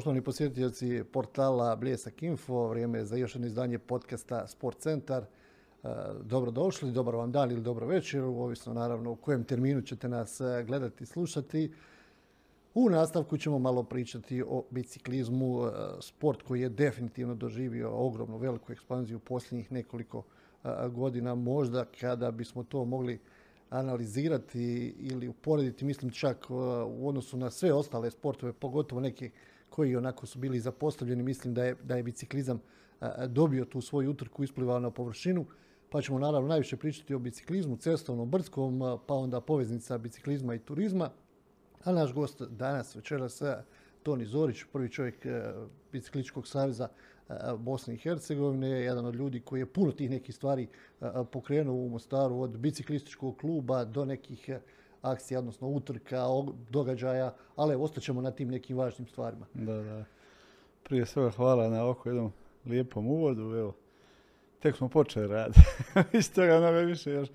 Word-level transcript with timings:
Poštovani 0.00 0.22
posjetitelji 0.22 1.04
portala 1.04 1.76
Bljesak 1.76 2.22
Info, 2.22 2.68
vrijeme 2.68 2.98
je 2.98 3.04
za 3.04 3.16
još 3.16 3.34
jedno 3.34 3.46
izdanje 3.46 3.78
podcasta 3.78 4.46
Sport 4.46 4.78
Centar. 4.78 5.22
E, 5.22 5.88
dobro 6.22 6.50
došli, 6.50 6.92
dobar 6.92 7.14
vam 7.14 7.32
dan 7.32 7.50
ili 7.50 7.60
dobro 7.60 7.86
večer, 7.86 8.22
ovisno 8.22 8.74
naravno 8.74 9.12
u 9.12 9.16
kojem 9.16 9.44
terminu 9.44 9.82
ćete 9.82 10.08
nas 10.08 10.40
e, 10.40 10.64
gledati 10.66 11.04
i 11.04 11.06
slušati. 11.06 11.72
U 12.74 12.90
nastavku 12.90 13.36
ćemo 13.36 13.58
malo 13.58 13.82
pričati 13.82 14.42
o 14.42 14.64
biciklizmu, 14.70 15.66
e, 15.66 15.70
sport 16.00 16.42
koji 16.42 16.60
je 16.60 16.68
definitivno 16.68 17.34
doživio 17.34 17.90
ogromnu 17.92 18.36
veliku 18.36 18.72
ekspanziju 18.72 19.16
u 19.16 19.20
posljednjih 19.20 19.72
nekoliko 19.72 20.22
godina. 20.92 21.34
Možda 21.34 21.84
kada 22.00 22.30
bismo 22.30 22.64
to 22.64 22.84
mogli 22.84 23.18
analizirati 23.70 24.94
ili 24.98 25.28
uporediti, 25.28 25.84
mislim 25.84 26.10
čak 26.10 26.46
u 26.86 27.08
odnosu 27.08 27.36
na 27.36 27.50
sve 27.50 27.72
ostale 27.72 28.10
sportove, 28.10 28.52
pogotovo 28.52 29.00
neki 29.00 29.30
koji 29.70 29.96
onako 29.96 30.26
su 30.26 30.38
bili 30.38 30.60
zapostavljeni, 30.60 31.22
mislim 31.22 31.54
da 31.54 31.64
je, 31.64 31.76
da 31.82 31.96
je 31.96 32.02
biciklizam 32.02 32.60
dobio 33.28 33.64
tu 33.64 33.80
svoju 33.80 34.10
utrku, 34.10 34.44
isplivao 34.44 34.80
na 34.80 34.90
površinu, 34.90 35.46
pa 35.90 36.02
ćemo 36.02 36.18
naravno 36.18 36.48
najviše 36.48 36.76
pričati 36.76 37.14
o 37.14 37.18
biciklizmu, 37.18 37.76
cestovnom, 37.76 38.30
brdskom, 38.30 38.80
pa 39.06 39.14
onda 39.14 39.40
poveznica 39.40 39.98
biciklizma 39.98 40.54
i 40.54 40.58
turizma. 40.58 41.10
A 41.84 41.92
naš 41.92 42.14
gost 42.14 42.42
danas, 42.42 42.96
večeras, 42.96 43.42
Toni 44.02 44.26
Zorić, 44.26 44.64
prvi 44.72 44.88
čovjek 44.88 45.26
Bicikličkog 45.92 46.46
saveza 46.46 46.88
Bosne 47.58 47.94
i 47.94 47.98
Hercegovine, 47.98 48.68
jedan 48.68 49.06
od 49.06 49.14
ljudi 49.14 49.40
koji 49.40 49.60
je 49.60 49.66
puno 49.66 49.92
tih 49.92 50.10
nekih 50.10 50.34
stvari 50.34 50.68
pokrenuo 51.32 51.74
u 51.74 51.88
Mostaru, 51.88 52.40
od 52.40 52.58
biciklističkog 52.58 53.36
kluba 53.36 53.84
do 53.84 54.04
nekih 54.04 54.50
akcija, 55.02 55.38
odnosno 55.38 55.68
utrka, 55.68 56.24
događaja, 56.70 57.34
ali 57.56 57.74
ostaćemo 57.74 58.20
na 58.20 58.30
tim 58.30 58.48
nekim 58.48 58.76
važnim 58.76 59.08
stvarima. 59.08 59.46
Da, 59.54 59.74
da. 59.74 60.04
Prije 60.82 61.06
svega 61.06 61.30
hvala 61.30 61.68
na 61.68 61.84
ovako 61.84 62.08
jednom 62.08 62.32
lijepom 62.66 63.06
uvodu. 63.06 63.42
Evo, 63.42 63.74
tek 64.60 64.76
smo 64.76 64.88
počeli 64.88 65.26
raditi. 65.28 65.60
Iz 66.18 66.32
toga 66.34 66.58
mnogo 66.58 66.78
više 66.78 67.10
još. 67.10 67.28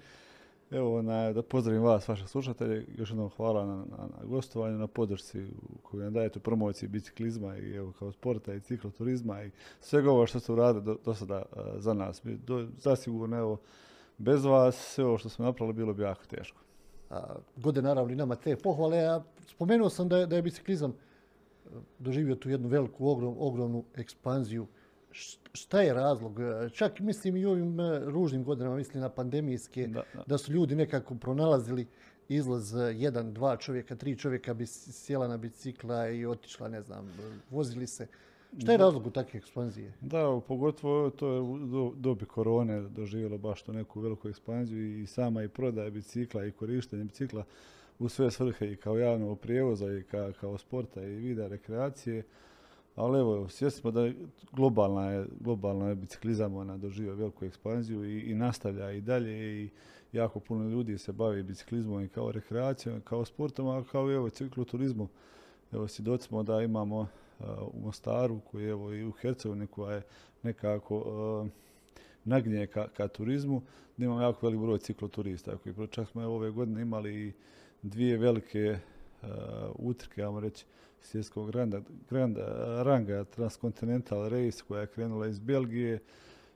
Evo, 0.71 1.01
na, 1.01 1.33
da 1.33 1.41
pozdravim 1.41 1.81
vas, 1.81 2.07
vaše 2.07 2.27
slušatelje. 2.27 2.85
Još 2.97 3.09
jednom 3.09 3.29
hvala 3.29 3.65
na, 3.65 3.75
na, 3.75 3.97
na 3.97 4.25
gostovanju, 4.25 4.77
na 4.77 4.87
podršci 4.87 5.47
koju 5.83 6.03
nam 6.03 6.13
dajete 6.13 6.39
u 6.39 6.41
promociji 6.41 6.89
biciklizma 6.89 7.57
i 7.57 7.75
evo, 7.75 7.93
kao 7.99 8.11
sporta 8.11 8.53
i 8.53 8.59
cikloturizma 8.59 9.43
i 9.43 9.51
svega 9.79 10.11
ovo 10.11 10.27
što 10.27 10.39
ste 10.39 10.51
uradili 10.51 10.85
do, 10.85 10.97
do 11.05 11.13
sada 11.13 11.43
za 11.77 11.93
nas. 11.93 12.21
Do, 12.23 12.67
zasigurno, 12.77 13.37
evo, 13.37 13.57
bez 14.17 14.45
vas 14.45 14.75
sve 14.75 15.05
ovo 15.05 15.17
što 15.17 15.29
smo 15.29 15.45
napravili 15.45 15.73
bilo 15.73 15.93
bi 15.93 16.03
jako 16.03 16.25
teško 16.25 16.64
gode 17.57 17.81
naravno 17.81 18.13
i 18.13 18.15
nama 18.15 18.35
te 18.35 18.55
pohvale. 18.55 18.97
A 18.97 19.23
spomenuo 19.47 19.89
sam 19.89 20.09
da 20.09 20.17
je, 20.17 20.27
da 20.27 20.35
je 20.35 20.41
biciklizam 20.41 20.91
e, 20.91 21.69
doživio 21.99 22.35
tu 22.35 22.49
jednu 22.49 22.67
veliku, 22.67 23.07
ogrom, 23.07 23.35
ogromnu 23.39 23.83
ekspanziju. 23.95 24.67
Šta 25.53 25.81
je 25.81 25.93
razlog? 25.93 26.39
E, 26.39 26.69
čak 26.69 26.99
mislim 26.99 27.37
i 27.37 27.45
u 27.45 27.51
ovim 27.51 27.79
e, 27.79 27.99
ružnim 27.99 28.43
godinama, 28.43 28.75
mislim 28.75 29.01
na 29.01 29.09
pandemijske, 29.09 29.87
da, 29.87 30.03
da. 30.13 30.23
da 30.27 30.37
su 30.37 30.51
ljudi 30.51 30.75
nekako 30.75 31.15
pronalazili 31.15 31.87
izlaz 32.29 32.73
jedan, 32.93 33.33
dva 33.33 33.57
čovjeka, 33.57 33.95
tri 33.95 34.17
čovjeka 34.17 34.53
bi 34.53 34.65
sjela 34.65 35.27
na 35.27 35.37
bicikla 35.37 36.09
i 36.09 36.25
otišla, 36.25 36.67
ne 36.67 36.81
znam, 36.81 37.13
vozili 37.49 37.87
se. 37.87 38.07
Šta 38.61 38.71
je 38.71 38.77
razlog 38.77 39.07
u 39.07 39.09
takve 39.09 39.37
ekspanzije? 39.37 39.93
Da, 40.01 40.41
pogotovo 40.47 41.09
to 41.09 41.31
je 41.31 41.41
u 41.41 41.93
dobi 41.95 42.25
korone 42.25 42.81
doživjelo 42.81 43.37
baš 43.37 43.61
to 43.61 43.73
neku 43.73 43.99
veliku 43.99 44.29
ekspanziju 44.29 45.01
i 45.01 45.05
sama 45.05 45.43
i 45.43 45.47
prodaja 45.47 45.89
bicikla 45.89 46.45
i 46.45 46.51
korištenje 46.51 47.03
bicikla 47.03 47.43
u 47.99 48.09
sve 48.09 48.31
svrhe 48.31 48.71
i 48.71 48.75
kao 48.75 48.97
javnog 48.97 49.39
prijevoza 49.39 49.97
i 49.97 50.03
ka, 50.03 50.31
kao 50.31 50.57
sporta 50.57 51.03
i 51.03 51.15
vida 51.15 51.47
rekreacije. 51.47 52.23
Ali 52.95 53.19
evo, 53.19 53.49
svjesni 53.49 53.81
smo 53.81 53.91
da 53.91 54.11
globalna 54.51 55.11
je, 55.11 55.25
globalna 55.39 55.89
je 55.89 55.95
biciklizam, 55.95 56.55
ona 56.55 56.77
doživio 56.77 57.15
veliku 57.15 57.45
ekspanziju 57.45 58.05
i, 58.05 58.19
i 58.19 58.35
nastavlja 58.35 58.91
i 58.91 59.01
dalje 59.01 59.63
i 59.63 59.69
jako 60.11 60.39
puno 60.39 60.69
ljudi 60.69 60.97
se 60.97 61.11
bavi 61.11 61.43
biciklizmom 61.43 62.03
i 62.03 62.07
kao 62.07 62.31
rekreacijom, 62.31 63.01
kao 63.01 63.25
sportom, 63.25 63.67
a 63.67 63.83
kao 63.91 64.11
i 64.11 64.15
evo 64.15 64.29
cikloturizmu. 64.29 65.07
Evo, 65.71 65.87
svjedoci 65.87 66.27
smo 66.27 66.43
da 66.43 66.61
imamo 66.61 67.07
u 67.39 67.79
Mostaru, 67.79 68.39
koji 68.51 68.69
evo 68.69 68.93
i 68.93 69.05
u 69.05 69.11
Hercegovini 69.11 69.67
koja 69.67 69.95
je 69.95 70.01
nekako 70.43 70.97
uh, 70.97 71.47
nagnje 72.23 72.67
ka, 72.67 72.87
ka 72.87 73.07
turizmu, 73.07 73.61
da 73.97 74.05
imamo 74.05 74.21
jako 74.21 74.45
velik 74.45 74.61
broj 74.61 74.79
cikloturista. 74.79 75.57
Koji, 75.57 75.87
čak 75.87 76.09
smo 76.09 76.21
ove 76.21 76.51
godine 76.51 76.81
imali 76.81 77.33
dvije 77.81 78.17
velike 78.17 78.77
uh, 79.21 79.27
utrke, 79.75 80.23
ajmo 80.23 80.39
reći, 80.39 80.65
svjetskog 81.01 81.51
granda, 81.51 81.81
granda, 82.09 82.43
ranga 82.83 83.23
Transcontinental 83.23 84.29
Race 84.29 84.63
koja 84.67 84.81
je 84.81 84.87
krenula 84.87 85.27
iz 85.27 85.39
Belgije, 85.39 85.99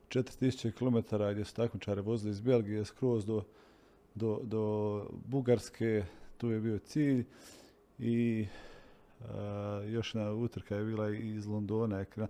4000 0.10 0.72
km 0.72 1.16
gdje 1.32 1.46
su 1.46 1.56
takmičare 1.56 2.02
vozili 2.02 2.32
iz 2.32 2.42
Belgije 2.42 2.86
skroz 2.86 3.26
do, 3.26 3.44
do, 4.16 4.40
do 4.44 5.06
Bugarske, 5.26 6.04
tu 6.38 6.52
je 6.52 6.60
bio 6.60 6.80
cilj 6.80 7.26
i 8.00 8.48
Uh, 9.20 9.26
još 9.92 10.16
jedna 10.16 10.34
utrka 10.34 10.76
je 10.76 10.86
bila 10.86 11.10
iz 11.10 11.48
Londona, 11.48 12.06
uh, 12.18 12.28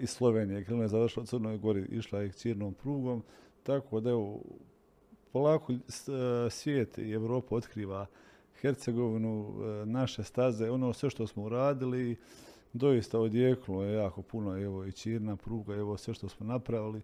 iz 0.00 0.10
Slovenije, 0.10 0.64
krenula 0.64 0.84
je 0.84 0.88
završila 0.88 1.22
u 1.22 1.26
Crnoj 1.26 1.58
Gori, 1.58 1.86
išla 1.90 2.20
je 2.20 2.32
cirnom 2.32 2.74
prugom, 2.74 3.22
tako 3.62 4.00
da 4.00 4.10
evo, 4.10 4.40
polako 5.32 5.72
uh, 5.72 5.78
svijet 6.50 6.98
i 6.98 7.12
Evropa 7.12 7.56
otkriva 7.56 8.06
Hercegovinu, 8.60 9.48
uh, 9.48 9.88
naše 9.88 10.24
staze, 10.24 10.70
ono 10.70 10.92
sve 10.92 11.10
što 11.10 11.26
smo 11.26 11.42
uradili, 11.42 12.16
doista 12.72 13.18
odjeknulo 13.18 13.84
je 13.84 13.94
jako 13.94 14.22
puno, 14.22 14.62
evo 14.62 14.84
i 14.84 14.92
Čirna 14.92 15.36
pruga, 15.36 15.74
evo 15.74 15.96
sve 15.96 16.14
što 16.14 16.28
smo 16.28 16.46
napravili. 16.46 17.02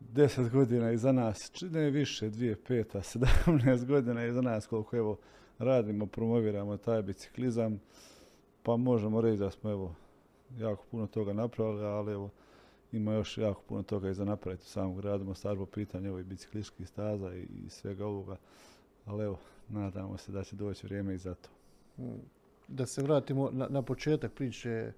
Deset 0.00 0.50
godina 0.50 0.92
iza 0.92 1.12
nas, 1.12 1.62
ne 1.62 1.90
više, 1.90 2.30
dvije, 2.30 2.56
peta, 2.56 3.02
sedamnaest 3.02 3.86
godina 3.86 4.26
iza 4.26 4.40
nas, 4.40 4.66
koliko 4.66 4.96
evo, 4.96 5.18
radimo, 5.58 6.06
promoviramo 6.06 6.76
taj 6.76 7.02
biciklizam, 7.02 7.80
pa 8.64 8.76
možemo 8.76 9.20
reći 9.20 9.38
da 9.38 9.50
smo 9.50 9.70
evo 9.70 9.94
jako 10.58 10.84
puno 10.90 11.06
toga 11.06 11.32
napravili, 11.32 11.84
ali 11.84 12.12
evo 12.12 12.30
ima 12.92 13.14
još 13.14 13.38
jako 13.38 13.62
puno 13.68 13.82
toga 13.82 14.10
i 14.10 14.14
za 14.14 14.24
napraviti 14.24 14.62
u 14.62 14.66
samom 14.66 14.96
gradu 14.96 15.24
Mostar 15.24 15.56
po 15.56 15.66
pitanju 15.66 16.08
evo 16.08 16.18
i 16.18 16.24
biciklističkih 16.24 16.88
staza 16.88 17.34
i, 17.34 17.42
i 17.66 17.68
svega 17.68 18.06
ovoga. 18.06 18.36
Ali 19.04 19.24
evo, 19.24 19.38
nadamo 19.68 20.16
se 20.16 20.32
da 20.32 20.44
će 20.44 20.56
doći 20.56 20.86
vrijeme 20.86 21.14
i 21.14 21.18
za 21.18 21.34
to. 21.34 21.48
Da 22.68 22.86
se 22.86 23.02
vratimo 23.02 23.50
na, 23.52 23.68
na 23.68 23.82
početak 23.82 24.32
priče, 24.32 24.70
e, 24.70 24.92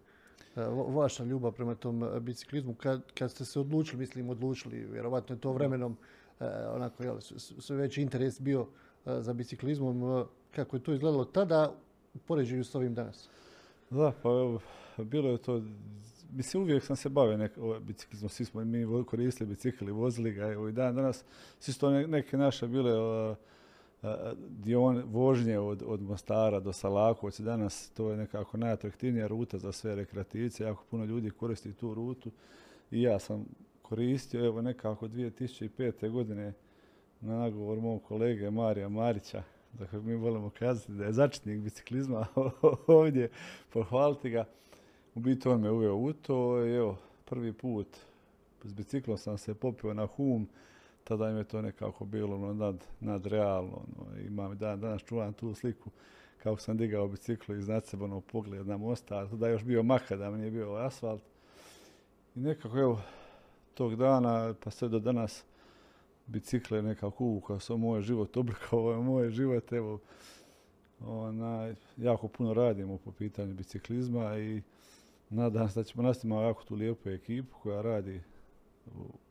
vaša 0.89 1.25
ljubav 1.25 1.53
prema 1.53 1.75
tom 1.75 2.05
e, 2.05 2.21
biciklizmu, 2.21 2.75
kad, 2.75 3.13
kad 3.13 3.31
ste 3.31 3.45
se 3.45 3.61
odlučili, 3.61 4.01
mislim 4.01 4.31
odlučili, 4.31 4.87
vjerovatno 4.93 5.35
je 5.35 5.41
to 5.41 5.53
vremenom 5.53 5.97
eh, 6.41 6.45
onako, 6.75 7.03
jel, 7.03 7.21
sve 7.39 7.77
veći 7.77 8.03
interes 8.03 8.41
bio 8.41 8.67
eh, 9.07 9.23
za 9.23 9.33
biciklizmom, 9.33 10.25
kako 10.55 10.77
je 10.77 10.83
to 10.83 10.93
izgledalo 10.93 11.25
tada 11.25 11.73
u 12.15 12.19
poređenju 12.19 12.65
s 12.65 12.75
ovim 12.75 12.95
danas? 12.95 13.29
Da, 13.91 14.13
pa 14.23 14.29
evo, 14.29 14.61
bilo 14.99 15.31
je 15.31 15.39
to, 15.39 15.63
mislim 16.33 16.63
uvijek 16.63 16.85
sam 16.85 16.97
se 16.97 17.09
bavio 17.09 17.37
nek, 17.37 17.53
biciklizmom, 17.81 18.29
svi 18.29 18.45
smo 18.45 18.65
mi 18.65 19.05
koristili 19.07 19.49
bicikli, 19.49 19.93
vozili 19.93 20.33
ga, 20.33 20.53
evo 20.53 20.69
i 20.69 20.73
dan 20.73 20.97
danas, 20.97 21.25
svi 21.59 21.73
su 21.73 21.81
to 21.81 21.91
ne, 21.91 22.07
neke 22.07 22.37
naše 22.37 22.67
bile 22.67 23.01
o, 23.01 23.35
a, 24.03 24.33
dion, 24.49 25.03
vožnje 25.07 25.59
od, 25.59 25.83
od 25.87 26.03
Mostara 26.03 26.61
do 26.61 26.73
Salakovaca, 26.73 27.43
danas 27.43 27.91
to 27.91 28.11
je 28.11 28.17
nekako 28.17 28.57
najatraktivnija 28.57 29.27
ruta 29.27 29.59
za 29.59 29.73
sve 29.73 29.95
rekreativce, 29.95 30.65
jako 30.65 30.85
puno 30.91 31.05
ljudi 31.05 31.31
koristi 31.31 31.73
tu 31.73 31.95
rutu 31.95 32.31
i 32.91 33.03
ja 33.03 33.19
sam 33.19 33.47
koristio, 33.83 34.47
evo 34.47 34.63
nekako 34.63 35.09
2005. 35.09 36.11
godine 36.11 36.53
na 37.21 37.39
nagovor 37.39 37.81
mog 37.81 38.03
kolege 38.03 38.51
Marija 38.51 38.89
Marića, 38.89 39.43
Dakle, 39.79 40.01
mi 40.01 40.15
volimo 40.15 40.51
kazati 40.51 40.93
da 40.93 41.05
je 41.05 41.13
začetnik 41.13 41.59
biciklizma 41.59 42.27
ovdje, 42.87 43.31
pohvaliti 43.73 44.31
ga. 44.31 44.45
U 45.15 45.21
biti 45.21 45.49
on 45.49 45.61
me 45.61 45.71
uveo 45.71 45.95
u 45.95 46.13
to 46.13 46.65
i 46.65 46.75
evo, 46.75 46.97
prvi 47.25 47.53
put 47.53 47.87
s 48.65 48.73
biciklom 48.73 49.19
sam 49.19 49.39
se 49.39 49.55
popio 49.55 49.95
na 49.95 50.07
hum, 50.07 50.49
tada 51.05 51.31
im 51.31 51.37
je 51.37 51.45
to 51.45 51.63
nekako 51.63 52.05
bilo 52.05 52.39
no, 52.39 52.55
nad, 52.55 52.85
nadrealno. 53.01 53.83
No, 53.97 54.21
imam 54.21 54.59
dan, 54.59 54.81
danas 54.81 55.03
čuvam 55.03 55.33
tu 55.33 55.55
sliku 55.55 55.91
kako 56.43 56.61
sam 56.61 56.77
digao 56.77 57.09
biciklu 57.09 57.57
iz 57.57 57.69
nacebanog 57.69 58.25
pogled 58.25 58.67
na 58.67 58.77
mosta, 58.77 59.29
tada 59.29 59.47
je 59.47 59.53
još 59.53 59.65
bio 59.65 59.83
makadam, 59.83 60.37
nije 60.37 60.51
bio 60.51 60.75
asfalt. 60.75 61.23
I 62.35 62.41
nekako, 62.41 62.79
evo, 62.79 63.01
tog 63.75 63.97
dana, 63.97 64.55
pa 64.65 64.71
sve 64.71 64.89
do 64.89 64.99
danas, 64.99 65.45
bicikle 66.27 66.83
nekako 66.83 67.25
uvukao 67.25 67.61
sam 67.61 67.81
moj 67.81 68.03
život, 68.03 68.37
oblikao 68.37 68.93
je 68.93 68.99
moj 69.13 69.31
život, 69.31 69.73
evo, 69.73 70.01
ona, 71.01 71.75
jako 71.97 72.29
puno 72.29 72.55
radimo 72.55 72.99
po 72.99 73.13
pitanju 73.13 73.55
biciklizma 73.55 74.39
i 74.39 74.63
nadam 75.31 75.69
se 75.69 75.81
da 75.81 75.85
ćemo 75.85 76.03
nastaviti 76.03 76.43
jako 76.43 76.65
tu 76.65 76.75
lijepu 76.75 77.09
ekipu 77.09 77.57
koja 77.63 77.83
radi 77.83 78.21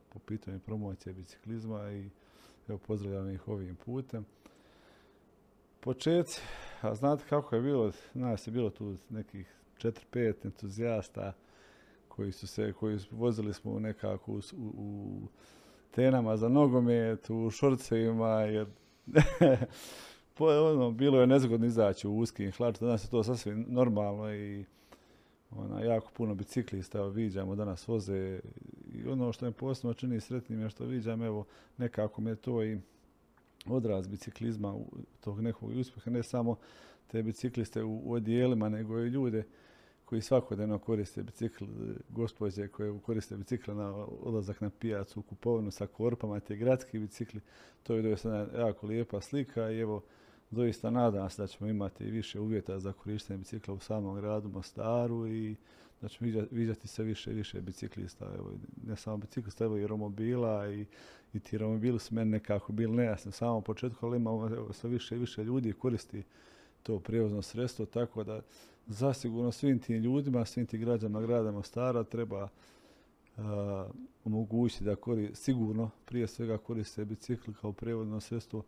po 0.09 0.19
pitanju 0.19 0.59
promocije 0.59 1.13
biciklizma 1.13 1.91
i 1.91 2.09
evo, 2.67 2.77
pozdravljam 2.77 3.29
ih 3.29 3.47
ovim 3.47 3.75
putem. 3.75 4.25
Početci, 5.79 6.41
a 6.81 6.95
znate 6.95 7.23
kako 7.29 7.55
je 7.55 7.61
bilo, 7.61 7.91
nas 8.13 8.47
je 8.47 8.51
bilo 8.51 8.69
tu 8.69 8.95
nekih 9.09 9.55
4-5 9.77 10.33
entuzijasta 10.45 11.33
koji 12.07 12.31
su 12.31 12.47
se, 12.47 12.73
koji 12.73 12.99
vozili 13.11 13.53
smo 13.53 13.79
nekako 13.79 14.31
u, 14.31 14.41
u, 14.57 15.21
tenama 15.95 16.37
za 16.37 16.49
nogomet, 16.49 17.29
u 17.29 17.49
šorcevima, 17.49 18.29
jer 18.29 18.67
ono, 20.39 20.91
bilo 20.91 21.21
je 21.21 21.27
nezgodno 21.27 21.65
izaći 21.65 22.07
u 22.07 22.17
uskim 22.17 22.51
hlač, 22.51 22.79
danas 22.79 23.05
je 23.05 23.09
to 23.09 23.23
sasvim 23.23 23.65
normalno 23.69 24.35
i 24.35 24.65
ona, 25.51 25.81
jako 25.81 26.11
puno 26.13 26.35
biciklista, 26.35 27.05
viđamo, 27.05 27.55
danas 27.55 27.87
voze 27.87 28.39
i 28.93 29.07
ono 29.07 29.33
što 29.33 29.45
me 29.45 29.51
posebno 29.51 29.93
čini 29.93 30.19
sretnim 30.19 30.61
je 30.61 30.69
što 30.69 30.85
viđam, 30.85 31.23
evo, 31.23 31.45
nekako 31.77 32.21
me 32.21 32.35
to 32.35 32.63
i 32.63 32.77
odraz 33.65 34.07
biciklizma, 34.07 34.75
tog 35.19 35.41
nekog 35.41 35.69
uspjeha, 35.69 36.11
ne 36.11 36.23
samo 36.23 36.55
te 37.07 37.23
bicikliste 37.23 37.83
u, 37.83 38.01
u 38.03 38.13
odijelima, 38.13 38.69
nego 38.69 38.99
i 38.99 39.07
ljude 39.07 39.43
koji 40.05 40.21
svakodnevno 40.21 40.79
koriste 40.79 41.23
bicikl, 41.23 41.65
gospođe 42.09 42.67
koje 42.67 42.99
koriste 43.05 43.37
bicikl 43.37 43.71
na 43.71 43.95
odlazak 44.05 44.61
na 44.61 44.69
pijacu, 44.69 45.19
u 45.19 45.23
kupovinu 45.23 45.71
sa 45.71 45.87
korpama, 45.87 46.39
te 46.39 46.55
gradski 46.55 46.99
bicikli, 46.99 47.41
to 47.83 47.95
je 47.95 48.01
doista 48.01 48.47
jako 48.57 48.87
lijepa 48.87 49.21
slika 49.21 49.71
i 49.71 49.79
evo, 49.79 50.03
doista 50.51 50.89
nadam 50.89 51.29
se 51.29 51.41
da 51.41 51.47
ćemo 51.47 51.69
imati 51.69 52.03
više 52.03 52.39
uvjeta 52.39 52.79
za 52.79 52.93
korištenje 52.93 53.37
bicikla 53.37 53.73
u 53.73 53.79
samom 53.79 54.15
gradu 54.15 54.49
Mostaru 54.49 55.27
i 55.27 55.55
da 56.01 56.07
ćemo 56.07 56.45
viđati 56.51 56.87
sve 56.87 57.05
više 57.05 57.31
i 57.31 57.35
više 57.35 57.61
biciklista. 57.61 58.25
Evo, 58.37 58.51
ne 58.87 58.95
samo 58.95 59.17
biciklista, 59.17 59.63
evo 59.63 59.77
i 59.77 59.87
romobila 59.87 60.69
i, 60.69 60.85
i 61.33 61.39
ti 61.39 61.57
romobili 61.57 61.99
su 61.99 62.15
meni 62.15 62.31
nekako 62.31 62.73
bili 62.73 62.95
nejasni 62.95 63.29
u 63.29 63.31
samom 63.31 63.63
početku, 63.63 64.05
ali 64.05 64.17
imamo 64.17 64.73
sve 64.73 64.89
više 64.89 65.15
i 65.15 65.19
više 65.19 65.43
ljudi 65.43 65.73
koristi 65.73 66.23
to 66.83 66.99
prijevozno 66.99 67.41
sredstvo, 67.41 67.85
tako 67.85 68.23
da 68.23 68.41
zasigurno 68.87 69.51
svim 69.51 69.79
tim 69.79 69.95
ljudima, 69.95 70.45
svim 70.45 70.65
tim 70.65 70.81
građanima 70.81 71.21
grada 71.21 71.51
Mostara 71.51 72.03
treba 72.03 72.47
omogućiti 74.25 74.83
da 74.83 74.95
sigurno 75.33 75.89
prije 76.05 76.27
svega 76.27 76.57
koriste 76.57 77.05
bicikl 77.05 77.51
kao 77.61 77.71
prijevozno 77.71 78.19
sredstvo 78.19 78.63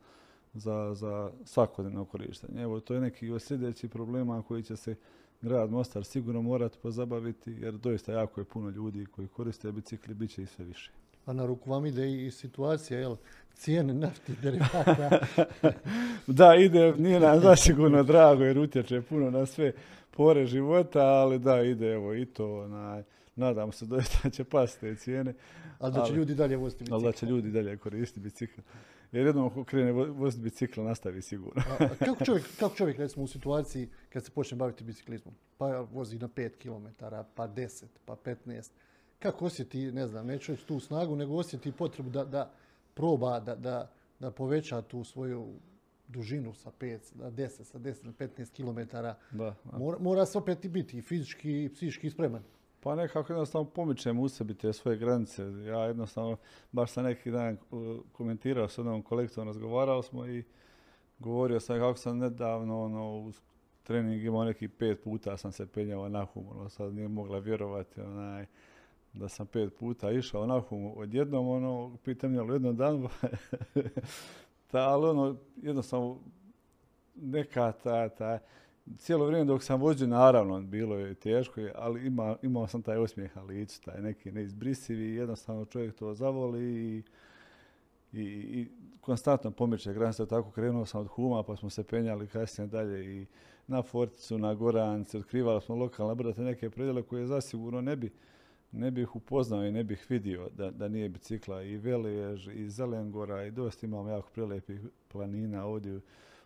za, 0.53 0.93
za 0.93 1.31
svakodnevno 1.45 2.05
korištenje. 2.05 2.61
Evo, 2.61 2.79
to 2.79 2.93
je 2.93 3.01
neki 3.01 3.31
od 3.31 3.41
sljedećih 3.41 3.89
problema 3.89 4.43
koji 4.43 4.63
će 4.63 4.75
se 4.75 4.95
grad 5.41 5.71
Mostar 5.71 6.03
sigurno 6.05 6.41
morati 6.41 6.77
pozabaviti, 6.81 7.51
jer 7.51 7.73
doista 7.73 8.11
jako 8.11 8.41
je 8.41 8.45
puno 8.45 8.69
ljudi 8.69 9.05
koji 9.05 9.27
koriste 9.27 9.71
bicikli, 9.71 10.13
bit 10.13 10.31
će 10.31 10.43
i 10.43 10.45
sve 10.45 10.65
više. 10.65 10.91
A 11.27 11.33
na 11.33 11.45
ruku 11.45 11.71
vam 11.71 11.85
ide 11.85 12.25
i 12.25 12.31
situacija, 12.31 13.00
jel? 13.00 13.15
Cijene 13.53 13.94
nafti 13.94 14.33
derivata. 14.41 15.19
da, 16.27 16.56
ide, 16.56 16.94
nije 16.97 17.19
nam 17.19 17.39
zasigurno 17.39 18.03
drago 18.03 18.44
jer 18.44 18.59
utječe 18.59 19.01
puno 19.01 19.31
na 19.31 19.45
sve 19.45 19.74
pore 20.12 20.45
života, 20.45 21.01
ali 21.01 21.39
da, 21.39 21.62
ide 21.62 21.91
evo 21.91 22.15
i 22.15 22.25
to. 22.25 22.68
Na, 22.68 23.03
nadamo 23.35 23.71
se 23.71 23.85
doista 23.85 24.29
će 24.29 24.44
pasti 24.44 24.79
te 24.79 24.95
cijene. 24.95 25.33
Ali 25.79 25.94
da 25.94 26.06
će 26.06 26.13
ljudi 26.13 26.35
dalje 26.35 26.57
voziti 26.57 26.83
bicikl. 26.83 26.95
Ali 26.95 27.03
da 27.03 27.12
će 27.12 27.25
ljudi 27.25 27.51
dalje 27.51 27.77
koristiti 27.77 28.19
bicikl. 28.19 28.62
Jer 29.12 29.25
jednom 29.25 29.45
ako 29.45 29.63
krene 29.63 29.91
voziti 29.91 30.44
bicikla, 30.44 30.83
nastavi 30.83 31.21
sigurno. 31.21 31.63
A, 31.79 31.88
kako, 32.06 32.25
čovjek, 32.25 32.45
kako 32.59 32.75
čovjek, 32.75 32.97
recimo, 32.97 33.24
u 33.24 33.27
situaciji 33.27 33.89
kad 34.09 34.25
se 34.25 34.31
počne 34.31 34.57
baviti 34.57 34.83
biciklizmom? 34.83 35.35
Pa 35.57 35.79
vozi 35.91 36.19
na 36.19 36.27
5 36.27 36.50
km, 36.50 37.06
pa 37.35 37.47
10, 37.47 37.85
pa 38.06 38.15
15. 38.15 38.69
Kako 39.19 39.45
osjeti, 39.45 39.91
ne 39.91 40.07
znam, 40.07 40.27
neću 40.27 40.51
reći 40.51 40.67
tu 40.67 40.79
snagu, 40.79 41.15
nego 41.15 41.35
osjeti 41.35 41.71
potrebu 41.71 42.09
da, 42.09 42.25
da 42.25 42.51
proba 42.93 43.39
da, 43.39 43.55
da, 43.55 43.91
da 44.19 44.31
poveća 44.31 44.81
tu 44.81 45.03
svoju 45.03 45.47
dužinu 46.07 46.53
sa 46.53 46.71
5 46.79 46.99
na 47.15 47.31
10, 47.31 47.63
sa 47.63 47.79
10 47.79 48.05
na 48.05 48.11
15 48.13 48.51
km. 48.55 48.97
Da, 49.31 49.55
Mora, 49.73 49.97
mora 49.99 50.25
se 50.25 50.37
opet 50.37 50.67
biti 50.67 51.01
fizički 51.01 51.63
i 51.63 51.69
psihički 51.69 52.09
spreman. 52.09 52.43
Pa 52.79 52.95
nekako 52.95 53.33
jednostavno 53.33 53.69
pomičem 53.69 54.19
u 54.19 54.29
sebi 54.29 54.53
te 54.53 54.73
svoje 54.73 54.97
granice. 54.97 55.43
Ja 55.43 55.79
jednostavno, 55.79 56.37
baš 56.71 56.91
sam 56.91 57.03
neki 57.03 57.31
dan 57.31 57.57
komentirao 58.11 58.67
s 58.67 58.77
jednom 58.77 59.01
kolekcijom, 59.01 59.47
razgovarao 59.47 60.01
smo 60.01 60.27
i 60.27 60.43
govorio 61.19 61.59
sam 61.59 61.79
kako 61.79 61.97
sam 61.97 62.17
nedavno 62.17 62.83
ono, 62.83 63.17
u 63.17 63.31
trening 63.83 64.23
imao 64.23 64.43
neki 64.43 64.67
pet 64.67 65.03
puta 65.03 65.37
sam 65.37 65.51
se 65.51 65.67
penjao 65.67 66.09
na 66.09 66.25
humor, 66.25 66.69
sad 66.69 66.93
nije 66.93 67.07
mogla 67.07 67.39
vjerovati 67.39 68.01
onaj, 68.01 68.45
da 69.13 69.30
sam 69.30 69.48
pet 69.48 69.74
puta 69.80 70.12
išao 70.12 70.45
na 70.45 70.59
humor 70.59 70.94
odjednom, 70.95 71.48
ono, 71.48 71.98
pitam 72.04 72.33
je 72.33 72.42
u 72.42 72.54
jednom 72.54 72.75
danu, 72.75 73.09
ta, 74.71 74.80
ali 74.80 75.07
ono, 75.07 75.36
jednostavno 75.56 76.19
neka 77.15 77.71
ta, 77.71 78.09
ta 78.09 78.39
cijelo 78.98 79.25
vrijeme 79.25 79.45
dok 79.45 79.63
sam 79.63 79.81
vođen, 79.81 80.09
naravno, 80.09 80.62
bilo 80.62 80.95
je 80.95 81.13
teško, 81.13 81.62
ali 81.75 82.07
ima, 82.07 82.36
imao 82.42 82.68
sam 82.68 82.81
taj 82.81 82.98
osmijeh 82.98 83.36
na 83.36 83.42
licu, 83.42 83.81
taj 83.81 84.01
neki 84.01 84.31
neizbrisivi 84.31 85.15
jednostavno 85.15 85.65
čovjek 85.65 85.95
to 85.95 86.13
zavoli 86.13 86.63
i, 86.63 87.03
i, 88.13 88.24
i 88.24 88.68
konstantno 89.01 89.51
pomiče 89.51 89.94
granice. 89.94 90.25
Tako 90.25 90.51
krenuo 90.51 90.86
sam 90.86 91.01
od 91.01 91.07
Huma, 91.07 91.44
pa 91.44 91.56
smo 91.56 91.69
se 91.69 91.83
penjali 91.83 92.27
kasnije 92.27 92.68
dalje 92.68 93.21
i 93.21 93.25
na 93.68 93.81
Forticu, 93.81 94.38
na 94.38 94.53
Gorance, 94.53 95.18
otkrivali 95.18 95.62
smo 95.62 95.75
lokalne 95.75 96.15
brate 96.15 96.42
neke 96.42 96.69
predjele 96.69 97.03
koje 97.03 97.27
zasigurno 97.27 97.81
ne 97.81 97.95
bi 97.95 98.12
ne 98.71 98.91
bih 98.91 99.15
upoznao 99.15 99.65
i 99.65 99.71
ne 99.71 99.83
bih 99.83 100.05
vidio 100.09 100.49
da, 100.49 100.71
da 100.71 100.87
nije 100.87 101.09
bicikla 101.09 101.63
i 101.63 101.77
Velež 101.77 102.47
i 102.47 102.69
Zelengora 102.69 103.45
i 103.45 103.51
dosta 103.51 103.85
imamo 103.85 104.09
jako 104.09 104.29
prelijepih 104.29 104.81
planina 105.07 105.65
ovdje 105.65 105.99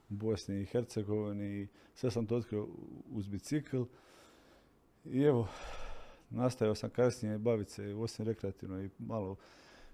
Bosni 0.10 0.62
i 0.62 0.66
Hercegovini. 0.66 1.68
Sve 1.96 2.12
sam 2.12 2.26
to 2.26 2.36
otkrio 2.36 2.68
uz 3.12 3.28
bicikl. 3.28 3.84
I 5.06 5.22
evo, 5.22 5.48
nastavio 6.30 6.76
sam 6.76 6.90
kasnije 6.90 7.38
baviti 7.38 7.72
se 7.72 7.94
osim 7.94 8.26
rekreativno 8.26 8.84
i 8.84 8.90
malo 9.00 9.36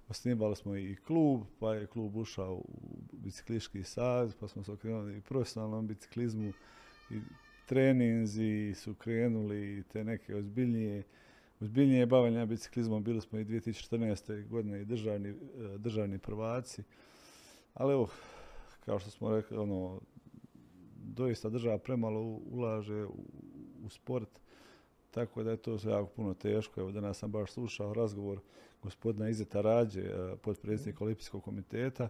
osnivali 0.09 0.55
smo 0.55 0.75
i 0.75 0.95
klub, 0.95 1.41
pa 1.59 1.73
je 1.73 1.87
klub 1.87 2.15
ušao 2.15 2.53
u 2.53 2.97
bicikliški 3.11 3.83
savez, 3.83 4.35
pa 4.39 4.47
smo 4.47 4.63
se 4.63 4.71
okrenuli 4.71 5.17
i 5.17 5.21
profesionalnom 5.21 5.87
biciklizmu 5.87 6.53
i 7.09 7.19
treninzi 7.65 8.73
su 8.75 8.93
krenuli 8.93 9.83
te 9.91 10.03
neke 10.03 10.35
ozbiljnije 10.35 11.03
ozbiljnije 11.61 12.05
bavljenja 12.05 12.45
biciklizmom. 12.45 13.03
Bili 13.03 13.21
smo 13.21 13.39
i 13.39 13.45
2014. 13.45 14.47
godine 14.47 14.81
i 14.81 14.85
državni, 14.85 15.29
e, 15.29 15.35
državni 15.77 16.19
prvaci. 16.19 16.83
Ali 17.73 17.93
evo, 17.93 18.09
kao 18.85 18.99
što 18.99 19.09
smo 19.09 19.31
rekli, 19.31 19.57
ono, 19.57 20.01
doista 20.95 21.49
država 21.49 21.77
premalo 21.77 22.21
ulaže 22.51 23.05
u, 23.05 23.89
sport, 23.89 24.29
tako 25.11 25.43
da 25.43 25.51
je 25.51 25.57
to 25.57 25.79
sve 25.79 25.91
jako 25.91 26.09
puno 26.09 26.33
teško. 26.33 26.79
Evo 26.79 26.91
danas 26.91 27.17
sam 27.17 27.31
baš 27.31 27.51
slušao 27.51 27.93
razgovor 27.93 28.39
gospodina 28.83 29.29
Izeta 29.29 29.61
Rađe, 29.61 30.01
eh, 30.01 30.35
potpredsjednika 30.41 31.03
Olimpijskog 31.03 31.43
komiteta, 31.43 32.09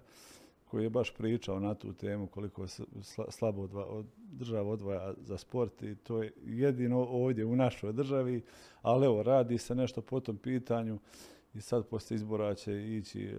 koji 0.68 0.84
je 0.84 0.90
baš 0.90 1.14
pričao 1.14 1.60
na 1.60 1.74
tu 1.74 1.94
temu 1.94 2.28
koliko 2.28 2.66
slabo 3.30 3.62
od, 3.62 4.06
država 4.18 4.70
odvaja 4.70 5.14
za 5.22 5.38
sport 5.38 5.82
i 5.82 5.96
to 5.96 6.24
je 6.24 6.34
jedino 6.46 7.00
ovdje 7.00 7.46
u 7.46 7.56
našoj 7.56 7.94
državi, 7.94 8.44
ali 8.82 9.06
evo 9.06 9.24
radi 9.24 9.58
se 9.58 9.76
nešto 9.76 10.02
po 10.02 10.20
tom 10.20 10.38
pitanju 10.38 11.00
i 11.54 11.62
sad 11.62 11.88
poslije 11.88 12.16
izbora 12.16 12.56
će 12.56 12.98
ići 12.98 13.26
eh, 13.26 13.38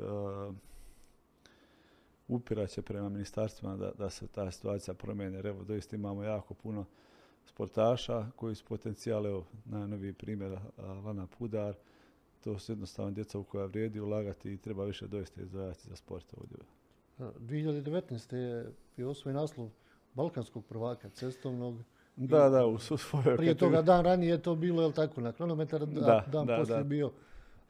upiraće 2.29 2.83
prema 2.83 3.09
ministarstvima 3.09 3.77
da, 3.77 3.93
da 3.99 4.11
se 4.11 4.27
ta 4.27 4.51
situacija 4.51 4.95
promijeni. 4.95 5.49
Evo, 5.49 5.65
doista 5.65 5.97
imamo 5.97 6.23
jako 6.23 6.55
puno 6.55 6.85
sportaša 7.45 8.27
koji 8.37 8.55
su 8.55 8.65
potencijale, 8.65 9.31
evo, 9.31 9.45
najnoviji 9.65 10.13
primjer, 10.13 10.59
Lana 11.05 11.27
Pudar, 11.27 11.75
to 12.41 12.59
su 12.59 12.73
jednostavno 12.73 13.11
djeca 13.11 13.39
u 13.39 13.45
koja 13.45 13.67
vrijedi 13.67 14.01
ulagati 14.01 14.53
i 14.53 14.57
treba 14.59 14.85
više 14.85 15.07
doista 15.07 15.43
izdvajati 15.43 15.89
za 15.89 15.97
sport 15.97 16.35
ovdje. 16.37 16.78
2019. 17.19 18.37
je 18.37 18.73
bio 18.97 19.11
osvoj 19.11 19.35
naslov 19.35 19.69
balkanskog 20.15 20.65
prvaka 20.65 21.09
cestovnog. 21.09 21.83
Da, 22.17 22.49
da, 22.49 22.67
u 22.67 22.79
svojoj 22.79 23.37
Prije 23.37 23.55
toga 23.55 23.83
dan 23.83 24.05
ranije 24.05 24.31
je 24.31 24.43
to 24.43 24.55
bilo, 24.55 24.83
jel 24.83 24.93
tako, 24.93 25.21
na 25.21 25.33
kronometar, 25.33 25.87
da, 25.87 26.25
dan 26.33 26.47
da, 26.47 26.57
poslije 26.57 26.85
bio 26.85 27.11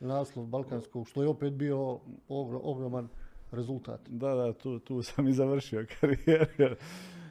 naslov 0.01 0.47
balkanskog, 0.47 1.09
što 1.09 1.23
je 1.23 1.29
opet 1.29 1.53
bio 1.53 2.01
ogroman 2.63 3.09
rezultat. 3.51 4.01
Da, 4.09 4.35
da, 4.35 4.53
tu, 4.53 4.79
tu 4.79 5.03
sam 5.03 5.29
i 5.29 5.33
završio 5.33 5.87
karijeru. 6.01 6.77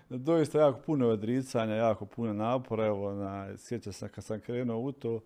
Doista 0.09 0.59
jako 0.59 0.79
puno 0.85 1.07
odricanja, 1.07 1.75
jako 1.75 2.05
puno 2.05 2.33
napora. 2.33 2.85
Evo, 2.85 3.13
na, 3.13 3.57
sjeća 3.57 3.91
se 3.91 4.09
kad 4.09 4.23
sam 4.23 4.39
krenuo 4.39 4.79
u 4.79 4.91
to, 4.91 5.19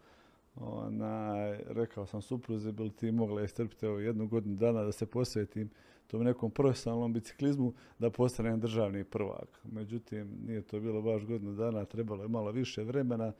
ona, 0.56 1.34
rekao 1.68 2.06
sam 2.06 2.22
supruzi, 2.22 2.72
bil 2.72 2.90
ti 2.90 3.12
mogla 3.12 3.44
istrpiti 3.44 3.86
jednu 3.86 4.28
godinu 4.28 4.56
dana 4.56 4.84
da 4.84 4.92
se 4.92 5.06
posvetim 5.06 5.70
tom 6.12 6.24
nekom 6.24 6.52
profesionalnom 6.52 7.14
biciklizmu 7.14 7.74
da 8.00 8.10
postanem 8.10 8.60
državni 8.60 9.04
prvak. 9.04 9.60
Međutim, 9.64 10.30
nije 10.48 10.62
to 10.62 10.80
bilo 10.80 11.02
baš 11.02 11.26
godinu 11.26 11.56
dana, 11.56 11.86
trebalo 11.86 12.24
je 12.24 12.30
malo 12.30 12.52
više 12.52 12.84
vremena. 12.84 13.34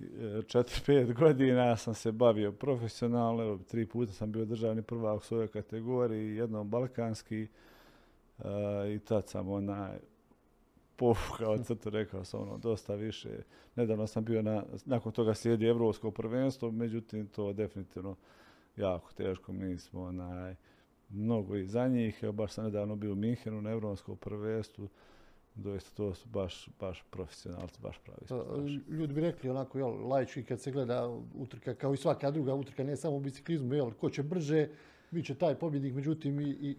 4-5 0.00 1.12
godina 1.20 1.76
sam 1.76 1.94
se 1.94 2.12
bavio 2.12 2.52
profesionalno, 2.52 3.58
tri 3.58 3.86
puta 3.86 4.12
sam 4.12 4.32
bio 4.32 4.44
državni 4.44 4.82
prvak 4.82 5.20
u 5.20 5.24
svojoj 5.24 5.48
kategoriji, 5.48 6.36
jednom 6.36 6.70
balkanski 6.70 7.46
i 8.94 8.98
tad 8.98 9.28
sam 9.28 9.48
onaj 9.48 9.98
povukao 10.96 11.58
crtu, 11.64 11.90
rekao 11.90 12.24
sam 12.24 12.40
ono, 12.42 12.58
dosta 12.58 12.94
više. 12.94 13.28
Nedavno 13.76 14.06
sam 14.06 14.24
bio 14.24 14.42
na, 14.42 14.64
nakon 14.84 15.12
toga 15.12 15.34
slijedi 15.34 15.66
Evropsko 15.66 16.10
prvenstvo, 16.10 16.70
međutim 16.70 17.26
to 17.26 17.52
definitivno 17.52 18.16
jako 18.76 19.12
teško. 19.12 19.52
Mi 19.52 19.78
smo 19.78 20.02
onaj, 20.02 20.54
mnogo 21.10 21.56
i 21.56 21.66
za 21.66 21.88
njih. 21.88 22.18
Evo, 22.22 22.32
baš 22.32 22.52
sam 22.52 22.64
nedavno 22.64 22.96
bio 22.96 23.12
u 23.12 23.16
Minhenu 23.16 23.62
na 23.62 23.70
Evropskom 23.70 24.16
prvenstvu. 24.16 24.88
Doista 25.54 25.96
to 25.96 26.14
su 26.14 26.28
baš, 26.28 26.68
baš 26.80 27.04
profesionalci, 27.10 27.80
baš 27.82 27.98
pravi 27.98 28.20
Pa, 28.20 28.26
sportaši. 28.26 28.80
Ljudi 28.88 29.14
bi 29.14 29.20
rekli 29.20 29.50
onako, 29.50 29.78
jel, 29.78 30.08
laički 30.08 30.44
kad 30.44 30.60
se 30.60 30.70
gleda 30.70 31.18
utrka, 31.34 31.74
kao 31.74 31.94
i 31.94 31.96
svaka 31.96 32.30
druga 32.30 32.54
utrka, 32.54 32.84
ne 32.84 32.96
samo 32.96 33.16
u 33.16 33.20
biciklizmu, 33.20 33.74
jel, 33.74 33.90
ko 33.90 34.10
će 34.10 34.22
brže, 34.22 34.68
bit 35.10 35.26
će 35.26 35.34
taj 35.34 35.54
pobjednik, 35.54 35.94
međutim 35.94 36.40
i, 36.40 36.50
i 36.50 36.76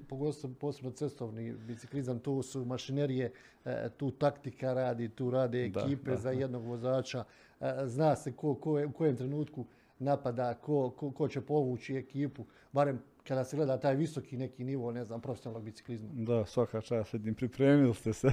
posebno 0.59 0.91
cestovni 0.91 1.53
biciklizam, 1.53 2.19
tu 2.19 2.41
su 2.41 2.65
mašinerije, 2.65 3.31
e, 3.65 3.89
tu 3.97 4.11
taktika 4.11 4.73
radi, 4.73 5.09
tu 5.09 5.31
rade 5.31 5.65
ekipe 5.65 6.11
da, 6.11 6.17
za 6.17 6.31
jednog 6.31 6.65
vozača, 6.65 7.23
e, 7.59 7.73
zna 7.85 8.15
se 8.15 8.31
ko, 8.31 8.55
ko 8.55 8.79
je, 8.79 8.85
u 8.85 8.91
kojem 8.91 9.17
trenutku 9.17 9.65
napada, 9.99 10.53
ko, 10.53 10.89
ko, 10.89 11.11
ko 11.11 11.27
će 11.27 11.41
povući 11.41 11.95
ekipu, 11.95 12.45
barem 12.71 13.01
kada 13.23 13.43
se 13.43 13.55
gleda 13.55 13.77
taj 13.79 13.95
visoki 13.95 14.37
neki 14.37 14.63
nivo, 14.63 14.91
ne 14.91 15.05
znam, 15.05 15.21
profesionalnog 15.21 15.63
biciklizma. 15.63 16.09
Da, 16.13 16.45
svaka 16.45 16.81
čast, 16.81 17.13
vidim, 17.13 17.35
pripremili 17.35 17.95
ste 17.95 18.13
se. 18.13 18.31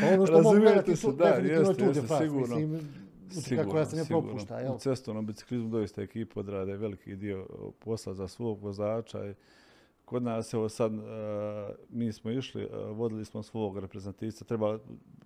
Pa 0.00 0.14
ono 0.14 0.26
što 0.26 0.42
mogu 0.42 0.60
gledati, 0.60 0.96
se, 0.96 1.02
tu, 1.02 1.12
da, 1.12 1.24
definitivno 1.24 1.70
je 1.82 1.86
jeste, 1.86 2.18
sigurno. 2.18 2.56
mislim, 2.56 2.80
utrka 3.38 3.70
koja 3.70 3.84
se 3.84 3.96
ne 3.96 4.04
sigurno. 4.04 4.28
propušta, 4.28 4.58
jel? 4.60 4.74
U 4.74 4.78
cestovnom 4.78 5.26
biciklizmu 5.26 5.68
doista 5.68 6.02
ekipa 6.02 6.40
odrade 6.40 6.76
veliki 6.76 7.16
dio 7.16 7.46
posla 7.78 8.14
za 8.14 8.28
svog 8.28 8.62
vozača. 8.62 9.26
i 9.26 9.34
Kod 10.04 10.22
nas, 10.22 10.54
evo 10.54 10.68
sad, 10.68 10.92
e, 10.94 10.98
mi 11.88 12.12
smo 12.12 12.30
išli, 12.30 12.62
e, 12.62 12.68
vodili 12.90 13.24
smo 13.24 13.42
svog 13.42 13.78
reprezentativca. 13.78 14.44
Treba, 14.44 14.78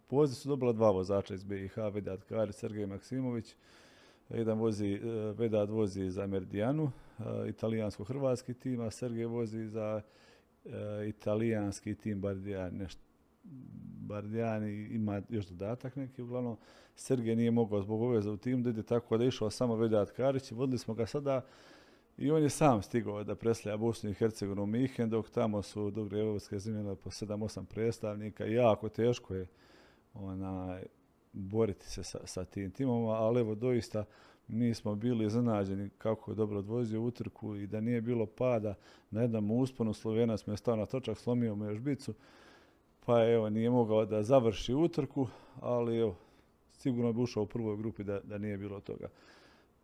poziv 0.07 0.35
su 0.35 0.49
dobila 0.49 0.73
dva 0.73 0.91
vozača 0.91 1.35
iz 1.35 1.45
BiH, 1.45 1.77
Vedat 1.93 2.23
Karić, 2.25 2.55
Sergej 2.55 2.87
Maksimović. 2.87 3.55
Jedan 4.29 4.59
vozi, 4.59 4.93
e, 4.93 5.33
Vedat 5.33 5.69
vozi 5.69 6.11
za 6.11 6.27
Meridianu, 6.27 6.91
e, 7.19 7.49
italijansko-hrvatski 7.49 8.55
tim, 8.55 8.81
a 8.81 8.91
Sergej 8.91 9.27
vozi 9.27 9.67
za 9.67 10.03
e, 10.65 11.09
italijanski 11.09 11.95
tim 11.95 12.21
Bardijan, 12.21 12.75
nešto 12.75 13.01
ima 14.91 15.23
još 15.29 15.47
dodatak 15.47 15.97
neki, 15.97 16.23
uglavnom 16.23 16.57
Sergej 16.95 17.37
nije 17.37 17.51
mogao 17.51 17.83
zbog 17.83 18.03
obaveza 18.03 18.33
u 18.33 18.37
timu 18.37 18.63
da 18.63 18.71
ide 18.71 18.83
tako 18.83 19.19
da 19.19 19.25
je 19.25 19.29
išao 19.29 19.51
samo 19.51 19.77
Vedat 19.77 20.11
Karić, 20.11 20.51
vodili 20.51 20.79
smo 20.79 20.95
ga 20.95 21.07
sada 21.07 21.41
i 22.19 22.31
on 22.31 22.43
je 22.43 22.51
sam 22.51 22.83
stigao 22.83 23.25
da 23.25 23.35
preslija 23.35 23.77
Bosnu 23.77 24.11
i 24.11 24.15
Hercegovinu 24.15 24.63
u 24.63 24.67
Mihen, 24.67 25.11
dok 25.11 25.31
tamo 25.31 25.63
su 25.63 25.91
dobre 25.91 26.19
evropske 26.19 26.59
zemlje 26.59 26.95
po 26.95 27.11
7-8 27.11 27.65
predstavnika. 27.65 28.47
I 28.47 28.55
jako 28.55 28.89
teško 28.89 29.35
je 29.35 29.47
onaj, 30.15 30.85
boriti 31.33 31.87
se 31.87 32.03
sa, 32.03 32.19
sa 32.27 32.45
tim 32.45 32.71
timom, 32.71 33.07
ali 33.07 33.41
evo 33.41 33.55
doista 33.55 34.05
mi 34.49 34.75
smo 34.75 34.95
bili 34.95 35.27
iznenađeni 35.27 35.91
kako 35.99 36.31
je 36.31 36.35
dobro 36.35 36.59
odvozio 36.59 37.03
utrku 37.03 37.57
i 37.57 37.67
da 37.67 37.81
nije 37.81 38.01
bilo 38.01 38.27
pada 38.27 38.75
na 39.11 39.23
jednom 39.23 39.51
usponu 39.51 39.95
Slovenac 39.95 40.47
mi 40.47 40.53
je 40.53 40.57
stao 40.57 40.77
na 40.77 40.87
točak, 40.87 41.19
slomio 41.19 41.55
mu 41.55 41.65
još 41.65 41.79
bicu, 41.79 42.15
pa 43.07 43.25
evo 43.25 43.51
nije 43.51 43.71
mogao 43.71 44.07
da 44.07 44.23
završi 44.23 44.75
utrku, 44.75 45.27
ali 45.61 45.99
evo, 45.99 46.17
sigurno 46.73 47.13
bi 47.13 47.23
ušao 47.23 47.43
u 47.43 47.47
prvoj 47.47 47.77
grupi 47.77 48.05
da, 48.05 48.21
da 48.21 48.39
nije 48.39 48.59
bilo 48.59 48.81
toga. 48.81 49.09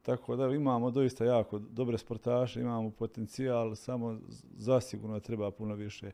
Tako 0.02 0.36
da 0.36 0.46
imamo 0.46 0.90
doista 0.90 1.24
jako 1.24 1.58
dobre 1.58 1.98
sportaše, 1.98 2.60
imamo 2.60 2.90
potencijal, 2.90 3.74
samo 3.74 4.18
zasigurno 4.56 5.20
treba 5.20 5.50
puno 5.50 5.74
više 5.74 6.10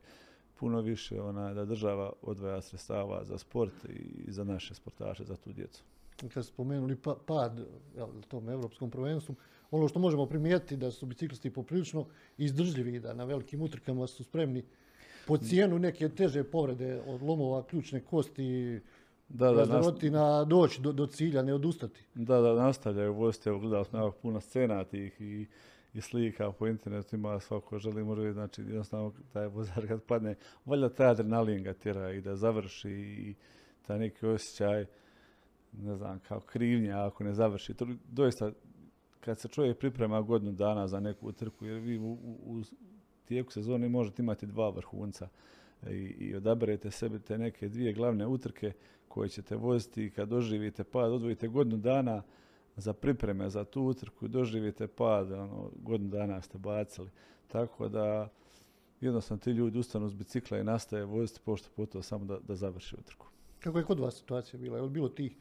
puno 0.61 0.81
više 0.81 1.21
ona, 1.21 1.53
da 1.53 1.65
država 1.65 2.13
odvaja 2.21 2.61
sredstava 2.61 3.23
za 3.25 3.37
sport 3.37 3.73
i 3.89 4.31
za 4.31 4.43
naše 4.43 4.75
sportaše, 4.75 5.23
za 5.23 5.35
tu 5.35 5.53
djecu. 5.53 5.83
kad 6.19 6.31
ste 6.31 6.43
spomenuli 6.43 6.95
pa, 6.95 7.15
pad 7.25 7.59
jel, 7.95 8.07
na 8.15 8.21
tom 8.21 8.49
evropskom 8.49 8.91
prvenstvu, 8.91 9.35
ono 9.71 9.87
što 9.87 9.99
možemo 9.99 10.25
primijetiti 10.25 10.77
da 10.77 10.91
su 10.91 11.05
biciklisti 11.05 11.49
poprilično 11.49 12.05
izdržljivi, 12.37 12.99
da 12.99 13.13
na 13.13 13.23
velikim 13.23 13.61
utrkama 13.61 14.07
su 14.07 14.23
spremni 14.23 14.63
po 15.27 15.37
cijenu 15.37 15.79
neke 15.79 16.09
teže 16.09 16.43
povrede 16.43 17.01
od 17.07 17.21
lomova 17.21 17.63
ključne 17.63 17.99
kosti, 17.99 18.79
Da, 19.29 19.45
da, 19.45 19.51
nas- 19.51 19.69
razdarotina, 19.69 20.43
doći 20.43 20.81
do, 20.81 20.91
do 20.91 21.07
cilja, 21.07 21.41
ne 21.41 21.53
odustati. 21.53 21.99
Da, 22.15 22.41
da, 22.41 22.53
nastavljaju. 22.53 23.07
Evo, 23.45 23.59
gledali 23.59 23.85
smo 23.85 24.11
puno 24.11 24.41
scena 24.41 24.83
tih 24.83 25.21
i, 25.21 25.45
i 25.93 26.01
slika 26.01 26.51
po 26.51 26.67
internetu 26.67 27.15
ima 27.15 27.39
svako 27.39 27.79
želi 27.79 28.03
može 28.03 28.21
vidjeti, 28.21 28.33
znači 28.33 28.61
jednostavno 28.61 29.13
taj 29.33 29.47
vozač 29.47 29.85
kad 29.87 30.03
padne, 30.03 30.35
valjda 30.65 30.89
taj 30.89 31.07
adrenalin 31.07 31.63
ga 31.63 31.73
tjera 31.73 32.11
i 32.11 32.21
da 32.21 32.35
završi 32.35 32.89
i 32.91 33.35
taj 33.87 33.99
neki 33.99 34.25
osjećaj, 34.25 34.85
ne 35.71 35.95
znam, 35.95 36.19
kao 36.19 36.39
krivnja 36.39 37.05
ako 37.05 37.23
ne 37.23 37.33
završi. 37.33 37.73
To 37.73 37.87
doista, 38.11 38.51
kad 39.19 39.39
se 39.39 39.47
čovjek 39.47 39.77
priprema 39.77 40.21
godinu 40.21 40.51
dana 40.51 40.87
za 40.87 40.99
neku 40.99 41.27
utrku, 41.27 41.65
jer 41.65 41.79
vi 41.79 41.97
u, 41.97 42.03
u, 42.03 42.37
u 42.45 42.61
tijeku 43.25 43.51
sezone 43.51 43.89
možete 43.89 44.21
imati 44.21 44.45
dva 44.45 44.69
vrhunca 44.69 45.27
i, 45.89 46.15
i 46.19 46.35
odaberete 46.35 46.91
sebi 46.91 47.19
te 47.19 47.37
neke 47.37 47.69
dvije 47.69 47.93
glavne 47.93 48.27
utrke 48.27 48.71
koje 49.07 49.29
ćete 49.29 49.55
voziti 49.55 50.05
i 50.05 50.09
kad 50.09 50.29
doživite 50.29 50.83
pad, 50.83 51.11
odvojite 51.11 51.47
godinu 51.47 51.77
dana 51.77 52.23
za 52.77 52.93
pripreme 52.93 53.49
za 53.49 53.63
tu 53.63 53.81
utrku 53.83 54.27
doživite 54.27 54.87
pad, 54.87 55.31
ono, 55.31 55.69
godinu 55.75 56.09
dana 56.09 56.41
ste 56.41 56.57
bacili. 56.57 57.09
Tako 57.47 57.89
da 57.89 58.29
jednostavno 59.01 59.39
ti 59.39 59.51
ljudi 59.51 59.79
ustanu 59.79 60.09
s 60.09 60.13
bicikla 60.13 60.57
i 60.57 60.63
nastaje 60.63 61.05
voziti 61.05 61.39
pošto 61.41 61.69
puto 61.75 62.01
samo 62.01 62.25
da, 62.25 62.39
da 62.39 62.55
završi 62.55 62.95
utrku. 62.95 63.27
Kako 63.59 63.77
je 63.77 63.83
kod 63.83 63.99
vas 63.99 64.15
situacija 64.15 64.59
bila? 64.59 64.77
Je 64.77 64.83
li 64.83 64.89
bilo 64.89 65.09
tih 65.09 65.35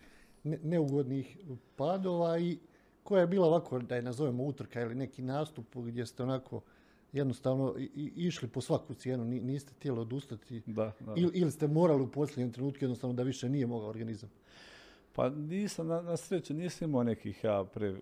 ne- 0.45 0.59
neugodnih 0.59 1.39
padova 1.77 2.39
i 2.39 2.59
koja 3.03 3.21
je 3.21 3.27
bila 3.27 3.47
ovako, 3.47 3.79
da 3.79 3.97
je 3.97 4.03
nazovemo 4.03 4.45
utrka 4.45 4.81
ili 4.81 4.95
neki 4.95 5.23
nastup 5.23 5.77
gdje 5.77 6.07
ste 6.07 6.23
onako 6.23 6.61
jednostavno 7.13 7.75
i- 7.79 7.91
išli 8.17 8.49
po 8.49 8.61
svaku 8.61 8.95
cijenu, 8.95 9.25
ni- 9.25 9.41
niste 9.41 9.73
htjeli 9.75 9.99
odustati 10.01 10.63
Da, 10.67 10.93
da. 11.01 11.15
ili, 11.17 11.31
ili 11.35 11.51
ste 11.51 11.67
morali 11.69 12.03
u 12.03 12.09
posljednjem 12.09 12.53
trenutku 12.53 12.85
jednostavno 12.85 13.15
da 13.15 13.23
više 13.23 13.49
nije 13.49 13.67
mogao 13.67 13.89
organizam? 13.89 14.31
Pa 15.21 15.29
nisam, 15.29 15.87
na, 15.87 16.03
na 16.03 16.17
sreću 16.17 16.55
nisam 16.55 16.89
imao 16.89 17.03
nekih 17.03 17.45
ja 17.45 17.65
pre, 17.65 17.95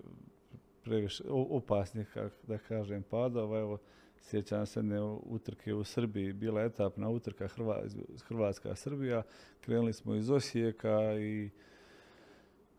previše 0.84 1.24
opasnih, 1.30 2.16
da 2.46 2.58
kažem, 2.58 3.02
padova. 3.02 3.58
Evo, 3.58 3.78
sjećam 4.20 4.66
se 4.66 4.78
jedne 4.78 5.02
utrke 5.02 5.74
u 5.74 5.84
Srbiji, 5.84 6.32
bila 6.32 6.62
etapna 6.62 7.08
utrka 7.08 7.48
Hrva, 7.48 7.82
Hrvatska-Srbija. 8.28 9.22
Krenuli 9.60 9.92
smo 9.92 10.14
iz 10.14 10.30
Osijeka 10.30 11.18
i 11.20 11.50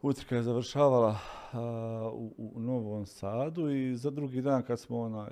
utrka 0.02 0.36
je 0.36 0.44
završavala 0.44 1.18
a, 1.52 2.12
u, 2.14 2.32
u 2.38 2.60
Novom 2.60 3.06
Sadu 3.06 3.70
i 3.70 3.96
za 3.96 4.10
drugi 4.10 4.42
dan 4.42 4.64
kad 4.64 4.80
smo 4.80 5.00
ona, 5.00 5.28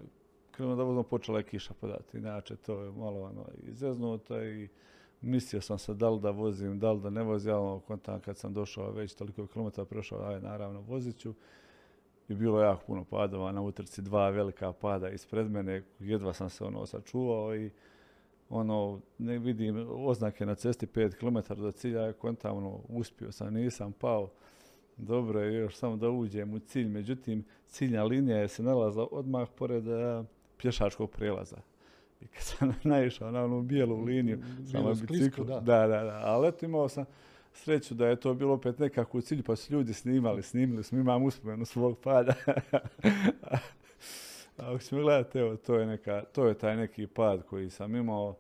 krenuli 0.52 0.78
da 0.78 0.84
vozimo, 0.84 1.04
počela 1.04 1.38
je 1.38 1.44
kiša 1.44 1.74
padati. 1.82 2.18
Inače, 2.18 2.56
to 2.56 2.84
je 2.84 2.92
malo 2.92 3.22
ono, 3.22 3.46
izeznuto 3.68 4.44
i 4.44 4.70
mislio 5.22 5.62
sam 5.62 5.80
se 5.80 5.94
da 5.94 6.10
li 6.10 6.22
da 6.22 6.32
vozim, 6.32 6.80
da 6.80 6.92
li 6.92 7.02
da 7.02 7.10
ne 7.10 7.24
vozim, 7.24 7.52
ja 7.52 7.60
ono, 7.60 7.82
kad 8.26 8.38
sam 8.38 8.54
došao 8.54 8.92
već 8.92 9.14
toliko 9.14 9.48
kilometara 9.48 9.86
prošao, 9.86 10.24
aj 10.24 10.42
naravno 10.42 10.82
vozit 10.82 11.18
ću. 11.18 11.34
I 12.30 12.34
bilo 12.36 12.62
jako 12.62 12.86
puno 12.86 13.04
padova 13.04 13.52
na 13.52 13.62
utrci, 13.62 14.02
dva 14.02 14.30
velika 14.30 14.74
pada 14.74 15.10
ispred 15.10 15.52
mene, 15.52 15.84
jedva 16.00 16.34
sam 16.34 16.50
se 16.50 16.64
ono 16.64 16.86
sačuvao 16.86 17.56
i 17.56 17.72
ono, 18.50 19.00
ne 19.18 19.40
vidim 19.40 19.88
oznake 19.90 20.46
na 20.46 20.56
cesti 20.56 20.88
5 20.88 21.16
km 21.16 21.62
do 21.62 21.72
cilja, 21.72 22.02
ja 22.02 22.14
kontam, 22.14 22.58
ono, 22.58 22.80
uspio 22.90 23.32
sam, 23.32 23.54
nisam 23.54 23.94
pao. 23.94 24.30
Dobro 24.98 25.42
je 25.42 25.54
još 25.54 25.76
samo 25.76 25.96
da 25.98 26.10
uđem 26.10 26.54
u 26.54 26.60
cilj, 26.60 26.88
međutim, 26.88 27.46
ciljna 27.68 28.04
linija 28.04 28.38
je 28.38 28.48
se 28.48 28.64
nalazila 28.64 29.08
odmah 29.12 29.48
pored 29.56 29.88
eh, 29.88 30.24
pješačkog 30.58 31.12
prelaza. 31.12 31.58
I 32.22 32.28
kad 32.28 32.42
sam 32.44 32.74
naišao 32.84 33.32
na 33.32 33.44
onu 33.44 33.62
bijelu 33.62 34.04
liniju, 34.04 34.40
samo 34.72 34.96
sklisko, 34.96 35.14
bicikl, 35.14 35.44
da. 35.44 35.60
da, 35.60 35.88
da, 35.88 36.04
da, 36.04 36.22
ali 36.26 36.48
eto 36.48 36.66
imao 36.66 36.90
sam 36.90 37.06
sreću 37.54 37.96
da 37.96 38.08
je 38.08 38.16
to 38.16 38.34
bilo 38.34 38.54
opet 38.54 38.80
nekako 38.80 39.18
u 39.18 39.22
cilju, 39.22 39.44
pa 39.44 39.56
su 39.56 39.74
ljudi 39.74 39.94
snimali, 39.94 40.44
snimili 40.44 40.84
smo, 40.84 41.00
imam 41.00 41.24
uspomenu 41.24 41.66
svog 41.66 42.00
pada. 42.00 42.34
Ako 44.58 44.80
ćemo 44.80 45.02
gledati, 45.02 45.40
evo, 45.40 45.56
to 45.56 45.76
je, 45.76 45.86
neka, 45.86 46.24
to 46.32 46.48
je 46.48 46.54
taj 46.54 46.76
neki 46.76 47.08
pad 47.08 47.44
koji 47.44 47.70
sam 47.70 47.96
imao, 47.96 48.36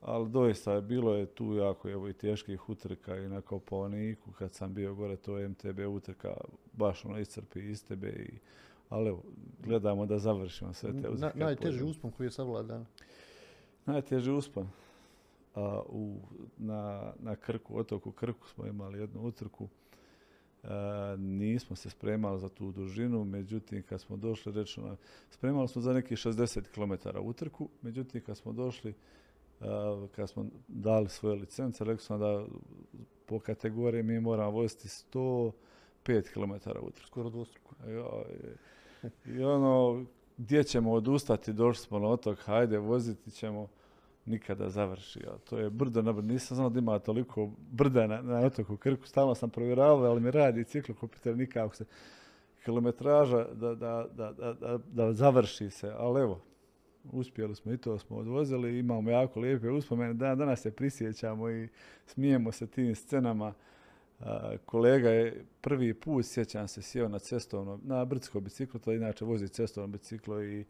ali 0.00 0.30
doista 0.30 0.80
bilo 0.80 1.14
je 1.14 1.26
tu 1.26 1.54
jako 1.54 1.90
evo, 1.90 2.08
i 2.08 2.12
teških 2.12 2.68
utrka 2.68 3.16
i 3.16 3.28
na 3.28 3.40
Kopaoniku 3.40 4.32
kad 4.32 4.54
sam 4.54 4.74
bio 4.74 4.94
gore, 4.94 5.16
to 5.16 5.38
je 5.38 5.48
MTB 5.48 5.80
utrka, 5.88 6.34
baš 6.72 7.04
ono 7.04 7.18
iscrpi 7.18 7.70
iz 7.70 7.84
tebe, 7.84 8.08
i, 8.08 8.38
ali 8.88 9.08
evo, 9.08 9.22
gledamo 9.64 10.06
da 10.06 10.18
završimo 10.18 10.72
sve 10.72 11.02
te 11.02 11.08
Na, 11.10 11.32
najteži 11.34 11.84
uspon 11.84 12.10
koji 12.10 12.26
je 12.26 12.30
savladan. 12.30 12.86
Najteži 13.86 14.30
uspon. 14.30 14.68
A, 15.54 15.82
u, 15.88 16.16
na, 16.58 17.12
na 17.18 17.36
Krku, 17.36 17.78
otoku 17.78 18.12
Krku 18.12 18.48
smo 18.48 18.66
imali 18.66 18.98
jednu 18.98 19.20
utrku. 19.20 19.68
A, 20.62 21.16
nismo 21.18 21.76
se 21.76 21.90
spremali 21.90 22.40
za 22.40 22.48
tu 22.48 22.72
dužinu, 22.72 23.24
međutim 23.24 23.82
kad 23.82 24.00
smo 24.00 24.16
došli, 24.16 24.52
rečeno, 24.52 24.96
spremali 25.30 25.68
smo 25.68 25.82
za 25.82 25.92
neki 25.92 26.16
60 26.16 26.62
km 26.74 27.18
utrku, 27.18 27.68
međutim 27.82 28.20
kad 28.20 28.36
smo 28.36 28.52
došli, 28.52 28.94
kad 30.16 30.30
smo 30.30 30.46
dali 30.68 31.08
svoje 31.08 31.36
licence, 31.36 31.84
rekli 31.84 32.04
smo 32.04 32.18
da 32.18 32.46
po 33.26 33.38
kategoriji 33.38 34.02
mi 34.02 34.20
moramo 34.20 34.50
voziti 34.50 34.88
105 34.88 35.52
km 36.04 36.52
utrku. 36.82 37.06
Skoro 37.06 37.30
dvostruko. 37.30 37.74
I 39.26 39.44
ono, 39.44 40.04
gdje 40.36 40.64
ćemo 40.64 40.92
odustati, 40.92 41.52
došli 41.52 41.84
smo 41.84 41.98
na 41.98 42.08
otok, 42.08 42.38
hajde, 42.38 42.78
voziti 42.78 43.30
ćemo, 43.30 43.68
nikada 44.26 44.70
završi. 44.70 45.20
to 45.44 45.58
je 45.58 45.70
brdo 45.70 46.02
na 46.02 46.12
brdo. 46.12 46.28
Nisam 46.28 46.54
znao 46.54 46.68
da 46.68 46.78
ima 46.78 46.98
toliko 46.98 47.50
brda 47.70 48.06
na, 48.06 48.22
na 48.22 48.38
otoku 48.38 48.76
Krku. 48.76 49.06
Stalno 49.06 49.34
sam 49.34 49.50
provjeravao, 49.50 50.10
ali 50.10 50.20
mi 50.20 50.30
radi 50.30 50.64
ciklokopiter 50.64 51.36
nikako 51.36 51.76
se 51.76 51.84
kilometraža 52.64 53.44
da, 53.44 53.74
da, 53.74 54.06
da, 54.14 54.78
da, 54.92 55.12
završi 55.12 55.70
se. 55.70 55.92
Ali 55.98 56.20
evo, 56.20 56.40
uspjeli 57.12 57.54
smo 57.54 57.72
i 57.72 57.78
to 57.78 57.98
smo 57.98 58.16
odvozili. 58.16 58.78
Imamo 58.78 59.10
jako 59.10 59.40
lijepe 59.40 59.70
uspomene. 59.70 60.14
Dan, 60.14 60.38
danas 60.38 60.60
se 60.60 60.70
prisjećamo 60.70 61.50
i 61.50 61.68
smijemo 62.06 62.52
se 62.52 62.66
tim 62.66 62.94
scenama. 62.94 63.54
Kolega 64.64 65.10
je 65.10 65.44
prvi 65.60 65.94
put, 65.94 66.26
sjećam 66.26 66.68
se, 66.68 66.82
sjeo 66.82 67.08
na 67.08 67.18
cestovno, 67.18 67.80
na 67.82 68.04
brdsko 68.04 68.40
biciklo, 68.40 68.80
to 68.80 68.92
inače 68.92 69.24
vozi 69.24 69.48
cestovno 69.48 69.86
biciklo 69.86 70.42
i 70.44 70.64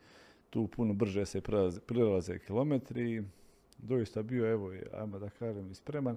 tu 0.50 0.66
puno 0.66 0.94
brže 0.94 1.26
se 1.26 1.40
prilaze 1.86 2.38
kilometri 2.38 3.24
doista 3.78 4.22
bio, 4.22 4.50
evo, 4.50 4.72
ajmo 4.92 5.18
da 5.18 5.30
kažem, 5.30 5.74
spreman. 5.74 6.16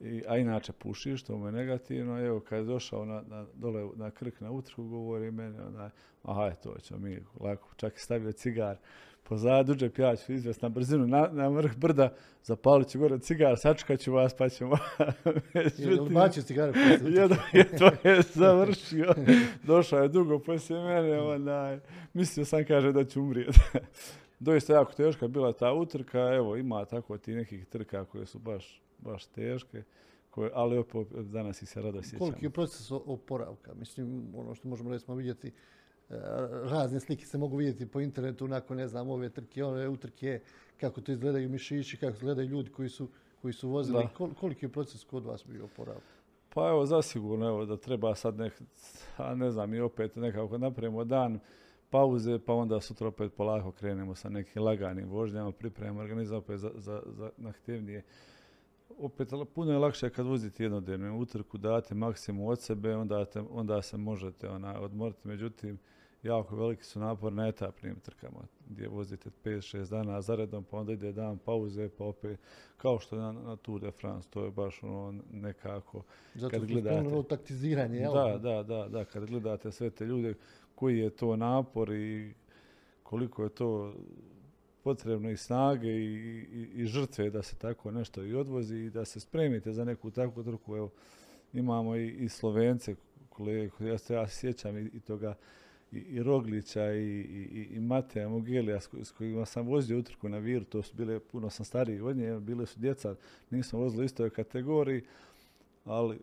I, 0.00 0.22
a 0.28 0.36
inače 0.36 0.72
puši, 0.72 1.16
što 1.16 1.36
mu 1.36 1.46
je 1.46 1.52
negativno. 1.52 2.26
Evo, 2.26 2.40
kad 2.40 2.58
je 2.58 2.64
došao 2.64 3.04
na, 3.04 3.22
na, 3.28 3.46
dole 3.54 3.88
na 3.96 4.10
krk 4.10 4.40
na 4.40 4.50
utrku, 4.50 4.84
govori 4.84 5.30
meni, 5.30 5.58
onaj, 5.58 5.88
aha, 6.22 6.50
to 6.62 6.74
ćemo 6.82 7.00
mi 7.00 7.22
lako, 7.40 7.68
čak 7.76 7.96
i 7.96 8.00
stavio 8.00 8.32
cigar 8.32 8.76
pozadu, 9.30 9.74
džep 9.74 9.98
ja 9.98 10.16
ću 10.16 10.32
izvesti 10.32 10.64
na 10.64 10.68
brzinu 10.68 11.06
na, 11.06 11.28
na 11.32 11.48
vrh 11.48 11.76
brda, 11.76 12.12
zapalit 12.42 12.88
ću 12.88 12.98
gore 12.98 13.18
cigar, 13.18 13.58
sačekat 13.58 14.00
ću 14.00 14.12
vas 14.12 14.34
pa 14.34 14.48
ćemo... 14.48 14.76
Je 15.78 15.86
li 15.86 16.10
bacio 16.10 16.42
cigare? 16.42 16.72
Je 17.52 17.78
to 17.78 18.08
je 18.08 18.22
završio. 18.22 19.14
Došao 19.62 20.02
je 20.02 20.08
dugo 20.08 20.38
poslije 20.38 20.84
mene, 20.84 21.20
onaj, 21.20 21.78
mislio 22.14 22.44
sam 22.44 22.64
kaže 22.64 22.92
da 22.92 23.04
ću 23.04 23.20
umrijeti 23.20 23.60
doista 24.46 24.72
jako 24.72 24.92
teška 24.92 25.28
bila 25.28 25.52
ta 25.52 25.72
utrka, 25.72 26.18
evo 26.18 26.56
ima 26.56 26.84
tako 26.84 27.18
ti 27.18 27.34
nekih 27.34 27.66
trka 27.66 28.04
koje 28.04 28.26
su 28.26 28.38
baš, 28.38 28.82
baš 29.02 29.26
teške, 29.26 29.82
koje, 30.30 30.50
ali 30.54 30.78
opet 30.78 31.06
danas 31.12 31.62
ih 31.62 31.68
se 31.68 31.82
rado 31.82 32.02
sjećam. 32.02 32.18
Koliki 32.18 32.44
je 32.44 32.50
proces 32.50 32.90
oporavka? 32.90 33.74
Mislim, 33.74 34.32
ono 34.36 34.54
što 34.54 34.68
možemo 34.68 34.90
recimo 34.90 35.16
vidjeti, 35.16 35.48
e, 35.48 35.52
razne 36.64 37.00
slike 37.00 37.26
se 37.26 37.38
mogu 37.38 37.56
vidjeti 37.56 37.86
po 37.86 38.00
internetu 38.00 38.48
nakon, 38.48 38.76
ne 38.76 38.88
znam, 38.88 39.10
ove 39.10 39.28
trke, 39.28 39.64
ove 39.64 39.88
utrke, 39.88 40.40
kako 40.80 41.00
to 41.00 41.12
izgledaju 41.12 41.48
mišići, 41.48 41.96
kako 41.96 42.12
izgledaju 42.12 42.48
ljudi 42.48 42.70
koji 42.70 42.88
su, 42.88 43.08
koji 43.42 43.52
su 43.52 43.68
vozili. 43.68 44.08
koliki 44.40 44.64
je 44.64 44.72
proces 44.72 45.04
kod 45.04 45.24
vas 45.24 45.44
bio 45.46 45.64
oporavka? 45.64 46.20
Pa 46.54 46.68
evo, 46.68 46.86
zasigurno, 46.86 47.48
evo, 47.48 47.66
da 47.66 47.76
treba 47.76 48.14
sad 48.14 48.38
nek, 48.38 48.62
a 49.16 49.34
ne 49.34 49.50
znam, 49.50 49.74
i 49.74 49.80
opet 49.80 50.16
nekako 50.16 50.58
napravimo 50.58 51.04
dan, 51.04 51.40
pauze, 51.90 52.38
pa 52.38 52.54
onda 52.54 52.80
sutra 52.80 53.08
opet 53.08 53.32
polako 53.34 53.72
krenemo 53.72 54.14
sa 54.14 54.28
nekim 54.28 54.62
laganim 54.62 55.08
vožnjama, 55.08 55.52
pripremamo 55.52 56.00
organizam 56.00 56.38
opet 56.38 56.58
za, 56.58 56.70
za, 56.74 57.02
za 57.06 57.30
nahtevnije. 57.36 58.02
Opet 58.98 59.28
puno 59.54 59.72
je 59.72 59.78
lakše 59.78 60.10
kad 60.10 60.26
vozite 60.26 60.62
jednodnevnu 60.62 61.18
utrku, 61.18 61.58
date 61.58 61.94
maksimum 61.94 62.46
od 62.46 62.60
sebe, 62.60 62.96
onda, 62.96 63.26
onda 63.50 63.82
se 63.82 63.96
možete 63.96 64.48
ona, 64.48 64.80
odmoriti. 64.80 65.28
Međutim, 65.28 65.78
jako 66.22 66.56
veliki 66.56 66.84
su 66.84 67.00
napor 67.00 67.32
na 67.32 67.48
etapnim 67.48 68.00
trkama, 68.00 68.40
gdje 68.68 68.88
vozite 68.88 69.30
5-6 69.44 69.90
dana 69.90 70.22
zaredom, 70.22 70.64
pa 70.64 70.76
onda 70.76 70.92
ide 70.92 71.12
dan 71.12 71.38
pauze, 71.38 71.88
pa 71.88 72.04
opet, 72.04 72.40
kao 72.76 72.98
što 72.98 73.16
je 73.16 73.22
na, 73.22 73.32
na 73.32 73.56
Tour 73.56 73.80
de 73.80 73.90
France, 73.90 74.28
to 74.30 74.44
je 74.44 74.50
baš 74.50 74.82
ono 74.82 75.22
nekako... 75.32 76.02
Zato 76.34 76.50
kad 76.50 76.64
gledate, 76.64 77.22
taktiziranje, 77.28 77.98
jel? 77.98 78.12
Da, 78.12 78.38
da, 78.38 78.62
da, 78.62 78.88
da, 78.88 79.04
kad 79.04 79.26
gledate 79.26 79.72
sve 79.72 79.90
te 79.90 80.04
ljude, 80.04 80.34
koji 80.74 80.98
je 80.98 81.10
to 81.10 81.36
napor 81.36 81.92
i 81.92 82.34
koliko 83.02 83.42
je 83.42 83.48
to 83.48 83.94
potrebno 84.84 85.30
i 85.30 85.36
snage 85.36 85.88
i, 85.88 86.46
i, 86.74 86.86
žrtve 86.86 87.30
da 87.30 87.42
se 87.42 87.56
tako 87.56 87.90
nešto 87.90 88.24
i 88.24 88.34
odvozi 88.34 88.76
i 88.76 88.90
da 88.90 89.04
se 89.04 89.20
spremite 89.20 89.72
za 89.72 89.84
neku 89.84 90.10
takvu 90.10 90.44
trku. 90.44 90.76
Evo, 90.76 90.90
imamo 91.52 91.96
i, 91.96 92.08
i 92.08 92.28
Slovence, 92.28 92.94
kolege, 93.28 93.70
ja 93.80 93.98
se 93.98 94.14
ja 94.14 94.28
sjećam 94.28 94.78
i, 94.78 95.00
toga 95.00 95.34
i, 95.92 96.22
Roglića 96.22 96.92
i, 96.92 97.20
i, 97.20 97.68
i 97.70 97.80
Mateja 97.80 98.28
Mugelija 98.28 98.80
s, 98.80 99.10
kojima 99.18 99.46
sam 99.46 99.66
vozio 99.66 99.98
utrku 99.98 100.28
na 100.28 100.38
Viru, 100.38 100.64
to 100.64 100.82
su 100.82 100.96
bile, 100.96 101.20
puno 101.20 101.50
sam 101.50 101.64
stariji 101.64 102.00
od 102.00 102.16
nje, 102.16 102.40
bile 102.40 102.66
su 102.66 102.80
djeca, 102.80 103.14
nisam 103.50 103.80
vozio 103.80 104.00
u 104.00 104.04
istoj 104.04 104.30
kategoriji, 104.30 105.02
ali 105.84 106.18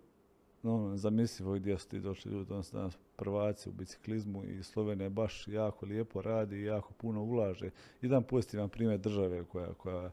no, 0.64 0.98
zamislivo 0.98 1.54
gdje 1.54 1.78
su 1.78 1.90
ti 1.90 2.00
došli 2.00 2.32
ljudi, 2.32 2.50
danas 2.50 2.98
prvaci 3.16 3.70
u 3.70 3.72
biciklizmu 3.72 4.44
i 4.44 4.64
Slovenija 4.64 5.10
baš 5.10 5.48
jako 5.48 5.86
lijepo 5.86 6.22
radi 6.22 6.56
i 6.56 6.64
jako 6.64 6.94
puno 6.94 7.24
ulaže. 7.24 7.70
Jedan 8.02 8.24
pozitivan 8.24 8.70
primjer 8.70 9.00
države 9.00 9.44
koja, 9.44 9.74
koja, 9.74 10.12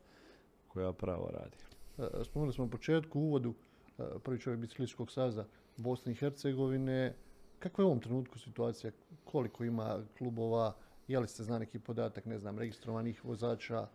koja 0.68 0.92
pravo 0.92 1.30
radi. 1.32 1.56
E, 1.98 2.24
spomenuli 2.24 2.52
smo 2.52 2.64
u 2.64 2.70
početku, 2.70 3.20
u 3.20 3.22
uvodu, 3.22 3.54
e, 3.98 4.02
prvi 4.24 4.40
čovjek 4.40 4.60
biciklističkog 4.60 5.10
saza 5.10 5.44
Bosne 5.76 6.12
i 6.12 6.14
Hercegovine. 6.14 7.14
Kakva 7.58 7.82
je 7.82 7.86
u 7.86 7.88
ovom 7.88 8.00
trenutku 8.00 8.38
situacija? 8.38 8.92
Koliko 9.24 9.64
ima 9.64 10.02
klubova? 10.18 10.72
Je 11.08 11.20
li 11.20 11.28
se 11.28 11.44
zna 11.44 11.58
neki 11.58 11.78
podatak, 11.78 12.24
ne 12.24 12.38
znam, 12.38 12.58
registrovanih 12.58 13.24
vozača, 13.24 13.88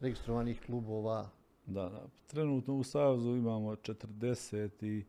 registrovanih 0.00 0.62
klubova? 0.66 1.30
Da, 1.66 1.88
da. 1.88 2.06
Trenutno 2.26 2.74
u 2.74 2.84
Savezu 2.84 3.30
imamo 3.30 3.70
40 3.70 4.84
i 4.84 5.04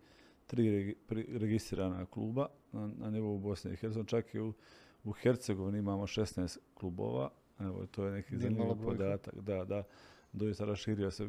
tri 0.48 0.96
registrirana 1.40 2.06
kluba 2.06 2.48
na, 2.72 2.90
na 2.98 3.10
nivou 3.10 3.40
Bosne 3.40 3.74
i 3.74 3.76
Hercegovine. 3.76 4.08
Čak 4.08 4.36
i 4.36 4.40
u, 4.40 4.54
u 5.04 5.12
Hercegovini 5.12 5.80
imamo 5.80 6.04
16 6.04 6.58
klubova. 6.74 7.30
Evo, 7.60 7.86
to 7.86 8.06
je 8.06 8.12
neki 8.12 8.38
zanimljiv 8.38 8.84
podatak. 8.84 9.36
Da, 9.36 9.66
da, 9.66 9.84
doista 10.34 10.66
raširio 10.66 11.12
se 11.12 11.28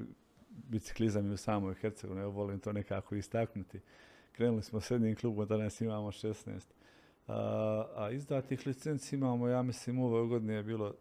biciklizam 0.49 1.27
i 1.27 1.33
u 1.33 1.37
samoj 1.37 1.75
Hercegovini. 1.75 2.23
Evo, 2.23 2.33
volim 2.33 2.61
to 2.61 2.73
nekako 2.73 3.15
istaknuti. 3.15 3.81
Krenuli 4.33 4.63
smo 4.63 4.81
s 4.81 4.91
jednim 4.91 5.17
klubom, 5.17 5.47
danas 5.47 5.81
imamo 5.81 6.09
16. 6.09 6.61
A, 7.27 7.87
a 7.97 8.11
izdatih 8.11 8.67
licenci 8.67 9.17
imamo, 9.17 9.49
ja 9.49 9.63
mislim, 9.63 9.99
ove 9.99 10.29
godine 10.29 10.55
je 10.55 10.63
bilo 10.63 10.95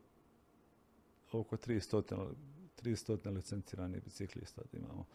oko 1.31 1.57
300, 1.57 2.29
300 2.83 3.33
licenciranih 3.33 4.03
biciklista 4.03 4.61
imamo. 4.73 5.05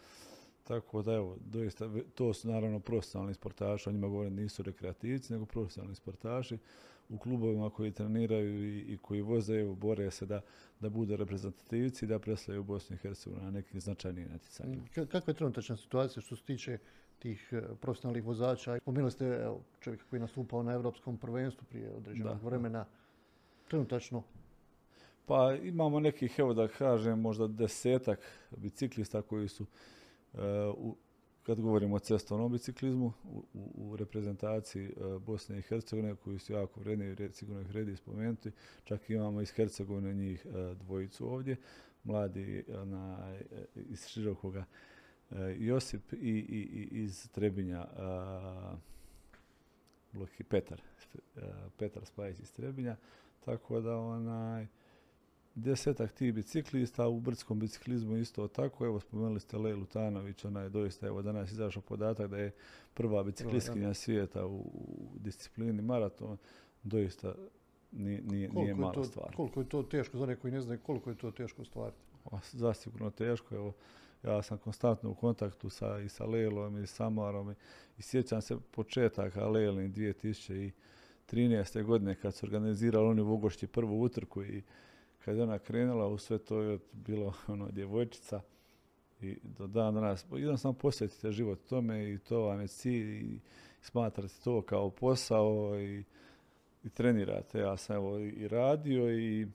Tako 0.70 1.02
da 1.02 1.12
evo, 1.12 1.36
doista, 1.40 1.90
to 2.14 2.34
su 2.34 2.48
naravno 2.48 2.80
profesionalni 2.80 3.34
sportaši, 3.34 3.88
o 3.88 3.92
njima 3.92 4.08
govorim 4.08 4.34
nisu 4.34 4.62
rekreativci, 4.62 5.32
nego 5.32 5.46
profesionalni 5.46 5.94
sportaši 5.94 6.58
u 7.08 7.18
klubovima 7.18 7.70
koji 7.70 7.92
treniraju 7.92 8.64
i, 8.64 8.78
i 8.78 8.98
koji 9.02 9.20
voze, 9.20 9.54
evo, 9.54 9.74
bore 9.74 10.10
se 10.10 10.26
da, 10.26 10.40
da 10.80 10.88
budu 10.88 11.16
reprezentativci 11.16 12.04
i 12.04 12.08
da 12.08 12.18
predstavljaju 12.18 12.64
Bosnu 12.64 12.96
i 12.96 12.98
Hercegovinu 12.98 13.44
na 13.44 13.50
nekim 13.50 13.80
značajnijim 13.80 14.28
natjecanjima. 14.28 14.82
Kakva 14.94 15.22
je 15.26 15.34
trenutačna 15.34 15.76
situacija 15.76 16.22
što 16.22 16.36
se 16.36 16.42
tiče 16.42 16.78
tih 17.18 17.48
e, 17.52 17.62
profesionalnih 17.80 18.24
vozača? 18.24 18.78
Spomenuli 18.78 19.10
ste 19.10 19.26
evo, 19.26 19.60
čovjeka 19.80 20.04
koji 20.10 20.18
je 20.18 20.20
nastupao 20.20 20.62
na 20.62 20.72
europskom 20.72 21.18
prvenstvu 21.18 21.64
prije 21.70 21.90
određenog 21.90 22.42
vremena. 22.42 22.84
Trenutačno 23.68 24.22
pa 25.26 25.54
imamo 25.62 26.00
nekih, 26.00 26.38
evo 26.38 26.54
da 26.54 26.68
kažem, 26.68 27.20
možda 27.20 27.46
desetak 27.46 28.20
biciklista 28.56 29.22
koji 29.22 29.48
su 29.48 29.66
u, 30.76 30.96
kad 31.42 31.60
govorimo 31.60 31.96
o 31.96 31.98
cestovnom 31.98 32.52
biciklizmu, 32.52 33.12
u, 33.24 33.44
u, 33.74 33.96
reprezentaciji 33.96 34.86
e, 34.86 35.18
Bosne 35.18 35.58
i 35.58 35.62
Hercegovine, 35.62 36.16
koji 36.16 36.38
su 36.38 36.52
jako 36.52 36.80
vredni, 36.80 37.32
sigurno 37.32 37.60
ih 37.60 37.68
vredi 37.68 37.96
spomenuti, 37.96 38.50
čak 38.84 39.10
imamo 39.10 39.40
iz 39.40 39.50
Hercegovine 39.50 40.14
njih 40.14 40.46
e, 40.46 40.74
dvojicu 40.74 41.32
ovdje, 41.32 41.56
mladi 42.04 42.64
na, 42.84 43.34
e, 43.50 43.64
iz 43.74 44.06
Širokoga 44.06 44.64
Josip 45.58 46.12
i, 46.12 46.16
i, 46.16 46.88
iz 46.92 47.30
Trebinja 47.30 47.86
Petar, 50.48 50.82
Petar 51.78 52.04
Spajić 52.04 52.40
iz 52.40 52.52
Trebinja, 52.52 52.96
tako 53.44 53.80
da 53.80 53.96
onaj, 53.96 54.66
desetak 55.54 56.12
tih 56.12 56.34
biciklista, 56.34 57.08
u 57.08 57.20
brdskom 57.20 57.58
biciklizmu 57.58 58.16
isto 58.16 58.48
tako. 58.48 58.86
Evo 58.86 59.00
spomenuli 59.00 59.40
ste 59.40 59.58
Lejlu 59.58 59.86
Tanović, 59.86 60.44
ona 60.44 60.60
je 60.60 60.68
doista, 60.68 61.06
evo 61.06 61.22
danas 61.22 61.52
izašao 61.52 61.82
podatak 61.82 62.30
da 62.30 62.38
je 62.38 62.52
prva 62.94 63.22
biciklistkinja 63.22 63.94
svijeta 63.94 64.46
u, 64.46 64.64
disciplini 65.14 65.82
maraton. 65.82 66.36
Doista 66.82 67.34
nije, 67.92 68.22
nije, 68.22 68.48
nije 68.48 68.74
mala 68.74 69.04
stvar. 69.04 69.36
Koliko 69.36 69.60
je 69.60 69.68
to 69.68 69.82
teško, 69.82 70.18
za 70.18 70.26
neko 70.26 70.42
koji 70.42 70.52
ne 70.52 70.60
znaju 70.60 70.80
koliko 70.82 71.10
je 71.10 71.16
to 71.16 71.30
teško 71.30 71.64
stvariti? 71.64 71.98
Zasigurno 72.52 73.10
teško, 73.10 73.54
evo 73.54 73.72
ja 74.22 74.42
sam 74.42 74.58
konstantno 74.58 75.10
u 75.10 75.14
kontaktu 75.14 75.70
sa, 75.70 75.98
i 75.98 76.08
sa 76.08 76.26
Lelom 76.26 76.82
i 76.82 76.86
Samarom 76.86 77.50
i, 77.50 77.54
i 77.98 78.02
sjećam 78.02 78.42
se 78.42 78.56
početaka 78.70 79.48
Lelin 79.48 79.94
2013. 79.94 81.82
godine 81.82 82.14
kad 82.14 82.34
su 82.34 82.46
organizirali 82.46 83.06
oni 83.06 83.20
u 83.20 83.26
Vogošći 83.26 83.66
prvu 83.66 84.02
utrku 84.02 84.42
i 84.42 84.62
kad 85.24 85.36
je 85.36 85.42
ona 85.42 85.58
krenula 85.58 86.06
u 86.06 86.18
sve 86.18 86.38
to 86.38 86.60
je 86.60 86.78
bilo 86.92 87.32
ono 87.48 87.68
djevojčica 87.70 88.40
i 89.20 89.38
do 89.42 89.66
dan 89.66 89.94
danas 89.94 90.26
jednostavno 90.32 90.78
posvetite 90.78 91.32
život 91.32 91.58
tome 91.68 92.12
i 92.12 92.18
to 92.18 92.40
vam 92.40 92.60
je 92.60 92.68
cilj 92.68 93.20
i 93.20 93.40
smatrate 93.82 94.34
to 94.44 94.62
kao 94.62 94.90
posao 94.90 95.80
i, 95.80 96.04
i 96.84 96.88
trenirate. 96.88 97.58
Ja 97.58 97.76
sam 97.76 97.96
evo 97.96 98.18
i 98.18 98.48
radio 98.48 99.18
i 99.18 99.46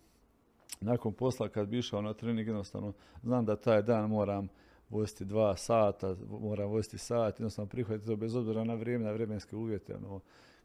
nakon 0.81 1.13
posla 1.13 1.49
kad 1.49 1.67
bi 1.67 1.77
išao 1.77 2.01
na 2.01 2.13
trening 2.13 2.47
jednostavno 2.47 2.93
znam 3.23 3.45
da 3.45 3.55
taj 3.55 3.81
dan 3.81 4.09
moram 4.09 4.47
voziti 4.89 5.25
dva 5.25 5.57
sata, 5.57 6.15
moram 6.41 6.69
voziti 6.69 6.97
sat, 6.97 7.39
jednostavno 7.39 7.69
prihvatiti 7.69 8.07
to 8.07 8.15
bez 8.15 8.35
obzira 8.35 8.63
na 8.63 8.73
vrijeme, 8.73 9.05
na 9.05 9.11
vremenske 9.11 9.55
uvjete, 9.55 9.95
ono, 9.95 10.19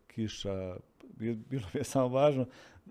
kiša, 0.06 0.76
bilo 1.48 1.66
mi 1.74 1.80
je 1.80 1.84
samo 1.84 2.08
važno 2.08 2.46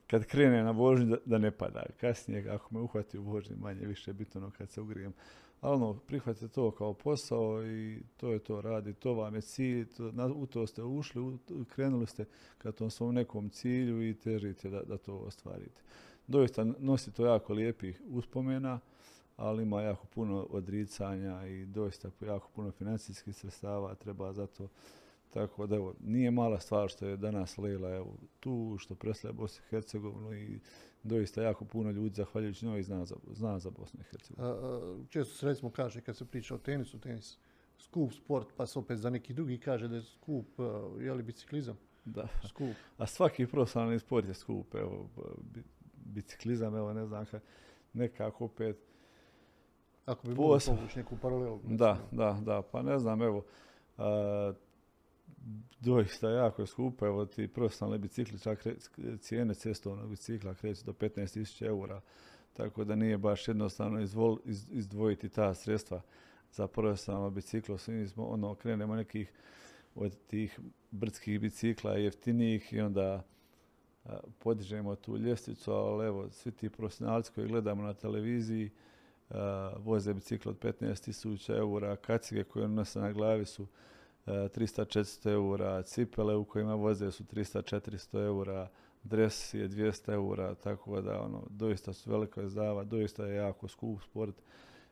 kad 0.10 0.26
krene 0.26 0.64
na 0.64 0.72
vožnju 0.72 1.06
da, 1.06 1.18
da 1.26 1.38
ne 1.38 1.52
pada. 1.52 1.84
Kasnije, 2.00 2.50
ako 2.50 2.76
me 2.76 2.82
uhvati 2.82 3.18
u 3.18 3.24
vožnji, 3.24 3.56
manje 3.56 3.88
više 3.88 4.14
bitno 4.14 4.42
ono 4.42 4.52
kad 4.52 4.70
se 4.70 4.82
ugrijem. 4.82 5.14
Ali 5.62 5.76
ono, 5.76 5.94
prihvatite 5.94 6.48
to 6.48 6.72
kao 6.72 6.94
posao 6.94 7.66
i 7.66 8.02
to 8.18 8.32
je 8.32 8.40
to 8.40 8.62
radi, 8.62 8.94
to 8.94 9.14
vam 9.14 9.36
je 9.36 9.42
cilj, 9.42 9.86
to, 9.86 10.12
na, 10.12 10.26
u 10.26 10.46
to 10.46 10.68
ste 10.68 10.84
ušli, 10.84 11.38
krenuli 11.70 12.08
ste 12.08 12.26
ka 12.58 12.72
tom 12.72 12.90
svom 12.90 13.16
nekom 13.16 13.50
cilju 13.50 14.10
i 14.10 14.14
težite 14.14 14.70
da, 14.70 14.82
da 14.84 14.98
to 14.98 15.16
ostvarite. 15.18 15.82
Doista 16.28 16.64
nosi 16.80 17.12
to 17.12 17.26
jako 17.26 17.54
lijepih 17.54 18.02
uspomena, 18.08 18.80
ali 19.38 19.64
ima 19.64 19.82
jako 19.82 20.08
puno 20.08 20.48
odricanja 20.50 21.48
i 21.48 21.66
doista 21.66 22.10
jako 22.22 22.50
puno 22.56 22.72
financijskih 22.72 23.36
sredstava 23.36 23.96
treba 23.96 24.34
za 24.34 24.48
to 24.48 24.68
tako 25.34 25.68
da 25.68 25.76
evo, 25.76 25.94
nije 26.00 26.32
mala 26.32 26.60
stvar 26.60 26.90
što 26.90 27.08
je 27.08 27.18
danas 27.18 27.58
Lela 27.58 27.96
evo, 27.96 28.16
tu, 28.40 28.76
što 28.80 28.96
predstavlja 28.96 29.34
Bosnu 29.34 29.64
i 29.66 29.70
Hercegovinu 29.70 30.34
i 30.34 30.60
doista 31.04 31.42
jako 31.42 31.66
puno 31.66 31.92
ljudi, 31.92 32.16
zahvaljujući 32.16 32.66
njoj, 32.66 32.84
zna 32.84 33.06
za, 33.06 33.16
zna 33.32 33.60
za 33.60 33.70
Bosnu 33.70 34.00
i 34.00 34.04
Hercegovinu. 34.04 35.06
Često 35.10 35.36
se 35.36 35.46
recimo 35.46 35.72
kaže 35.72 36.02
kad 36.02 36.18
se 36.18 36.26
priča 36.26 36.56
o 36.56 36.58
tenisu, 36.58 37.00
tenis 37.00 37.38
skup 37.78 38.14
sport, 38.14 38.48
pa 38.58 38.66
se 38.66 38.80
opet 38.80 38.98
za 38.98 39.10
neki 39.10 39.34
drugi 39.34 39.58
kaže 39.58 39.88
da 39.88 39.96
je 39.96 40.02
skup, 40.02 40.48
je 41.00 41.14
li 41.14 41.24
biciklizam? 41.24 41.78
Da. 42.06 42.28
Skup. 42.48 42.76
A 42.98 43.06
svaki 43.06 43.48
profesionalni 43.48 44.00
sport 44.00 44.28
je 44.28 44.34
skup, 44.34 44.76
evo, 44.76 45.10
biciklizam, 45.96 46.76
evo 46.76 46.94
ne 46.94 47.06
znam, 47.06 47.26
nekako 47.94 48.46
opet 48.46 48.78
ako 50.06 50.28
bi 50.28 50.36
mogli 50.36 50.60
povući 50.66 50.98
neku 51.00 51.18
paralelu. 51.22 51.60
Da, 51.64 51.98
da, 52.12 52.40
da, 52.46 52.62
pa 52.62 52.82
ne 52.82 53.00
znam, 53.00 53.22
evo, 53.22 53.44
doista 55.80 56.30
jako 56.30 56.66
skupo, 56.66 57.06
evo 57.06 57.26
ti 57.26 57.48
profesionalni 57.48 57.98
bicikli, 57.98 58.40
čak 58.40 58.66
cijene 59.20 59.54
cestovnog 59.54 60.10
bicikla 60.10 60.54
kreću 60.54 60.86
do 60.86 60.92
15.000 60.92 61.66
eura, 61.66 62.02
tako 62.54 62.84
da 62.84 62.96
nije 62.96 63.18
baš 63.18 63.48
jednostavno 63.48 64.02
izvol, 64.02 64.38
izdvojiti 64.72 65.30
ta 65.30 65.54
sredstva 65.54 66.02
za 66.52 66.68
profesionalno 66.68 67.30
biciklo. 67.30 67.78
Svi 67.78 68.08
smo, 68.08 68.26
ono, 68.26 68.56
krenemo 68.56 68.96
nekih 68.96 69.32
od 69.96 70.18
tih 70.28 70.60
brdskih 70.92 71.40
bicikla 71.40 71.94
jeftinijih 71.94 72.74
i 72.74 72.82
onda 72.82 73.24
podižemo 74.40 74.96
tu 74.96 75.18
ljestvicu, 75.18 75.72
ali 75.72 76.08
evo, 76.08 76.30
svi 76.30 76.52
ti 76.52 76.70
profesionalci 76.70 77.32
koji 77.36 77.48
gledamo 77.48 77.84
na 77.84 77.94
televiziji, 77.94 78.72
voze 79.78 80.14
bicikl 80.14 80.50
od 80.50 80.60
15.000 80.60 81.58
eura, 81.58 81.96
kacige 81.96 82.44
koje 82.44 82.68
nose 82.68 83.00
na 83.00 83.12
glavi 83.12 83.46
su 83.46 83.68
300-400 84.30 85.32
eura, 85.32 85.82
cipele 85.82 86.36
u 86.36 86.46
kojima 86.46 86.76
voze 86.76 87.12
su 87.12 87.24
300-400 87.24 88.26
eura, 88.26 88.70
dres 89.04 89.54
je 89.54 89.70
200 89.70 90.14
eura, 90.14 90.56
tako 90.56 91.02
da 91.02 91.22
ono, 91.22 91.44
doista 91.50 91.94
su 91.94 92.12
velika 92.12 92.44
izdava, 92.44 92.84
doista 92.84 93.26
je 93.26 93.36
jako 93.36 93.68
skup 93.68 94.02
sport. 94.02 94.36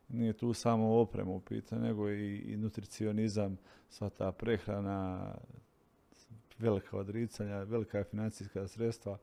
Nije 0.08 0.34
tu 0.34 0.54
samo 0.54 1.00
oprema 1.00 1.32
u 1.32 1.40
pitanju, 1.40 1.82
nego 1.82 2.10
i, 2.10 2.38
i 2.38 2.58
nutricionizam, 2.58 3.58
sva 3.90 4.10
ta 4.10 4.32
prehrana, 4.32 5.34
velika 6.60 6.98
odricanja, 6.98 7.64
velika 7.64 8.04
financijska 8.04 8.68
sredstva. 8.68 9.18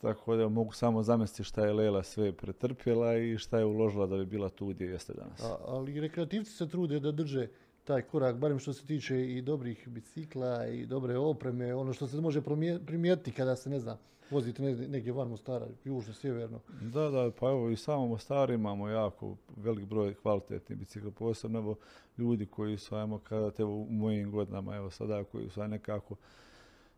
Tako 0.00 0.36
da 0.36 0.48
mogu 0.48 0.72
samo 0.72 1.02
zamisliti 1.02 1.44
šta 1.44 1.66
je 1.66 1.72
Lela 1.72 2.02
sve 2.02 2.32
pretrpjela 2.32 3.16
i 3.16 3.38
šta 3.38 3.58
je 3.58 3.64
uložila 3.64 4.06
da 4.06 4.16
bi 4.16 4.26
bila 4.26 4.48
tu 4.48 4.66
gdje 4.66 4.84
jeste 4.86 5.12
danas. 5.12 5.44
A, 5.44 5.56
ali 5.66 6.00
rekreativci 6.00 6.52
se 6.52 6.68
trude 6.68 7.00
da 7.00 7.12
drže 7.12 7.48
taj 7.86 8.02
korak, 8.02 8.36
barem 8.36 8.58
što 8.58 8.72
se 8.72 8.86
tiče 8.86 9.36
i 9.36 9.42
dobrih 9.42 9.88
bicikla 9.88 10.66
i 10.66 10.86
dobre 10.86 11.18
opreme, 11.18 11.74
ono 11.74 11.92
što 11.92 12.06
se 12.06 12.20
može 12.20 12.42
primijetiti 12.86 13.32
kada 13.32 13.56
se, 13.56 13.70
ne 13.70 13.80
znam, 13.80 13.98
vozite 14.30 14.62
negdje 14.62 15.12
van 15.12 15.28
Mostara, 15.28 15.66
južno, 15.84 16.14
sjeverno. 16.14 16.60
Da, 16.80 17.10
da, 17.10 17.30
pa 17.40 17.50
evo 17.50 17.70
i 17.70 17.76
samo 17.76 18.06
Mostar 18.06 18.50
imamo 18.50 18.88
jako 18.88 19.36
velik 19.56 19.84
broj 19.84 20.14
kvalitetnih 20.14 20.78
bicikla, 20.78 21.10
posebno 21.10 21.76
ljudi 22.18 22.46
koji 22.46 22.78
su, 22.78 22.94
ajmo 22.96 23.18
kada 23.18 23.50
evo 23.58 23.74
u 23.74 23.86
mojim 23.90 24.30
godinama, 24.30 24.76
evo 24.76 24.90
sada 24.90 25.24
koji 25.24 25.50
su 25.50 25.68
nekako 25.68 26.16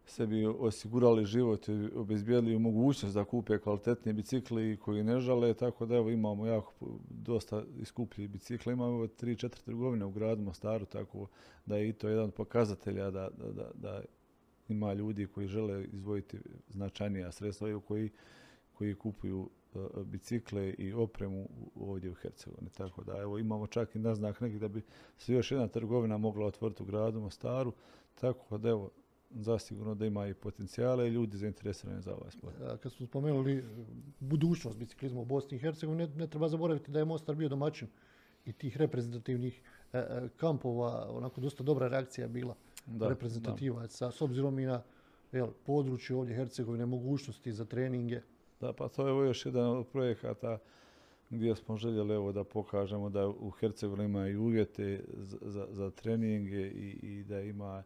sebi 0.09 0.47
osigurali 0.47 1.25
život 1.25 1.69
i 1.69 1.89
obezbijedili 1.95 2.59
mogućnost 2.59 3.15
da 3.15 3.25
kupe 3.25 3.59
kvalitetni 3.59 4.13
bicikli 4.13 4.77
koji 4.77 5.05
ne 5.05 5.21
žale, 5.21 5.55
tako 5.55 5.87
da 5.87 5.97
evo 5.97 6.11
imamo 6.11 6.47
jako 6.47 6.73
dosta 7.11 7.63
iskuplji 7.81 8.29
bicikla. 8.29 8.73
Imamo 8.73 9.07
tri, 9.07 9.37
četiri 9.37 9.63
trgovine 9.65 10.05
u 10.05 10.11
gradu 10.11 10.43
Mostaru, 10.43 10.85
tako 10.85 11.27
da 11.67 11.77
je 11.77 11.89
i 11.89 11.93
to 11.93 12.09
jedan 12.09 12.25
od 12.25 12.35
pokazatelja 12.35 13.11
da, 13.11 13.31
da, 13.55 13.71
da, 13.75 14.03
ima 14.69 14.93
ljudi 14.93 15.27
koji 15.27 15.47
žele 15.47 15.85
izvojiti 15.85 16.39
značajnija 16.69 17.33
sredstva 17.33 17.71
i 17.71 17.81
koji, 17.89 18.11
koji 18.73 18.95
kupuju 18.95 19.51
e, 19.75 19.79
bicikle 20.05 20.75
i 20.79 20.93
opremu 20.93 21.49
ovdje 21.75 22.11
u 22.11 22.15
Hercegovini. 22.15 22.71
Tako 22.71 23.05
da 23.05 23.17
evo 23.17 23.39
imamo 23.39 23.67
čak 23.67 23.95
i 23.95 23.99
naznak 23.99 24.41
neki 24.41 24.59
da 24.59 24.69
bi 24.69 24.83
se 25.19 25.33
još 25.33 25.51
jedna 25.51 25.69
trgovina 25.69 26.19
mogla 26.19 26.47
otvoriti 26.47 26.83
u 26.83 26.87
gradu 26.87 27.21
Mostaru. 27.21 27.73
Tako 28.15 28.59
da 28.59 28.69
evo 28.69 28.91
zasigurno 29.31 29.95
da 29.95 30.07
ima 30.07 30.27
i 30.27 30.35
potencijale 30.35 31.09
i 31.09 31.11
ljudi 31.11 31.37
zainteresirani 31.37 32.03
za 32.03 32.15
ovaj 32.15 32.31
sport. 32.31 32.55
Kad 32.83 32.93
smo 32.93 33.07
spomenuli 33.07 33.57
e, 33.57 33.63
budućnost 34.21 34.79
biciklizma 34.79 35.21
u 35.21 35.25
Bosni 35.25 35.57
i 35.57 35.61
Hercegovini, 35.61 36.07
ne, 36.17 36.27
treba 36.27 36.49
zaboraviti 36.49 36.91
da 36.91 36.99
je 36.99 37.05
Mostar 37.05 37.35
bio 37.35 37.49
domaćin 37.49 37.89
i 38.45 38.53
tih 38.53 38.77
reprezentativnih 38.77 39.63
e, 39.93 39.99
e, 39.99 40.29
kampova, 40.37 41.09
onako 41.11 41.41
dosta 41.41 41.63
dobra 41.63 41.89
reakcija 41.89 42.29
bila 42.29 42.55
da, 42.87 43.09
reprezentativaca, 43.09 44.11
s 44.11 44.23
obzirom 44.23 44.59
i 44.59 44.67
na 44.67 44.83
jel, 45.33 45.49
područje 45.67 46.17
ovdje 46.17 46.37
Hercegovine, 46.37 46.87
mogućnosti 46.87 47.53
za 47.53 47.65
treninge. 47.65 48.21
Da, 48.61 48.73
pa 48.73 48.89
to 48.89 49.09
je 49.09 49.27
još 49.27 49.47
jedan 49.47 49.67
od 49.77 49.87
projekata 49.87 50.59
gdje 51.31 51.57
smo 51.57 51.77
željeli 51.77 52.15
evo, 52.15 52.33
da 52.33 52.45
pokažemo 52.45 53.11
da 53.11 53.29
u 53.29 53.51
Hercegovini 53.51 54.05
ima 54.05 54.29
i 54.29 54.37
uvjete 54.37 55.05
za, 55.17 55.39
za, 55.43 55.67
za 55.71 55.91
treninge 55.91 56.67
i, 56.67 56.99
i 57.03 57.25
da 57.25 57.41
ima 57.41 57.83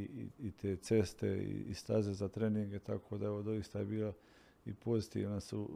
i, 0.00 0.28
i, 0.38 0.50
te 0.50 0.76
ceste 0.76 1.28
i, 1.28 1.64
i, 1.70 1.74
staze 1.74 2.12
za 2.12 2.28
treninge, 2.28 2.78
tako 2.78 3.18
da 3.18 3.26
evo 3.26 3.42
doista 3.42 3.78
je 3.78 3.84
bila 3.84 4.12
i 4.66 4.74
pozitivna 4.74 5.40
su 5.40 5.68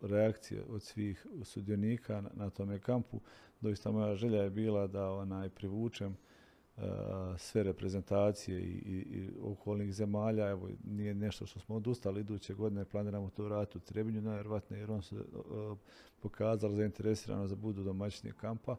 reakcije 0.00 0.64
od 0.68 0.82
svih 0.82 1.26
sudionika 1.42 2.20
na, 2.20 2.30
na 2.34 2.50
tome 2.50 2.78
kampu. 2.78 3.20
Doista 3.60 3.90
moja 3.90 4.14
želja 4.14 4.42
je 4.42 4.50
bila 4.50 4.86
da 4.86 5.10
onaj 5.10 5.48
privučem 5.48 6.16
sve 7.38 7.62
reprezentacije 7.62 8.60
i, 8.60 8.64
i, 8.64 9.30
okolnih 9.42 9.94
zemalja. 9.94 10.48
Evo, 10.48 10.68
nije 10.84 11.14
nešto 11.14 11.46
što 11.46 11.60
smo 11.60 11.76
odustali 11.76 12.20
iduće 12.20 12.54
godine, 12.54 12.84
planiramo 12.84 13.30
to 13.30 13.44
vratiti 13.44 13.78
u 13.78 13.80
Trebinju 13.80 14.20
najvjerojatnije 14.20 14.80
jer 14.80 14.90
on 14.90 15.02
se 15.02 15.16
pokazali 16.20 16.76
zainteresirano 16.76 17.46
za 17.46 17.56
budu 17.56 17.82
domaćini 17.82 18.32
kampa. 18.32 18.76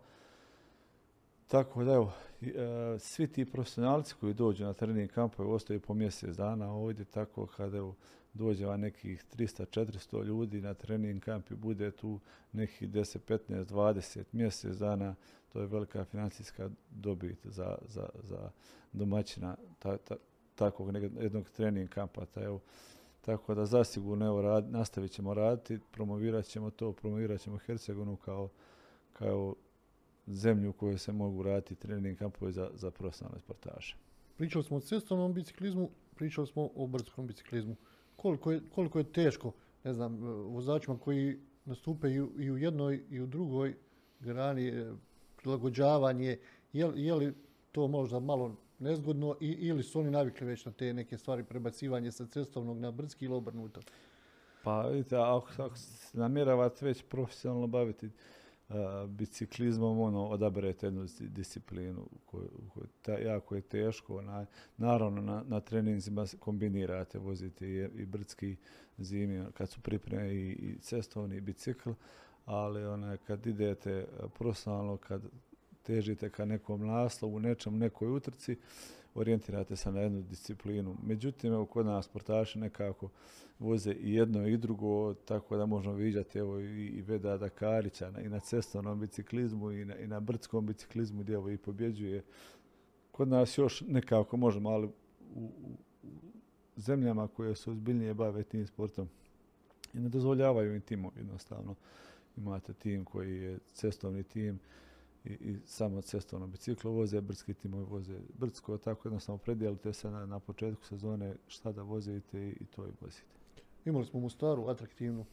Tako 1.52 1.84
da 1.84 1.94
evo, 1.94 2.14
e, 2.42 3.00
svi 3.00 3.28
ti 3.28 3.46
profesionalci 3.46 4.16
koji 4.20 4.34
dođu 4.34 4.66
na 4.66 4.74
trening 4.74 5.12
kampove 5.12 5.50
ostaju 5.50 5.80
po 5.80 5.94
mjesec 5.94 6.36
dana 6.36 6.74
ovdje, 6.74 7.06
tako 7.06 7.46
kada 7.46 7.78
evo, 7.78 7.96
dođe 8.34 8.66
van 8.66 8.80
nekih 8.80 9.26
300-400 9.38 10.24
ljudi 10.24 10.62
na 10.62 10.74
trening 10.74 11.24
kamp 11.24 11.52
i 11.52 11.56
bude 11.56 11.92
tu 11.92 12.20
nekih 12.52 12.90
10, 12.90 13.18
15, 13.28 13.66
20 13.66 14.24
mjesec 14.32 14.78
dana, 14.78 15.16
to 15.54 15.60
je 15.60 15.68
velika 15.68 16.06
financijska 16.06 16.70
dobit 16.90 17.38
za, 17.44 17.78
za, 17.88 18.10
za 18.24 18.50
domaćina 18.94 19.56
ta, 19.80 19.98
ta, 19.98 20.16
takvog 20.56 20.96
jednog 21.20 21.50
trening 21.50 21.90
kampa. 21.90 22.26
Ta, 22.26 22.44
evo, 22.44 22.60
tako 23.22 23.56
da 23.56 23.66
zasigurno 23.66 24.26
evo, 24.26 24.42
rad, 24.42 24.72
nastavit 24.72 25.12
ćemo 25.12 25.34
raditi, 25.34 25.80
promovirat 25.92 26.46
ćemo 26.46 26.70
to, 26.70 26.92
promovirat 26.94 27.42
ćemo 27.42 27.58
Hercegovinu 27.58 28.16
kao, 28.16 28.50
kao 29.14 29.56
zemlju 30.28 30.70
u 30.70 30.74
kojoj 30.74 30.98
se 30.98 31.12
mogu 31.12 31.44
raditi 31.44 31.76
trening 31.76 32.18
kampovi 32.18 32.52
za, 32.52 32.70
za 32.74 32.92
profesionalne 32.92 33.40
sportaše. 33.40 33.96
Pričali 34.38 34.64
smo 34.64 34.78
o 34.78 34.80
cestovnom 34.80 35.34
biciklizmu, 35.34 35.90
pričali 36.16 36.48
smo 36.48 36.70
o 36.76 36.88
brdskom 36.88 37.28
biciklizmu. 37.28 37.76
Koliko 38.16 38.52
je, 38.52 38.62
koliko 38.76 39.00
je 39.00 39.12
teško, 39.12 39.52
ne 39.84 39.94
znam, 39.94 40.18
vozačima 40.48 40.98
koji 40.98 41.40
nastupaju 41.66 42.32
i 42.40 42.52
u 42.52 42.58
jednoj 42.58 43.04
i 43.10 43.22
u 43.22 43.28
drugoj 43.28 43.76
grani 44.20 44.68
e, 44.68 44.94
prilagođavanje, 45.36 46.38
je, 46.74 46.92
je 46.96 47.14
li 47.14 47.34
to 47.72 47.88
možda 47.88 48.20
malo 48.20 48.56
nezgodno 48.80 49.38
i, 49.40 49.48
ili 49.48 49.84
su 49.84 50.00
oni 50.00 50.12
navikli 50.12 50.48
već 50.48 50.66
na 50.66 50.72
te 50.72 50.94
neke 50.94 51.18
stvari 51.18 51.44
prebacivanje 51.44 52.12
sa 52.12 52.26
cestovnog 52.26 52.80
na 52.80 52.92
brdski 52.92 53.26
ili 53.26 53.36
obrnuto? 53.36 53.82
Pa 54.64 54.82
vidite, 54.82 55.16
ako, 55.18 55.64
ako 55.64 55.78
se 55.78 56.18
namjeravate 56.18 56.86
već 56.86 57.04
profesionalno 57.10 57.68
baviti 57.68 58.10
biciklizmom, 59.08 60.00
ono, 60.00 60.28
odaberete 60.28 60.86
jednu 60.86 61.02
dis- 61.02 61.22
disciplinu 61.22 62.08
koju, 62.26 62.50
koju 62.74 62.88
ta, 63.02 63.18
jako 63.18 63.56
je 63.56 63.62
teško. 63.62 64.22
Na, 64.22 64.46
naravno, 64.78 65.22
na, 65.22 65.44
na 65.48 65.60
treninzima 65.60 66.26
kombinirate, 66.40 67.20
vozite 67.20 67.68
i, 67.68 67.90
i 67.96 68.06
brdski 68.06 68.56
zimi, 68.98 69.46
kad 69.54 69.70
su 69.70 69.82
pripreme 69.82 70.34
i, 70.34 70.52
i 70.52 70.78
cestovni 70.80 71.42
bicikl, 71.42 71.92
ali 72.46 72.86
onaj, 72.86 73.18
kad 73.18 73.46
idete 73.48 74.08
profesionalno, 74.38 74.98
kad 74.98 75.22
težite 75.84 76.30
ka 76.30 76.46
nekom 76.46 76.88
naslovu, 76.88 77.40
nečem, 77.40 77.78
nekoj 77.78 78.08
utrci, 78.08 78.56
orijentirate 79.16 79.76
se 79.76 79.92
na 79.92 80.00
jednu 80.00 80.22
disciplinu. 80.22 80.98
Međutim, 81.04 81.54
evo, 81.54 81.66
kod 81.66 81.86
nas 81.86 82.06
sportaši 82.06 82.60
nekako 82.60 83.10
voze 83.60 83.92
i 83.92 84.14
jedno 84.14 84.48
i 84.48 84.58
drugo, 84.58 85.14
tako 85.14 85.58
da 85.58 85.66
možemo 85.66 85.96
viđati 85.96 86.40
evo, 86.40 86.60
i, 86.60 86.88
i 86.88 87.02
Veda 87.02 87.38
Dakarića 87.38 88.12
i 88.24 88.30
na 88.30 88.40
cestovnom 88.40 89.00
biciklizmu 89.00 89.72
i 89.72 89.86
na, 89.86 89.98
i 89.98 90.08
na 90.08 90.20
brdskom 90.20 90.66
biciklizmu 90.66 91.22
gdje 91.22 91.34
evo, 91.34 91.50
i 91.50 91.58
pobjeđuje. 91.58 92.24
Kod 93.12 93.28
nas 93.28 93.58
još 93.58 93.82
nekako 93.82 94.38
možemo, 94.38 94.70
ali 94.70 94.88
u, 94.88 94.92
u, 95.36 95.50
zemljama 96.76 97.28
koje 97.28 97.56
su 97.56 97.72
ozbiljnije 97.72 98.14
bave 98.14 98.44
tim 98.44 98.68
sportom 98.68 99.10
i 99.94 100.00
ne 100.00 100.10
dozvoljavaju 100.10 100.76
im 100.76 100.82
timovi 100.82 101.14
jednostavno. 101.18 101.76
Imate 102.38 102.74
tim 102.74 103.06
koji 103.06 103.42
je 103.42 103.60
cestovni 103.74 104.24
tim, 104.24 104.60
i, 105.26 105.30
i 105.30 105.58
samo 105.66 106.02
cestovno 106.02 106.48
biciklo 106.48 106.92
voze, 106.92 107.22
brdski 107.22 107.54
timovi 107.54 107.86
voze 107.86 108.20
brdsko, 108.40 108.78
tako 108.78 109.08
jednostavno 109.08 109.38
predijelite 109.38 109.94
se 109.94 110.12
na, 110.12 110.26
na 110.26 110.40
početku 110.40 110.86
sezone 110.86 111.36
šta 111.48 111.72
da 111.72 111.82
vozite 111.82 112.40
i, 112.40 112.50
i 112.60 112.66
to 112.66 112.88
i 112.88 112.92
vozite. 113.02 113.26
Imali 113.86 114.06
smo 114.06 114.20
u 114.20 114.22
Mostaru 114.22 114.68
atraktivnu 114.68 115.26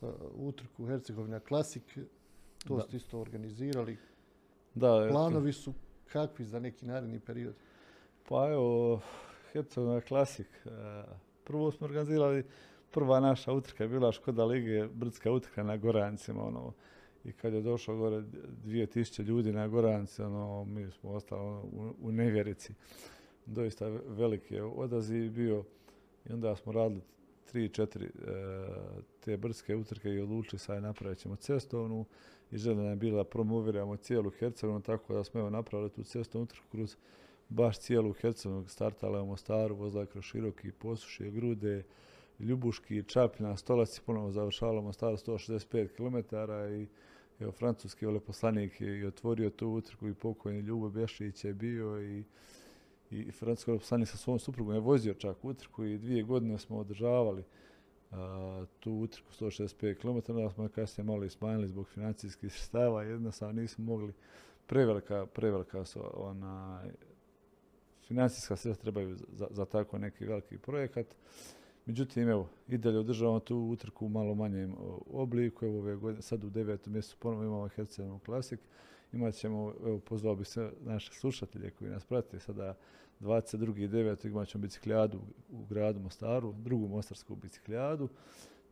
uh, 0.00 0.08
utrku 0.34 0.86
Hercegovina 0.86 1.40
Klasik, 1.40 1.98
to 2.68 2.76
Da. 2.76 2.82
ste 2.82 2.96
isto 2.96 3.20
organizirali. 3.20 3.96
Da, 4.74 5.08
Planovi 5.10 5.52
su 5.52 5.74
kakvi 6.12 6.44
za 6.44 6.60
neki 6.60 6.86
naredni 6.86 7.20
period? 7.20 7.54
Pa 8.28 8.50
evo, 8.50 9.00
Hercegovina 9.52 10.00
Klasik. 10.00 10.46
e, 10.66 10.70
Prvo 11.44 11.70
smo 11.70 11.84
organizirali, 11.84 12.44
prva 12.90 13.20
naša 13.20 13.52
utrka 13.52 13.84
je 13.84 13.88
bila 13.88 14.12
Škoda 14.12 14.44
Lige, 14.44 14.88
brdska 14.88 15.30
utrka 15.32 15.62
na 15.62 15.76
Gorancima, 15.76 16.44
ono, 16.44 16.72
i 17.24 17.32
kad 17.32 17.52
je 17.54 17.62
došlo 17.62 17.96
gore 17.96 18.22
2000 18.64 19.22
ljudi 19.22 19.52
na 19.52 19.68
Gorance, 19.68 20.24
ono, 20.24 20.64
mi 20.64 20.90
smo 20.90 21.10
ostali 21.10 21.40
ono, 21.40 21.94
u, 22.02 22.12
nevjerici. 22.12 22.74
Doista 23.46 23.88
veliki 24.06 24.54
je 24.54 24.64
odaziv 24.64 25.30
bio 25.30 25.64
i 26.28 26.32
onda 26.32 26.56
smo 26.56 26.72
radili 26.72 27.00
tri, 27.44 27.68
četiri 27.68 28.06
e, 28.06 28.10
te 29.20 29.36
brdske 29.36 29.76
utrke 29.76 30.08
i 30.08 30.20
odlučili 30.20 30.58
sad 30.58 30.82
napravit 30.82 31.18
ćemo 31.18 31.36
cestovnu 31.36 32.04
i 32.50 32.58
želja 32.58 32.82
je 32.82 32.96
bila 32.96 33.24
promoviramo 33.24 33.96
cijelu 33.96 34.30
Hercegovinu, 34.30 34.82
tako 34.82 35.14
da 35.14 35.24
smo 35.24 35.40
evo 35.40 35.50
napravili 35.50 35.90
tu 35.90 36.02
cestovnu 36.02 36.44
utrku 36.44 36.66
kroz 36.72 36.96
baš 37.48 37.78
cijelu 37.78 38.12
Hercegovinu, 38.12 38.68
startala 38.68 39.22
u 39.22 39.26
Mostaru, 39.26 39.76
vozila 39.76 40.06
kroz 40.06 40.24
Široki, 40.24 40.72
Posušje, 40.72 41.30
Grude, 41.30 41.82
Ljubuški, 42.38 43.02
Čapljina, 43.02 43.56
Stolac 43.56 43.98
i 43.98 44.00
ponovo 44.06 44.30
završavala 44.30 44.80
Mostaru 44.80 45.16
165 45.16 45.88
km 45.96 46.36
i 46.82 46.86
evo, 47.40 47.52
francuski 47.52 48.06
veleposlanik 48.06 48.80
je 48.80 49.06
otvorio 49.06 49.50
tu 49.50 49.68
utrku 49.68 50.08
i 50.08 50.14
pokojni 50.14 50.60
Ljubo 50.60 50.88
Bješić 50.88 51.44
je 51.44 51.54
bio 51.54 52.02
i 52.02 52.24
i 53.10 53.32
francuski 53.32 53.70
veleposlanik 53.70 54.08
sa 54.08 54.16
svom 54.16 54.38
suprugom 54.38 54.74
je 54.74 54.80
vozio 54.80 55.14
čak 55.14 55.44
utrku 55.44 55.84
i 55.84 55.98
dvije 55.98 56.22
godine 56.22 56.58
smo 56.58 56.78
održavali 56.78 57.44
tu 58.80 58.92
utrku 58.92 59.32
165 59.40 59.94
km, 59.94 60.32
onda 60.32 60.50
smo 60.50 60.64
je 60.64 60.68
kasnije 60.68 61.04
malo 61.04 61.28
smanjili 61.28 61.68
zbog 61.68 61.88
financijskih 61.88 62.52
sredstava, 62.52 63.02
jednostavno 63.02 63.60
nismo 63.60 63.84
mogli 63.84 64.12
prevelika, 64.66 65.26
prevelika 65.26 65.84
su 65.84 66.00
ona 66.14 66.82
financijska 68.02 68.56
sredstva 68.56 68.82
trebaju 68.82 69.16
za, 69.32 69.46
za 69.50 69.64
tako 69.64 69.98
neki 69.98 70.26
veliki 70.26 70.58
projekat. 70.58 71.06
Međutim, 71.86 72.28
evo, 72.28 72.48
i 72.68 72.78
dalje 72.78 72.98
održavamo 72.98 73.40
tu 73.40 73.56
utrku 73.56 74.06
u 74.06 74.08
malo 74.08 74.34
manjem 74.34 74.74
obliku. 75.10 75.64
Evo, 75.64 75.78
ove 75.78 75.96
godine, 75.96 76.22
sad 76.22 76.44
u 76.44 76.50
devetom 76.50 76.92
mjesecu 76.92 77.16
ponovo 77.18 77.44
imamo 77.44 77.68
Hercegovinu 77.68 78.18
Klasik. 78.18 78.60
Imat 79.12 79.34
ćemo, 79.34 79.74
evo, 79.86 79.98
pozvao 79.98 80.36
bi 80.36 80.44
sve 80.44 80.70
naše 80.84 81.12
slušatelje 81.12 81.70
koji 81.70 81.90
nas 81.90 82.04
prate 82.04 82.40
sada 82.40 82.74
22.9. 83.20 84.26
imat 84.26 84.48
ćemo 84.48 84.62
biciklijadu 84.62 85.20
u 85.52 85.64
gradu 85.64 86.00
Mostaru, 86.00 86.52
drugu 86.52 86.88
mostarsku 86.88 87.36
biciklijadu. 87.36 88.08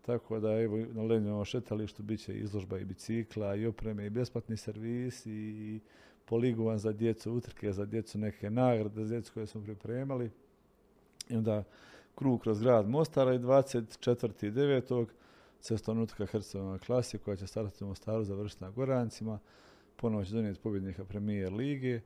Tako 0.02 0.40
da 0.40 0.60
evo 0.60 0.76
na 0.76 1.02
Leninovom 1.02 1.44
šetalištu 1.44 2.02
bit 2.02 2.20
će 2.20 2.34
izložba 2.34 2.78
i 2.78 2.84
bicikla 2.84 3.54
i 3.54 3.66
opreme 3.66 4.06
i 4.06 4.10
besplatni 4.10 4.56
servis 4.56 5.26
i 5.26 5.80
poligovan 6.24 6.78
za 6.78 6.92
djecu, 6.92 7.32
utrke 7.32 7.72
za 7.72 7.84
djecu, 7.84 8.18
neke 8.18 8.50
nagrade 8.50 9.04
za 9.04 9.14
djecu 9.14 9.32
koje 9.34 9.46
smo 9.46 9.62
pripremali. 9.62 10.30
I 11.28 11.36
onda 11.36 11.64
krug 12.14 12.40
kroz 12.40 12.60
grad 12.60 12.88
Mostara 12.88 13.34
i 13.34 13.38
24.9. 13.38 15.06
cestovna 15.60 16.02
utrka 16.02 16.26
Hercegovina 16.26 16.78
klasi 16.78 17.18
koja 17.18 17.36
će 17.36 17.46
startati 17.46 17.84
u 17.84 17.86
Mostaru, 17.86 18.24
završiti 18.24 18.64
na 18.64 18.70
Gorancima. 18.70 19.38
Ponovo 19.96 20.24
će 20.24 20.34
donijeti 20.34 20.60
pobjednika 20.60 21.04
premijer 21.04 21.52
lige. 21.52 22.00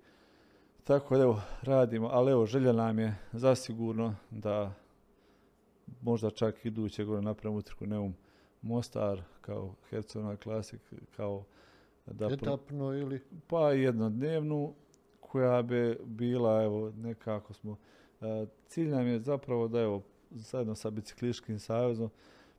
Tako 0.85 1.17
da 1.17 1.23
evo, 1.23 1.41
radimo, 1.63 2.09
ali 2.13 2.33
evo, 2.33 2.47
želja 2.47 2.73
nam 2.73 2.99
je 2.99 3.17
zasigurno 3.33 4.15
da 4.31 4.73
možda 6.03 6.31
čak 6.31 6.65
iduće 6.67 7.05
godine 7.05 7.25
napravimo 7.25 7.59
utrku 7.59 7.87
Neum 7.87 8.15
Mostar 8.63 9.23
kao 9.41 9.75
Hercegovina 9.91 10.37
Klasik, 10.37 10.81
kao 11.17 11.45
da 12.07 12.27
pro- 12.29 12.35
Etapno 12.35 12.93
ili? 12.95 13.21
pa 13.47 13.73
jednodnevnu 13.73 14.75
koja 15.21 15.63
bi 15.63 15.99
bila, 16.05 16.63
evo, 16.63 16.93
nekako 16.97 17.53
smo, 17.53 17.77
cilj 18.69 18.89
nam 18.89 19.07
je 19.07 19.21
zapravo 19.21 19.69
da, 19.69 19.81
evo, 19.81 20.03
zajedno 20.31 20.75
sa 20.75 20.91
Bicikliškim 20.91 21.59
savezom, 21.59 22.11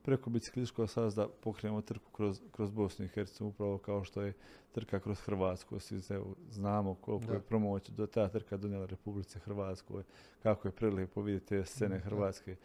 preko 0.02 0.30
Bicikliškog 0.30 0.90
saveza 0.90 1.22
da 1.22 1.28
pokrenemo 1.28 1.82
trku 1.82 2.12
kroz, 2.12 2.42
kroz 2.52 2.72
Bosnu 2.72 3.06
i 3.06 3.08
Hercegovinu, 3.08 3.50
upravo 3.50 3.78
kao 3.78 4.04
što 4.04 4.22
je 4.22 4.34
trka 4.72 5.00
kroz 5.00 5.20
Hrvatsku. 5.20 5.80
Svi 5.80 6.02
evo, 6.10 6.36
znamo 6.52 6.96
koliko 6.96 7.26
Da. 7.26 7.34
je 7.34 7.40
promoć 7.40 7.90
do 7.90 8.08
ta 8.08 8.28
trka 8.28 8.58
donijela 8.58 8.86
Republici 8.86 9.40
Hrvatskoj, 9.40 10.04
kako 10.44 10.68
je 10.68 10.72
prilijepo 10.72 11.22
vidjeti 11.22 11.46
te 11.46 11.66
scene. 11.66 12.00
Hrvatske. 12.00 12.56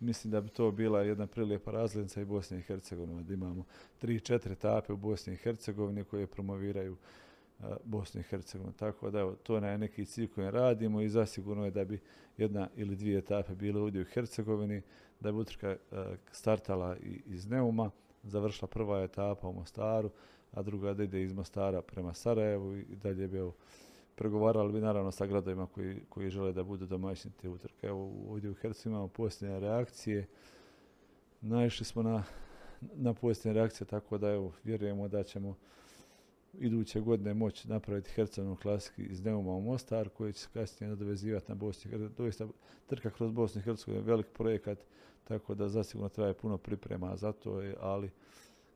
Mislim 0.00 0.30
da 0.30 0.40
bi 0.40 0.48
to 0.48 0.70
bila 0.70 1.02
jedna 1.02 1.26
prilijepa 1.26 1.70
razglednica 1.70 2.20
i 2.20 2.24
Bosne 2.24 2.58
i 2.58 2.62
Hercegovine, 2.62 3.22
da 3.22 3.34
imamo 3.34 3.64
tri, 3.98 4.20
četiri 4.20 4.52
etape 4.52 4.92
u 4.92 4.96
Bosni 4.96 5.32
i 5.32 5.36
Hercegovini 5.36 6.04
koje 6.04 6.26
promoviraju 6.26 6.96
a, 7.62 7.76
Bosnu 7.84 8.20
i 8.20 8.24
Hercegovinu. 8.24 8.72
Tako 8.72 9.10
da 9.10 9.20
evo, 9.20 9.34
to 9.42 9.56
je 9.56 9.78
neki 9.78 10.06
cilj 10.06 10.28
koji 10.28 10.50
radimo 10.50 11.00
i 11.00 11.08
zasigurno 11.08 11.64
je 11.64 11.70
da 11.70 11.84
bi 11.84 12.00
jedna 12.36 12.68
ili 12.76 12.96
dvije 12.96 13.18
etape 13.18 13.54
bile 13.54 13.80
ovdje 13.80 14.02
u 14.02 14.04
Hercegovini, 14.04 14.82
da 15.20 15.32
bi 15.32 15.38
utrka 15.38 15.76
a, 15.92 16.14
startala 16.32 16.96
iz 17.26 17.46
Neuma, 17.46 17.90
završila 18.22 18.68
prva 18.68 19.02
etapa 19.02 19.48
u 19.48 19.52
Mostaru, 19.52 20.10
a 20.52 20.62
druga 20.62 20.94
da 20.94 21.04
ide 21.04 21.22
iz 21.22 21.32
Mostara 21.32 21.82
prema 21.82 22.14
Sarajevu 22.14 22.76
i 22.76 22.96
dalje 22.96 23.28
bi 23.28 23.38
evo, 23.38 23.54
pregovarali 24.14 24.72
bi 24.72 24.80
naravno 24.80 25.10
sa 25.10 25.26
gradovima 25.26 25.66
koji, 25.66 26.00
koji 26.08 26.30
žele 26.30 26.52
da 26.52 26.64
budu 26.64 26.86
domaćini 26.86 27.34
te 27.40 27.48
utrke. 27.48 27.86
Evo 27.86 28.12
ovdje 28.28 28.50
u 28.50 28.54
Hercegovini 28.54 28.96
imamo 28.96 29.08
posljednje 29.08 29.60
reakcije, 29.60 30.26
naišli 31.40 31.86
smo 31.86 32.02
na, 32.02 32.22
na 32.80 33.14
posljednje 33.14 33.52
reakcije, 33.52 33.86
tako 33.86 34.18
da 34.18 34.30
evo, 34.30 34.52
vjerujemo 34.64 35.08
da 35.08 35.22
ćemo 35.22 35.56
iduće 36.58 37.00
godine 37.00 37.34
moći 37.34 37.68
napraviti 37.68 38.10
Hercegovinu 38.10 38.56
klasiki 38.56 39.02
iz 39.02 39.24
Neuma 39.24 39.50
u 39.52 39.60
Mostar, 39.60 40.08
koji 40.08 40.32
će 40.32 40.38
se 40.40 40.48
kasnije 40.52 40.88
nadovezivati 40.90 41.46
na 41.48 41.54
Bosni 41.54 41.90
i. 41.90 42.08
Doista 42.16 42.46
trka 42.86 43.10
kroz 43.10 43.32
Bosnu 43.32 43.60
i 43.60 43.64
Hercegovinu 43.64 44.02
je 44.04 44.10
velik 44.10 44.26
projekat, 44.32 44.78
tako 45.24 45.54
da 45.54 45.68
zasigurno 45.68 46.08
traje 46.08 46.34
puno 46.34 46.58
priprema 46.58 47.16
za 47.16 47.32
to, 47.32 47.62
ali 47.80 48.10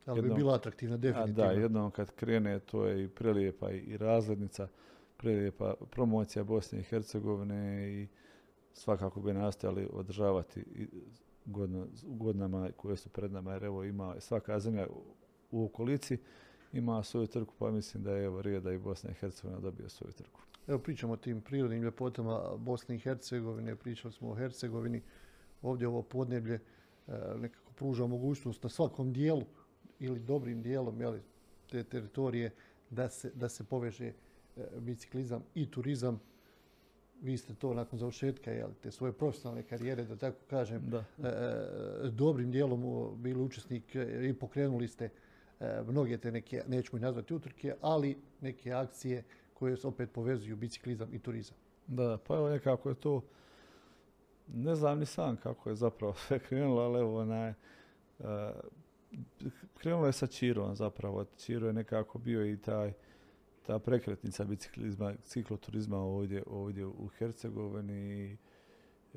Ali 0.07 0.23
bi 0.23 0.29
Jednom- 0.29 0.37
bila 0.39 0.55
atraktivna 0.55 0.95
a 0.95 0.99
definitivno. 0.99 1.45
da, 1.45 1.53
jednom 1.53 1.91
kad 1.91 2.11
krene, 2.11 2.59
to 2.61 2.87
je 2.87 3.05
i 3.05 3.09
prelijepa 3.09 3.71
i, 3.71 3.97
razglednica, 3.97 4.69
prelijepa 5.17 5.75
promocija 5.91 6.45
Bosne 6.45 6.79
i 6.81 6.83
Hercegovine 6.83 7.91
i 7.93 8.09
svakako 8.73 9.21
bi 9.21 9.33
nastojali 9.33 9.89
održavati 9.93 10.65
godinama 12.07 12.71
koje 12.77 12.97
su 12.97 13.09
pred 13.09 13.33
nama, 13.33 13.53
jer 13.53 13.65
evo 13.65 13.85
ima 13.85 14.21
svaka 14.21 14.61
zemlja 14.61 14.87
u 15.51 15.65
okolici 15.65 16.19
ima 16.75 17.03
svoju 17.03 17.27
trku, 17.27 17.55
pa 17.59 17.71
mislim 17.71 18.03
da 18.03 18.17
je 18.17 18.25
evo 18.25 18.43
da 18.43 18.73
i 18.73 18.79
Bosna 18.79 19.11
i 19.11 19.15
Hercegovina 19.15 19.61
dobije 19.61 19.89
svoju 19.89 20.13
trku. 20.13 20.41
Evo 20.67 20.79
pričamo 20.79 21.13
o 21.13 21.17
tim 21.17 21.41
prirodnim 21.41 21.83
ljepotama 21.83 22.57
Bosne 22.57 22.95
i 22.95 22.99
Hercegovine, 22.99 23.77
pričali 23.77 24.13
smo 24.13 24.31
o 24.31 24.35
Hercegovini. 24.35 25.03
Ovdje 25.63 25.89
ovo 25.89 26.03
podneblje 26.03 26.55
e, 26.55 26.61
nekako 27.37 27.73
pruža 27.73 28.07
mogućnost 28.07 28.63
na 28.63 28.69
svakom 28.69 29.13
dijelu 29.13 29.45
ili 29.99 30.21
dobrim 30.21 30.63
dijelom 30.63 31.01
jeli, 31.01 31.21
te 31.71 31.85
teritorije 31.85 32.55
da 32.91 33.09
se, 33.09 33.31
da 33.35 33.49
se 33.49 33.65
poveže 33.65 34.07
e, 34.07 34.13
biciklizam 34.81 35.43
i 35.55 35.71
turizam. 35.71 36.21
vi 37.23 37.37
ste 37.37 37.55
to 37.55 37.75
nakon 37.75 37.99
završetka 37.99 38.51
jel, 38.51 38.71
te 38.83 38.91
svoje 38.91 39.13
profesionalne 39.13 39.63
karijere, 39.63 40.05
da 40.05 40.17
tako 40.17 40.39
kažem, 40.51 40.83
da. 40.87 41.05
dobrim 42.11 42.51
dijelom 42.51 43.13
bili 43.23 43.41
učesnik 43.41 43.95
i 44.31 44.35
pokrenuli 44.41 44.89
ste 44.89 45.11
mnoge 45.87 46.19
te 46.19 46.33
neke, 46.33 46.63
nećemo 46.69 46.99
ih 46.99 47.03
nazvati 47.03 47.35
utrke, 47.35 47.75
ali 47.81 48.19
neke 48.41 48.73
akcije 48.73 49.25
koje 49.55 49.77
se 49.77 49.87
opet 49.87 50.13
povezuju 50.13 50.57
biciklizam 50.57 51.15
i 51.15 51.19
turizam. 51.19 51.57
Da, 51.87 52.19
pa 52.27 52.35
evo 52.35 52.49
nekako 52.49 52.89
je 52.89 52.95
to, 52.95 53.23
ne 54.47 54.75
znam 54.75 54.99
ni 54.99 55.07
sam 55.07 55.37
kako 55.37 55.69
je 55.71 55.77
zapravo 55.77 56.15
sve 56.27 56.39
krenulo, 56.39 56.83
ali 56.83 57.01
evo 57.01 57.21
onaj, 57.21 57.53
krenulo 59.79 60.07
je 60.07 60.13
sa 60.13 60.27
Čirom 60.27 60.75
zapravo. 60.75 61.25
Čiro 61.25 61.67
je 61.67 61.73
nekako 61.73 62.19
bio 62.19 62.53
i 62.53 62.57
taj, 62.57 62.93
ta 63.67 63.79
prekretnica 63.79 64.45
biciklizma, 64.45 65.15
cikloturizma 65.23 65.99
ovdje, 65.99 66.43
ovdje 66.47 66.87
u 66.87 67.09
Hercegovini 67.19 68.37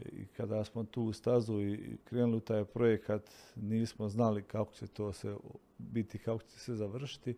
i, 0.05 0.25
kada 0.25 0.63
smo 0.63 0.83
tu 0.83 1.13
stazu 1.13 1.61
i 1.61 1.97
krenuli 2.03 2.37
u 2.37 2.39
taj 2.39 2.65
projekat 2.65 3.31
nismo 3.55 4.09
znali 4.09 4.43
kako 4.43 4.73
će 4.73 4.87
to 4.87 5.13
se 5.13 5.35
biti, 5.77 6.17
kako 6.17 6.43
će 6.43 6.59
se 6.59 6.75
završiti, 6.75 7.35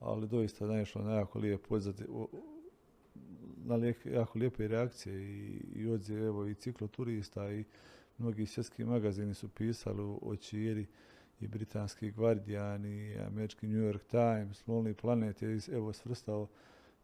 ali 0.00 0.28
doista 0.28 0.66
naišlo 0.66 1.02
na 1.02 1.14
jako 1.14 1.38
lijep 1.38 1.66
na 3.56 3.92
jako 4.04 4.38
lijepe 4.38 4.68
reakcije 4.68 5.22
i, 5.22 5.60
i 5.74 5.88
odziv, 5.88 6.24
evo 6.24 6.46
i 6.46 6.54
cikloturista 6.54 7.52
i 7.52 7.64
mnogi 8.18 8.46
svjetski 8.46 8.84
magazini 8.84 9.34
su 9.34 9.48
pisali 9.48 10.02
o 10.22 10.36
Čiri 10.36 10.86
i 11.40 11.48
britanski 11.48 12.10
Guardian 12.10 12.84
i 12.86 13.18
američki 13.18 13.66
New 13.66 13.92
York 13.92 14.02
Times, 14.10 14.66
Lonely 14.66 14.94
Planet 14.94 15.42
je 15.42 15.58
evo 15.72 15.92
svrstao 15.92 16.48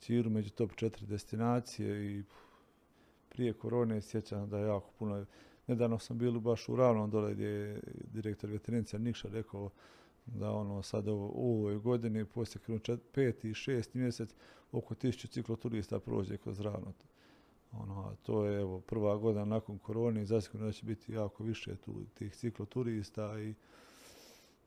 Čiru 0.01 0.31
među 0.31 0.51
top 0.51 0.75
četiri 0.75 1.07
destinacije 1.07 2.19
i 2.19 2.23
prije 3.37 3.53
korone 3.53 4.01
sjećam 4.01 4.49
da 4.49 4.59
je 4.59 4.67
jako 4.67 4.91
puno. 4.99 5.25
Nedavno 5.67 5.99
sam 5.99 6.19
bio 6.19 6.33
baš 6.33 6.69
u 6.69 6.77
Ravnom 6.77 7.11
dole 7.11 7.35
gdje 7.35 7.47
je 7.47 7.81
direktor 8.13 8.51
veterinarca 8.51 8.99
Nikša 8.99 9.29
rekao 9.29 9.71
da 10.27 10.51
ono 10.51 10.83
sad 10.83 11.09
u 11.09 11.33
ovoj 11.35 11.79
godini 11.79 12.25
poslije 12.25 12.63
krenu 12.63 12.81
peti 13.13 13.51
i 13.51 13.55
šesti 13.55 13.99
mjesec 13.99 14.31
oko 14.73 14.95
tisuću 14.95 15.29
cikloturista 15.29 16.01
prođe 16.01 16.37
kroz 16.37 16.61
Ravno. 16.61 16.93
Ono, 17.73 18.17
to 18.23 18.45
je 18.45 18.61
evo 18.61 18.81
prva 18.81 19.17
godina 19.17 19.45
nakon 19.45 19.79
korone 19.79 20.23
i 20.23 20.27
zasigurno 20.27 20.67
da 20.67 20.73
će 20.73 20.87
biti 20.87 21.13
jako 21.13 21.45
više 21.45 21.77
tu 21.77 22.05
tih 22.15 22.35
cikloturista 22.35 23.41
i 23.41 23.55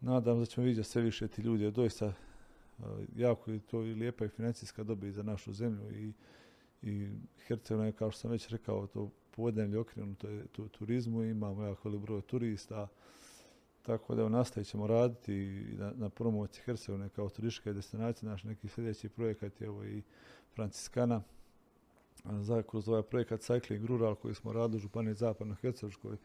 nadam 0.01 0.39
da 0.39 0.45
ćemo 0.45 0.65
vidjeti 0.65 0.89
sve 0.89 1.01
više 1.01 1.27
ti 1.27 1.41
ljudi. 1.41 1.71
Doista 1.71 2.13
jako 3.15 3.51
je 3.51 3.59
to 3.59 3.83
i 3.83 3.93
lijepa 3.93 4.25
i 4.25 4.29
financijska 4.29 4.83
dobit 4.83 5.13
za 5.13 5.23
našu 5.23 5.53
zemlju 5.53 5.91
i, 5.91 6.13
i 6.81 7.09
Hercegovina 7.47 7.91
kao 7.91 8.11
što 8.11 8.19
sam 8.19 8.31
već 8.31 8.49
rekao, 8.49 8.87
to 8.87 9.09
podnevlje 9.31 9.79
okrenuto 9.79 10.29
je 10.29 10.47
tu, 10.47 10.67
turizmu, 10.67 11.23
imamo 11.23 11.63
jako 11.63 11.89
velik 11.89 12.01
broj 12.01 12.21
turista, 12.21 12.87
tako 13.81 14.15
da 14.15 14.29
nastavit 14.29 14.67
ćemo 14.67 14.87
raditi 14.87 15.65
na, 15.77 15.93
na 15.95 16.09
promociji 16.09 16.63
Hercegovine 16.65 17.09
kao 17.09 17.29
turističke 17.29 17.73
destinacije. 17.73 18.29
Naš 18.29 18.43
neki 18.43 18.67
sljedeći 18.67 19.09
projekat 19.09 19.61
je 19.61 19.67
evo 19.67 19.83
i 19.83 20.01
Franciskana, 20.55 21.21
za, 22.25 22.63
kroz 22.63 22.89
ovaj 22.89 23.03
projekat 23.03 23.39
Cycling 23.39 23.85
Rural 23.85 24.15
koji 24.15 24.35
smo 24.35 24.53
radili 24.53 24.77
u 24.77 24.79
Županiji 24.79 25.13
Zapadno 25.13 25.55
Hercegovskoj, 25.55 26.17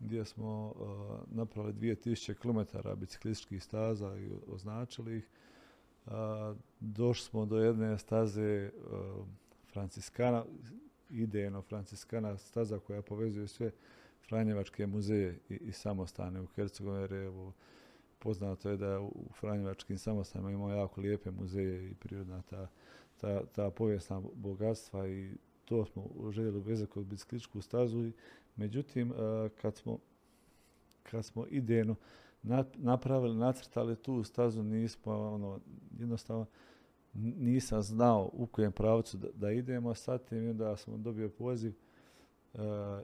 gdje 0.00 0.24
smo 0.24 0.74
uh, 0.76 1.36
napravili 1.36 1.74
2000 1.74 2.34
km 2.34 2.78
biciklističkih 3.00 3.64
staza 3.64 4.18
i 4.18 4.30
označili 4.46 5.16
ih. 5.16 5.28
Došli 6.80 7.24
smo 7.24 7.46
do 7.46 7.58
jedne 7.58 7.98
staze 7.98 8.70
uh, 8.70 9.26
Franciskana, 9.76 10.44
idejno 11.10 11.62
Franciskana, 11.62 12.38
staza 12.38 12.78
koja 12.78 13.02
povezuje 13.02 13.48
sve 13.48 13.70
Franjevačke 14.28 14.86
muzeje 14.86 15.38
i, 15.48 15.54
i 15.54 15.72
samostane 15.72 16.40
u 16.40 16.46
Hercegovini, 16.46 17.02
jer 17.02 17.12
evo, 17.12 17.52
poznato 18.18 18.70
je 18.70 18.76
da 18.76 19.00
u 19.00 19.28
Franjevačkim 19.40 19.98
samostanima 19.98 20.50
imamo 20.50 20.70
jako 20.70 21.00
lijepe 21.00 21.30
muzeje 21.30 21.90
i 21.90 21.94
prirodna 21.94 22.42
ta, 22.42 22.68
ta, 23.20 23.46
ta 23.46 23.70
povijesna 23.70 24.22
bogatstva 24.34 25.08
i 25.08 25.30
to 25.64 25.84
smo 25.84 26.30
željeli 26.30 26.60
vezati 26.60 26.92
kod 26.92 27.06
bicikličku 27.06 27.60
stazu. 27.60 28.10
Međutim, 28.56 29.12
kad 29.60 29.76
smo, 29.76 29.98
kad 31.02 31.24
smo 31.24 31.46
idejno 31.50 31.96
napravili, 32.74 33.36
nacrtali 33.36 33.96
tu 33.96 34.24
stazu, 34.24 34.62
nismo, 34.62 35.12
ono, 35.12 35.60
jednostavno, 35.98 36.46
nisam 37.18 37.82
znao 37.82 38.30
u 38.32 38.46
kojem 38.46 38.72
pravcu 38.72 39.16
da, 39.16 39.28
da 39.34 39.50
idemo, 39.50 39.94
sad 39.94 40.28
tim 40.28 40.56
da 40.56 40.76
sam 40.76 41.02
dobio 41.02 41.28
poziv 41.28 41.72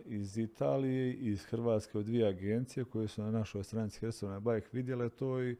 iz 0.04 0.38
Italije 0.38 1.14
i 1.14 1.28
iz 1.28 1.44
Hrvatske 1.44 1.98
od 1.98 2.04
dvije 2.04 2.28
agencije 2.28 2.84
koje 2.84 3.08
su 3.08 3.22
na 3.22 3.30
našoj 3.30 3.64
stranici 3.64 4.00
Hercegovina 4.00 4.40
Bike 4.40 4.68
vidjele 4.72 5.08
to 5.08 5.42
i 5.42 5.56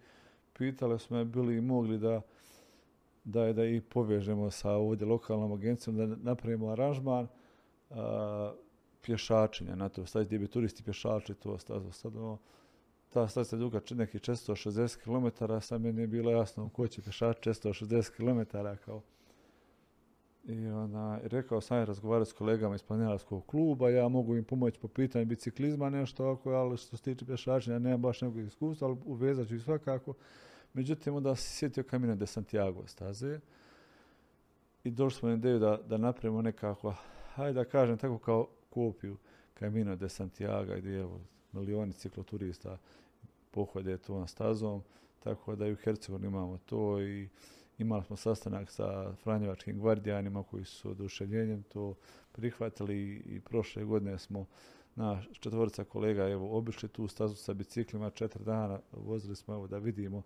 pitale 0.53 0.99
smo 0.99 1.17
me 1.17 1.25
bili 1.25 1.61
mogli 1.61 1.99
da 1.99 2.21
da 3.25 3.45
je 3.45 3.53
da 3.53 3.65
ih 3.65 3.83
povežemo 3.83 4.51
sa 4.51 4.71
ovdje 4.71 5.07
lokalnom 5.07 5.53
agencijom, 5.53 5.97
da 5.97 6.07
napravimo 6.07 6.69
aranžman 6.69 7.29
a, 7.91 8.53
pješačenja 9.03 9.77
na 9.77 9.89
to 9.89 10.07
stazi 10.07 10.27
gdje 10.27 10.39
bi 10.39 10.49
turisti 10.49 10.83
pješačili 10.83 11.39
to 11.39 11.59
stazu. 11.59 11.93
Sad 11.93 12.17
ono, 12.17 12.39
ta 13.13 13.29
staza 13.29 13.57
je 13.57 13.61
duga 13.61 13.81
nekih 13.91 14.21
460 14.21 14.97
km, 15.05 15.45
sad 15.61 15.81
meni 15.81 16.01
je 16.01 16.07
bilo 16.07 16.31
jasno 16.31 16.69
ko 16.69 16.89
će 16.89 17.03
pješači 17.03 17.51
460 17.51 18.11
km 18.11 18.59
kao 18.85 19.03
i 20.45 20.67
ona, 20.67 21.21
rekao 21.23 21.61
sam 21.61 21.79
je 21.79 21.87
razgovarati 21.87 22.31
s 22.31 22.33
kolegama 22.33 22.75
iz 22.75 22.83
planinarskog 22.83 23.47
kluba, 23.47 23.91
ja 23.91 24.09
mogu 24.09 24.37
im 24.37 24.45
pomoći 24.45 24.81
po 24.81 24.89
pitanju 24.89 25.25
biciklizma, 25.25 25.91
nešto 25.91 26.31
ako, 26.31 26.51
ali 26.51 26.77
što 26.77 26.97
se 26.97 27.03
tiče 27.03 27.27
pješačenja, 27.27 27.79
nemam 27.79 28.01
baš 28.01 28.21
nekog 28.21 28.39
iskustva, 28.39 28.89
ali 28.89 28.97
uvezat 29.05 29.49
ću 29.49 29.55
ih 29.55 29.63
svakako. 29.63 30.15
Međutim, 30.75 31.15
onda 31.15 31.37
se 31.37 31.57
sjetio 31.57 31.85
Camino 31.91 32.15
de 32.15 32.27
Santiago 32.27 32.87
staze 32.87 33.41
i 34.85 34.91
došli 34.91 35.19
smo 35.19 35.29
na 35.29 35.35
ideju 35.35 35.59
da, 35.59 35.79
da 35.87 35.97
napravimo 35.97 36.43
nekako, 36.43 36.95
hajde 37.35 37.53
da 37.53 37.65
kažem 37.65 37.99
tako 37.99 38.19
kao 38.19 38.49
kopiju 38.71 39.17
Camino 39.59 39.97
de 39.97 40.09
Santiago 40.09 40.77
gdje 40.77 40.99
evo, 40.99 41.21
milioni 41.53 41.93
cikloturista 41.93 42.79
pohode 43.53 43.99
tom 43.99 44.29
stazom, 44.29 44.83
tako 45.21 45.57
da 45.57 45.67
i 45.67 45.73
u 45.73 45.77
Hercegovini 45.77 46.29
imamo 46.29 46.59
to 46.59 47.01
i 47.01 47.29
imali 47.79 48.05
smo 48.05 48.17
sastanak 48.17 48.71
sa 48.71 49.15
Franjevačkim 49.15 49.79
gvardijanima 49.79 50.43
koji 50.43 50.65
su 50.65 50.91
oduševljenjem 50.91 51.63
to 51.63 51.95
prihvatili 52.33 53.23
i 53.27 53.41
prošle 53.41 53.85
godine 53.85 54.19
smo 54.19 54.47
na 54.97 55.23
četvorica 55.41 55.85
kolega 55.85 56.29
evo 56.29 56.59
obišli 56.59 56.89
tu 56.89 57.09
stazu 57.09 57.37
sa 57.37 57.55
biciklima 57.55 58.11
četiri 58.11 58.45
dana 58.45 58.81
vozili 58.93 59.37
smo 59.37 59.55
evo 59.55 59.67
da 59.67 59.79
vidimo 59.79 60.23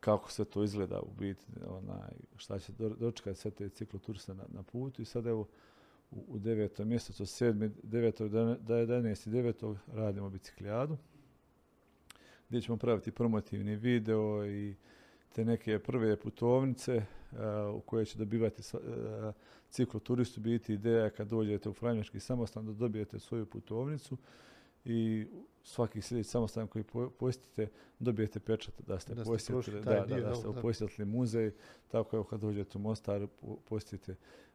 kako 0.00 0.30
sve 0.30 0.44
to 0.44 0.64
izgleda 0.64 1.00
u 1.00 1.10
biti, 1.18 1.44
onaj, 1.68 2.10
šta 2.36 2.58
će 2.58 2.72
dočekati 2.98 3.40
sve 3.40 3.50
te 3.50 3.68
cikloturiste 3.68 4.34
na, 4.34 4.44
na 4.48 4.62
putu 4.62 5.02
i 5.02 5.04
sad 5.04 5.26
evo 5.26 5.48
u, 6.10 6.24
u 6.28 6.38
devetom 6.38 6.88
mjesecu, 6.88 7.26
sedmi, 7.26 7.70
devetog, 7.82 8.30
da 8.30 8.76
je 8.76 8.86
11. 8.86 9.28
devetog 9.28 9.76
radimo 9.92 10.30
biciklijadu 10.30 10.96
gdje 12.48 12.60
ćemo 12.60 12.76
praviti 12.76 13.10
promotivni 13.10 13.76
video 13.76 14.46
i 14.46 14.74
te 15.32 15.44
neke 15.44 15.78
prve 15.78 16.16
putovnice 16.16 17.02
u 17.74 17.80
koje 17.80 18.04
će 18.04 18.18
dobivati 18.18 18.62
uh, 18.76 18.80
cikloturistu 19.70 20.40
biti 20.40 20.74
ideja 20.74 21.10
kad 21.10 21.28
dođete 21.28 21.68
u 21.68 21.72
Franješki 21.72 22.20
samostan 22.20 22.66
da 22.66 22.72
dobijete 22.72 23.18
svoju 23.18 23.46
putovnicu 23.46 24.16
i 24.84 25.26
svaki 25.66 26.00
sljedeći 26.00 26.30
samostan 26.30 26.66
koji 26.66 26.84
posjetite 27.18 27.68
dobijete 27.98 28.40
pečat 28.40 28.74
da 28.86 28.98
ste, 28.98 29.14
da 29.14 29.24
posjetili, 29.24 29.80
da, 29.80 30.04
da, 30.08 30.20
da, 30.20 30.34
ste 30.34 30.48
posjetili 30.62 31.06
muzej, 31.06 31.52
tako 31.88 32.16
evo 32.16 32.24
kad 32.24 32.40
dođete 32.40 32.78
u 32.78 32.80
Mostar 32.80 33.26
posjetite 33.68 34.12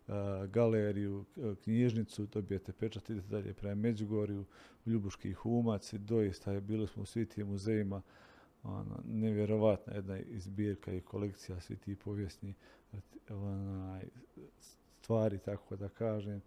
uh, 0.08 0.14
galeriju, 0.50 1.26
knjižnicu, 1.64 2.26
dobijete 2.26 2.72
pečat, 2.72 3.10
idete 3.10 3.28
dalje 3.28 3.54
prema 3.54 3.76
Međugorju, 3.76 4.46
u 4.86 4.90
Ljubuški 4.90 5.34
humac 5.34 5.94
i 5.94 5.98
doista 5.98 6.52
je, 6.52 6.62
bili 6.62 6.88
smo 6.88 7.04
u 7.04 7.06
svi 7.06 7.26
tim 7.26 7.48
muzejima, 7.48 8.02
ono, 8.64 9.02
nevjerovatna 9.06 9.94
jedna 9.94 10.20
izbirka 10.20 10.94
i 10.94 11.02
kolekcija 11.02 11.60
svi 11.60 11.76
ti 11.76 11.96
povijesni 11.96 12.54
stvari, 15.02 15.38
tako 15.38 15.76
da 15.76 15.90
kažem. 15.90 16.42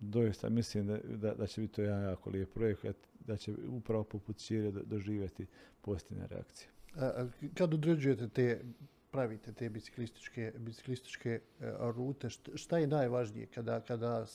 Doista 0.00 0.48
mislim 0.48 0.86
da, 0.86 0.98
da, 0.98 1.34
da 1.34 1.46
će 1.46 1.60
biti 1.60 1.74
to 1.74 1.82
jedan 1.82 2.02
jako 2.02 2.30
lijep 2.30 2.54
projekt, 2.54 3.08
da 3.24 3.36
će 3.36 3.52
upravo 3.68 4.04
poput 4.04 4.36
Čire 4.36 4.70
doživjeti 4.70 5.46
pozitivne 5.80 6.26
reakcije. 6.26 6.68
A, 6.96 7.26
kad 7.54 7.74
određujete 7.74 8.28
te, 8.28 8.64
pravite 9.10 9.52
te 9.52 9.70
biciklističke, 9.70 10.52
biciklističke 10.58 11.30
e, 11.30 11.40
rute, 11.80 12.28
šta 12.54 12.78
je 12.78 12.86
najvažnije 12.86 13.46
kada, 13.46 13.80
kada, 13.80 14.26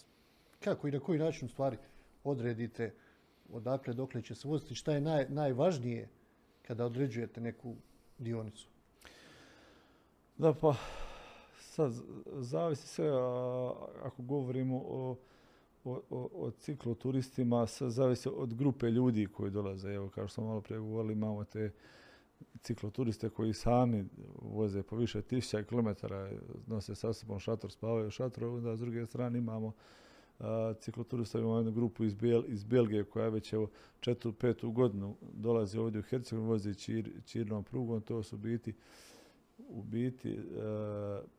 kako 0.60 0.88
i 0.88 0.92
na 0.92 1.00
koji 1.00 1.20
način 1.20 1.46
u 1.46 1.50
stvari 1.50 1.78
odredite 2.24 2.94
odakle 3.52 3.94
dokle 3.94 4.22
će 4.22 4.36
se 4.36 4.48
voziti, 4.48 4.76
šta 4.76 4.94
je 4.94 5.02
naj, 5.02 5.26
najvažnije 5.30 6.10
kada 6.62 6.86
određujete 6.86 7.42
neku 7.42 7.76
dionicu? 8.18 8.68
Da, 10.38 10.54
pa 10.54 10.76
sad, 11.60 11.94
zavisi 12.38 12.88
sve, 12.88 13.10
ako 14.04 14.22
govorimo 14.24 14.84
o, 14.86 15.16
o, 15.84 16.02
o, 16.10 16.52
cikloturistima, 16.52 17.68
sad 17.68 17.92
zavisi 17.92 18.30
od 18.36 18.54
grupe 18.54 18.92
ljudi 18.92 19.28
koji 19.28 19.52
dolaze. 19.52 19.94
Evo, 19.94 20.10
kao 20.10 20.28
što 20.28 20.34
smo 20.34 20.48
malo 20.48 20.62
prije 20.62 20.80
govorili, 20.80 21.14
imamo 21.14 21.44
te 21.44 21.72
cikloturiste 22.62 23.30
koji 23.30 23.54
sami 23.54 24.06
voze 24.42 24.84
po 24.84 24.96
više 24.96 25.22
tisuća 25.22 25.64
kilometara, 25.64 26.32
nose 26.68 26.96
sa 26.96 27.14
sobom 27.14 27.40
šator, 27.40 27.72
spavaju 27.72 28.10
u 28.42 28.46
onda 28.46 28.76
s 28.76 28.80
druge 28.80 29.06
strane 29.06 29.38
imamo 29.38 29.74
cikloturista, 30.80 31.40
imamo 31.40 31.58
jednu 31.58 31.72
grupu 31.72 32.04
iz, 32.04 32.16
iz 32.48 32.64
Belgije 32.64 33.04
koja 33.04 33.30
već 33.30 33.54
evo 33.54 33.70
četvrtu, 34.00 34.34
petu 34.34 34.72
godinu 34.72 35.16
dolazi 35.22 35.78
ovdje 35.78 36.00
u 36.00 36.04
Hercegovini, 36.04 36.50
vozi 36.50 36.76
čir, 36.76 37.12
čirnom 37.26 37.64
prugom, 37.64 38.02
to 38.02 38.24
su 38.24 38.38
biti 38.38 38.74
u 39.70 39.84
biti 39.84 40.40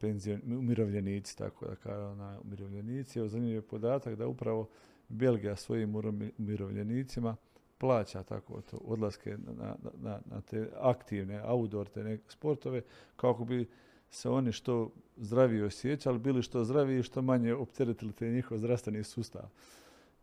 uh, 0.03 0.59
umirovljenici, 0.59 1.39
tako 1.39 1.66
da 1.66 1.75
kažem, 1.75 2.18
na 2.18 2.41
umirovljenici. 2.45 3.18
Evo 3.18 3.29
zanimljiv 3.29 3.55
je 3.55 3.62
podatak 3.62 4.14
da 4.14 4.27
upravo 4.27 4.68
Belgija 5.09 5.57
svojim 5.57 5.95
umirovljenicima 6.39 7.37
plaća 7.79 8.23
tako 8.23 8.61
to, 8.61 8.77
odlaske 8.77 9.37
na, 9.59 9.77
na, 10.03 10.21
na, 10.31 10.41
te 10.41 10.68
aktivne 10.81 11.43
outdoor 11.45 11.89
te 11.89 12.18
sportove 12.29 12.83
kako 13.16 13.45
bi 13.45 13.68
se 14.11 14.29
oni 14.29 14.53
što 14.53 14.91
zdravije 15.16 15.64
osjećali, 15.64 16.18
bili 16.18 16.43
što 16.43 16.64
zdraviji 16.64 16.99
i 16.99 17.03
što 17.03 17.23
manje 17.23 17.55
opteretili 17.55 18.12
te 18.12 18.31
njihov 18.31 18.59
zdravstveni 18.59 19.05
sustav. 19.05 19.43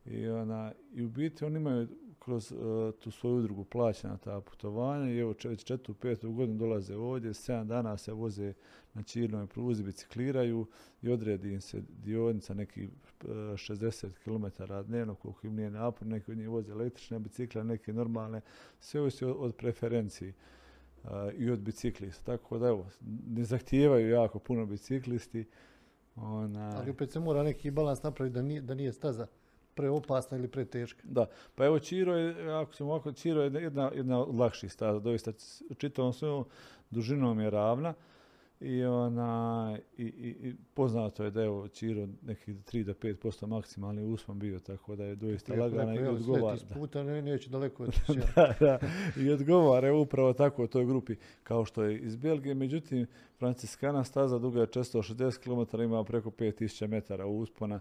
I, 0.06 0.28
ona, 0.28 0.72
I 0.94 1.04
u 1.04 1.10
biti 1.10 1.46
oni 1.46 1.58
imaju 1.58 1.88
kroz 2.28 2.52
uh, 2.52 2.60
tu 3.00 3.12
svoju 3.12 3.36
udrugu 3.36 3.64
plaćena 3.64 4.18
ta 4.18 4.42
putovanja 4.42 5.12
i 5.12 5.20
evo 5.20 5.36
već 5.44 5.64
četvrtu, 5.64 5.94
petu 5.94 6.32
godinu 6.32 6.58
dolaze 6.58 6.96
ovdje, 6.96 7.34
sedam 7.34 7.68
dana 7.68 7.98
se 7.98 8.14
voze 8.14 8.54
na 8.94 9.04
čirnoj 9.04 9.48
pruzi, 9.48 9.84
bicikliraju 9.84 10.68
i 11.02 11.10
odredi 11.10 11.54
im 11.54 11.62
se 11.62 11.82
dionica 11.90 12.54
nekih 12.54 12.90
60 13.24 14.10
km 14.24 14.64
dnevno 14.88 15.16
koliko 15.16 15.48
im 15.48 15.56
nije 15.56 15.70
napor, 15.72 16.08
neki 16.08 16.32
od 16.32 16.38
njih 16.38 16.50
voze 16.50 16.72
električne 16.72 17.20
bicikle, 17.20 17.64
neke 17.64 17.94
normalne, 17.94 18.42
sve 18.80 19.02
ovisi 19.02 19.26
od, 19.26 19.36
od 19.40 19.56
preferenciji 19.56 20.34
uh, 21.04 21.10
i 21.38 21.50
od 21.50 21.60
biciklista. 21.60 22.38
Tako 22.38 22.58
da 22.58 22.68
evo, 22.68 22.88
ne 23.28 23.44
zahtijevaju 23.44 24.10
jako 24.10 24.40
puno 24.40 24.66
biciklisti. 24.66 25.46
Ona... 26.16 26.78
Ali 26.80 26.92
opet 26.92 27.12
se 27.12 27.20
mora 27.20 27.44
neki 27.44 27.72
balans 27.72 28.04
napraviti 28.04 28.34
da 28.34 28.42
nije, 28.42 28.62
da 28.62 28.74
nije 28.74 28.94
staza 28.94 29.28
preopasna 29.78 30.38
ili 30.38 30.48
preteška. 30.48 31.02
Da, 31.04 31.26
pa 31.56 31.66
evo 31.66 31.80
Čiro 31.80 32.16
je, 32.16 32.52
ako 32.54 32.74
ćemo 32.74 32.90
ovako, 32.90 33.12
Čiro 33.12 33.42
je 33.42 33.52
jedna, 33.64 33.92
jedna 33.96 34.20
od 34.20 34.36
lakših 34.36 34.74
staza, 34.74 35.00
doista 35.00 35.32
čitavom 35.78 36.14
svojom 36.14 36.46
dužinom 36.92 37.40
je 37.40 37.50
ravna 37.50 37.94
i, 38.60 38.84
ona, 38.84 39.78
i, 39.98 40.04
i, 40.04 40.56
poznato 40.74 41.24
je 41.24 41.32
da 41.32 41.42
je 41.42 41.70
Čiro 41.74 42.08
nekih 42.22 42.56
3 42.56 42.84
do 42.84 42.94
5% 42.94 43.48
maksimalni 43.48 44.04
uspon 44.04 44.40
bio, 44.40 44.60
tako 44.60 44.96
da 44.96 45.04
je 45.04 45.16
doista 45.16 45.54
lagana 45.54 45.96
i 45.96 46.08
odgovara. 46.08 46.58
puta 46.74 47.04
ne, 47.04 47.22
neće 47.22 47.50
daleko 47.50 47.86
da, 48.36 48.54
da, 48.60 48.80
i 49.18 49.32
odgovara 49.32 49.94
upravo 49.94 50.34
tako 50.34 50.64
u 50.64 50.68
toj 50.68 50.86
grupi 50.86 51.16
kao 51.44 51.66
što 51.66 51.84
je 51.84 52.00
iz 52.00 52.16
Belgije. 52.16 52.56
Međutim, 52.56 53.08
Franciskana 53.40 54.04
staza 54.04 54.40
duga 54.40 54.62
je 54.62 54.68
460 54.68 55.68
km, 55.68 55.82
ima 55.82 56.04
preko 56.04 56.30
5000 56.30 56.88
metara 56.88 57.26
uspona 57.26 57.80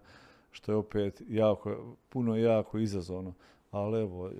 što 0.56 0.72
je 0.72 0.76
opet 0.76 1.22
jako, 1.28 1.96
puno 2.08 2.36
jako 2.36 2.78
izazovno. 2.78 3.34
Ali 3.70 4.00
evo, 4.00 4.28
e, 4.28 4.32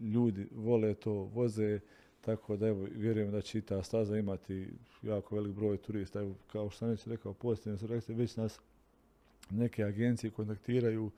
ljudi 0.00 0.48
vole 0.54 0.94
to, 0.94 1.12
voze, 1.12 1.80
tako 2.20 2.56
da 2.56 2.68
evo, 2.68 2.86
vjerujem 2.90 3.30
da 3.30 3.40
će 3.40 3.58
i 3.58 3.62
ta 3.62 3.82
staza 3.82 4.18
imati 4.18 4.68
jako 5.02 5.34
velik 5.34 5.52
broj 5.52 5.76
turista. 5.76 6.20
Evo, 6.20 6.34
kao 6.52 6.70
što 6.70 6.78
sam 6.78 6.88
već 6.88 7.06
rekao, 7.06 7.34
posljedno 7.34 7.78
su 7.78 7.86
rekli, 7.86 8.14
već 8.14 8.36
nas 8.36 8.60
neke 9.50 9.84
agencije 9.84 10.30
kontaktiraju, 10.30 11.10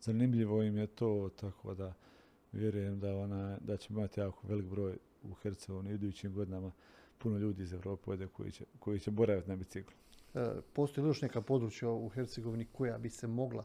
zanimljivo 0.00 0.62
im 0.62 0.78
je 0.78 0.86
to, 0.86 1.30
tako 1.40 1.74
da 1.74 1.94
vjerujem 2.52 3.00
da, 3.00 3.16
ona, 3.16 3.58
da 3.60 3.76
će 3.76 3.92
imati 3.92 4.20
jako 4.20 4.46
velik 4.46 4.66
broj 4.66 4.96
u 5.22 5.34
Hercegovini 5.34 5.94
idućim 5.94 6.34
godinama 6.34 6.72
puno 7.18 7.38
ljudi 7.38 7.62
iz 7.62 7.72
Europe 7.72 8.26
koji 8.32 8.52
će, 8.52 8.64
koji 8.78 9.00
će 9.00 9.10
boraviti 9.10 9.48
na 9.48 9.56
biciklu. 9.56 9.94
E, 10.34 10.46
postoji 10.72 11.04
li 11.04 11.10
još 11.10 11.22
neka 11.22 11.40
područja 11.40 11.90
u 11.90 12.08
Hercegovini 12.08 12.66
koja 12.72 12.98
bi 12.98 13.10
se 13.10 13.26
mogla 13.26 13.64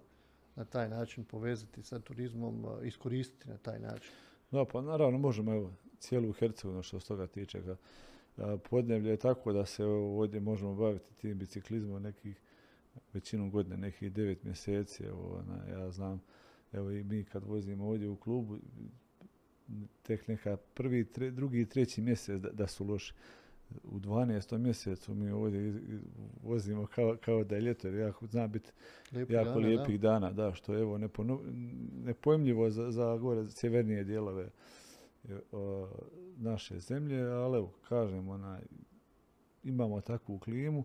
na 0.56 0.66
taj 0.66 0.90
način 0.90 1.24
povezati 1.24 1.84
sa 1.84 2.00
turizmom, 2.00 2.66
iskoristiti 2.84 3.50
na 3.50 3.58
taj 3.58 3.80
način? 3.80 4.12
Da, 4.52 4.66
pa 4.66 4.82
naravno 4.82 5.18
možemo 5.18 5.54
evo, 5.54 5.74
cijelu 6.00 6.32
Hercegovinu 6.32 6.84
što 6.84 7.00
se 7.00 7.08
toga 7.08 7.28
tiče. 7.28 7.62
Podneblje 8.70 9.10
je 9.10 9.18
tako 9.18 9.54
da 9.54 9.66
se 9.66 9.86
ovdje 9.86 10.40
možemo 10.40 10.76
baviti 10.76 11.14
tim 11.14 11.38
biciklizmom 11.38 12.04
nekih 12.04 12.40
većinom 13.14 13.52
godine, 13.52 13.78
nekih 13.78 14.12
devet 14.12 14.44
mjeseci. 14.44 15.04
Evo, 15.04 15.44
ja 15.72 15.92
znam, 15.92 16.22
evo 16.74 16.92
i 16.92 17.04
mi 17.04 17.24
kad 17.24 17.44
vozimo 17.44 17.88
ovdje 17.88 18.10
u 18.10 18.16
klubu, 18.16 18.58
tek 20.04 20.28
neka 20.28 20.58
prvi, 20.74 21.08
drugi 21.32 21.62
i 21.62 21.66
treći 21.66 22.02
mjesec 22.02 22.42
da, 22.42 22.50
da 22.50 22.68
su 22.68 22.86
loši 22.86 23.14
u 23.84 24.00
12. 24.00 24.58
mjesecu 24.58 25.14
mi 25.14 25.32
ovdje 25.32 25.74
vozimo 26.44 26.88
kao, 26.88 27.18
kao 27.26 27.44
da 27.44 27.56
je 27.56 27.62
ljeto, 27.62 27.88
jer 27.88 27.96
jako, 27.96 28.28
zna 28.28 28.48
biti 28.48 28.72
jako 29.12 29.30
dana, 29.30 29.56
lijepih 29.56 30.00
da. 30.00 30.10
dana, 30.10 30.32
da, 30.32 30.54
što 30.54 30.74
je 30.74 30.82
evo 30.82 31.00
nepojmljivo 32.04 32.70
za, 32.70 32.92
za 32.92 33.18
gore 33.18 33.50
sjevernije 33.50 34.04
dijelove 34.04 34.50
o, 35.52 35.88
naše 36.38 36.80
zemlje, 36.80 37.22
ali 37.22 37.58
evo, 37.58 37.72
kažem, 37.90 38.30
ona, 38.30 38.60
imamo 39.64 40.02
takvu 40.02 40.40
klimu, 40.40 40.84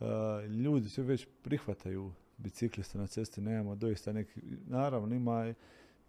a, 0.00 0.40
ljudi 0.64 0.88
se 0.88 1.02
već 1.02 1.28
prihvataju 1.42 2.12
bicikliste 2.38 2.98
na 2.98 3.06
cesti, 3.06 3.40
nemamo 3.40 3.74
doista 3.74 4.12
neki, 4.12 4.40
naravno 4.66 5.14
ima 5.14 5.54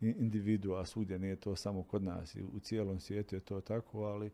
individua 0.01 0.85
svugdje, 0.85 1.19
nije 1.19 1.35
to 1.35 1.55
samo 1.55 1.83
kod 1.83 2.03
nas 2.03 2.35
u 2.53 2.59
cijelom 2.59 2.99
svijetu 2.99 3.35
je 3.35 3.39
to 3.39 3.61
tako, 3.61 4.03
ali 4.03 4.31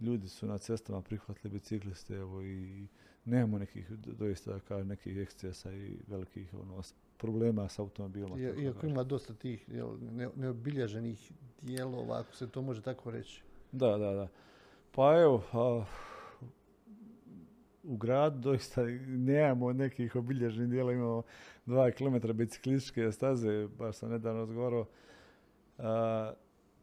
ljudi 0.00 0.28
su 0.28 0.46
na 0.46 0.58
cestama 0.58 1.02
prihvatili 1.02 1.52
bicikliste 1.52 2.14
evo, 2.14 2.42
i 2.42 2.86
nemamo 3.24 3.58
nekih 3.58 3.90
doista 3.90 4.52
da 4.52 4.60
kažem, 4.60 4.88
nekih 4.88 5.16
ekscesa 5.16 5.72
i 5.72 5.96
velikih 6.06 6.54
ono, 6.54 6.82
problema 7.16 7.68
s 7.68 7.78
automobilom. 7.78 8.40
Iako 8.40 8.86
ima 8.86 9.04
dosta 9.04 9.34
tih 9.34 9.68
jel, 9.68 9.88
neobilježenih 10.36 11.32
dijelova, 11.62 12.20
ako 12.20 12.34
se 12.34 12.48
to 12.48 12.62
može 12.62 12.82
tako 12.82 13.10
reći. 13.10 13.42
Da, 13.72 13.96
da, 13.96 14.12
da. 14.12 14.28
Pa 14.94 15.20
evo, 15.20 15.42
a, 15.52 15.84
u 17.82 17.96
gradu 17.96 18.38
doista 18.38 18.82
nemamo 19.06 19.72
nekih 19.72 20.16
obilježenih 20.16 20.70
dijela, 20.70 20.92
imamo 20.92 21.22
dva 21.66 21.90
km 21.90 22.16
biciklističke 22.32 23.12
staze, 23.12 23.68
baš 23.78 23.96
sam 23.96 24.10
nedavno 24.10 24.40
razgovarao. 24.40 24.86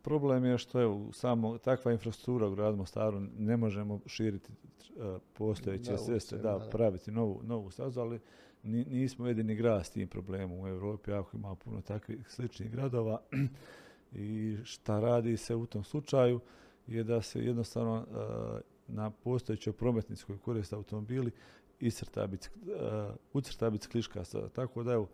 Problem 0.05 0.45
je 0.45 0.57
što 0.57 0.79
je 0.79 1.11
samo 1.11 1.57
takva 1.57 1.91
infrastruktura 1.91 2.47
u 2.47 2.55
gradu 2.55 2.77
Mostaru 2.77 3.19
ne 3.37 3.57
možemo 3.57 3.99
širiti 4.05 4.51
uh, 4.51 5.21
postojeće 5.33 5.97
ceste, 5.97 6.37
da, 6.37 6.51
da, 6.51 6.69
praviti 6.71 7.11
novu, 7.11 7.41
novu 7.43 7.71
stazu, 7.71 7.99
ali 7.99 8.19
nismo 8.63 9.27
jedini 9.27 9.55
grad 9.55 9.85
s 9.85 9.89
tim 9.89 10.07
problemom 10.07 10.59
u 10.59 10.67
Europi, 10.67 11.11
ako 11.11 11.37
ima 11.37 11.55
puno 11.55 11.81
takvih 11.81 12.29
sličnih 12.29 12.71
gradova. 12.71 13.21
I 14.11 14.57
šta 14.63 14.99
radi 14.99 15.37
se 15.37 15.55
u 15.55 15.65
tom 15.65 15.83
slučaju 15.83 16.39
je 16.87 17.03
da 17.03 17.21
se 17.21 17.39
jednostavno 17.39 18.05
uh, 18.09 18.59
na 18.87 19.09
postojećoj 19.09 19.73
prometnici 19.73 20.25
koju 20.25 20.39
koriste 20.39 20.75
automobili 20.75 21.31
iscrta 21.79 22.23
uh, 22.25 22.29
ucrta 23.33 23.69
bicikliška 23.69 24.23
Tako 24.53 24.83
da 24.83 24.93
evo, 24.93 25.07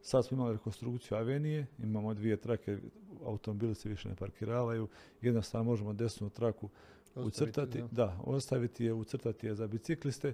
Sad 0.00 0.26
smo 0.26 0.36
imali 0.36 0.52
rekonstrukciju 0.52 1.16
avenije, 1.16 1.66
imamo 1.78 2.14
dvije 2.14 2.36
trake, 2.36 2.78
automobili 3.24 3.74
se 3.74 3.88
više 3.88 4.08
ne 4.08 4.14
parkiravaju, 4.14 4.88
jednostavno 5.22 5.70
možemo 5.70 5.92
desnu 5.92 6.30
traku 6.30 6.68
ucrtati, 7.14 7.82
da. 7.90 8.18
ostaviti 8.24 8.84
je, 8.84 8.92
ucrtati 8.92 9.46
je 9.46 9.54
za 9.54 9.66
bicikliste, 9.66 10.32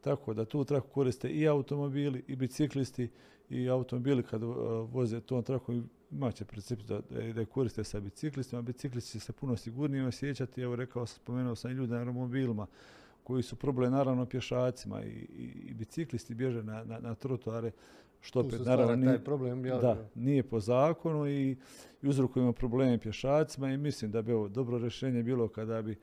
tako 0.00 0.34
da 0.34 0.44
tu 0.44 0.64
traku 0.64 0.88
koriste 0.88 1.28
i 1.30 1.48
automobili 1.48 2.24
i 2.28 2.36
biciklisti 2.36 3.08
i 3.50 3.68
automobili 3.68 4.22
kad 4.22 4.42
uh, 4.42 4.56
voze 4.90 5.20
tom 5.20 5.42
trakom 5.42 5.88
imat 6.10 6.34
će 6.34 6.44
princip 6.44 6.80
da, 6.80 7.00
da 7.10 7.40
je 7.40 7.46
koriste 7.46 7.84
sa 7.84 8.00
biciklistima, 8.00 8.62
biciklisti 8.62 9.12
će 9.12 9.20
se 9.20 9.32
puno 9.32 9.56
sigurnije 9.56 10.06
osjećati, 10.06 10.60
evo 10.60 10.76
rekao 10.76 11.06
sam, 11.06 11.16
spomenuo 11.16 11.54
sam 11.54 11.70
i 11.70 11.74
ljude 11.74 11.94
na 11.94 12.00
automobilima 12.00 12.66
koji 13.24 13.42
su 13.42 13.56
problem 13.56 13.92
naravno 13.92 14.26
pješacima 14.26 15.02
i, 15.02 15.08
i, 15.08 15.52
i 15.70 15.74
biciklisti 15.74 16.34
bježe 16.34 16.62
na, 16.62 16.84
na, 16.84 16.98
na 16.98 17.14
trotoare, 17.14 17.70
što 18.24 18.40
opet 18.40 18.60
naravno 18.64 18.96
nije, 18.96 19.24
problem, 19.24 19.62
da, 19.62 20.08
nije 20.14 20.42
po 20.42 20.60
zakonu 20.60 21.28
i, 21.28 21.56
i 22.02 22.08
uzrokujemo 22.08 22.52
probleme 22.52 22.98
pješacima 22.98 23.70
i 23.70 23.76
mislim 23.76 24.10
da 24.10 24.22
bi 24.22 24.32
ovo 24.32 24.48
dobro 24.48 24.78
rješenje 24.78 25.22
bilo 25.22 25.48
kada 25.48 25.82
bi 25.82 25.96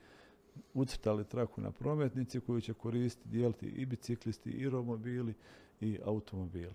ucrtali 0.74 1.24
traku 1.24 1.60
na 1.60 1.70
prometnici 1.70 2.40
koju 2.40 2.60
će 2.60 2.74
koristiti, 2.74 3.28
dijeliti 3.28 3.66
i 3.66 3.86
biciklisti, 3.86 4.50
i 4.50 4.68
romobili, 4.68 5.34
i 5.80 5.98
automobili. 6.04 6.74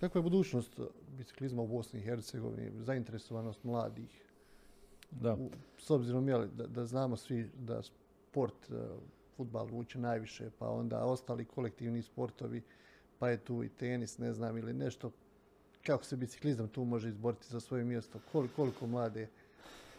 Kakva 0.00 0.18
je 0.18 0.22
budućnost 0.22 0.80
biciklizma 1.18 1.62
u 1.62 1.66
Bosni 1.66 2.00
i 2.00 2.02
Hercegovini, 2.02 2.70
zainteresovanost 2.82 3.64
mladih? 3.64 4.22
Da. 5.10 5.34
U, 5.34 5.50
s 5.78 5.90
obzirom 5.90 6.28
jeli, 6.28 6.48
da, 6.56 6.66
da 6.66 6.84
znamo 6.84 7.16
svi 7.16 7.50
da 7.58 7.82
sport 7.82 8.70
uh, 8.70 8.76
futbal 9.36 9.66
vuče 9.66 9.98
najviše, 9.98 10.50
pa 10.58 10.68
onda 10.68 11.04
ostali 11.04 11.44
kolektivni 11.44 12.02
sportovi, 12.02 12.62
pa 13.22 13.30
je 13.30 13.38
tu 13.38 13.64
i 13.64 13.68
tenis, 13.68 14.18
ne 14.18 14.32
znam, 14.32 14.58
ili 14.58 14.72
nešto. 14.72 15.10
Kako 15.86 16.04
se 16.04 16.16
biciklizam 16.16 16.68
tu 16.68 16.84
može 16.84 17.08
izboriti 17.08 17.46
za 17.48 17.60
svoje 17.60 17.84
mjesto? 17.84 18.18
Koliko, 18.32 18.54
koliko 18.56 18.86
mlade 18.86 19.28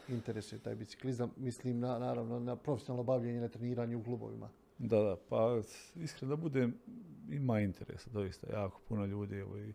interesuje 0.10 0.60
taj 0.60 0.76
biciklizam? 0.76 1.32
Mislim, 1.38 1.80
na, 1.80 2.00
naravno, 2.00 2.40
na 2.40 2.56
profesionalno 2.56 3.04
bavljenje, 3.04 3.42
na 3.42 3.48
treniranje 3.48 3.96
u 3.96 4.04
klubovima. 4.04 4.50
Da, 4.78 5.02
da, 5.02 5.16
pa 5.30 5.62
iskreno 5.96 6.36
da 6.36 6.42
budem, 6.42 6.76
ima 7.30 7.60
interesa, 7.60 8.10
doista, 8.10 8.48
jako 8.54 8.82
puno 8.88 9.06
ljudi, 9.06 9.36
evo, 9.36 9.58
i, 9.58 9.74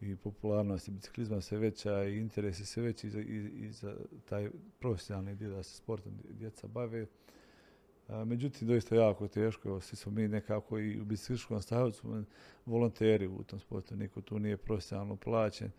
i 0.00 0.16
popularnost 0.16 0.90
biciklizma 0.90 1.40
sve 1.40 1.58
veća 1.58 2.04
i 2.04 2.18
interesi 2.18 2.66
sve 2.66 2.82
veći 2.82 3.08
i 3.08 3.66
i, 3.66 3.72
za 3.72 3.96
taj 4.28 4.50
profesionalni 4.78 5.34
dio 5.34 5.50
da 5.50 5.62
se 5.62 5.76
sportom 5.76 6.12
djeca 6.30 6.66
bave. 6.66 7.06
Međutim, 8.24 8.68
doista 8.68 8.94
jako 8.94 9.28
teško, 9.28 9.68
evo, 9.68 9.80
svi 9.80 9.96
smo 9.96 10.12
mi 10.12 10.28
nekako 10.28 10.78
i 10.78 11.00
u 11.00 11.04
bicikličkom 11.04 11.62
stavu 11.62 11.92
volonteri 12.66 13.26
u 13.26 13.42
tom 13.42 13.60
sportu, 13.60 13.96
niko 13.96 14.20
tu 14.20 14.38
nije 14.38 14.56
profesionalno 14.56 15.16
plaćen, 15.16 15.70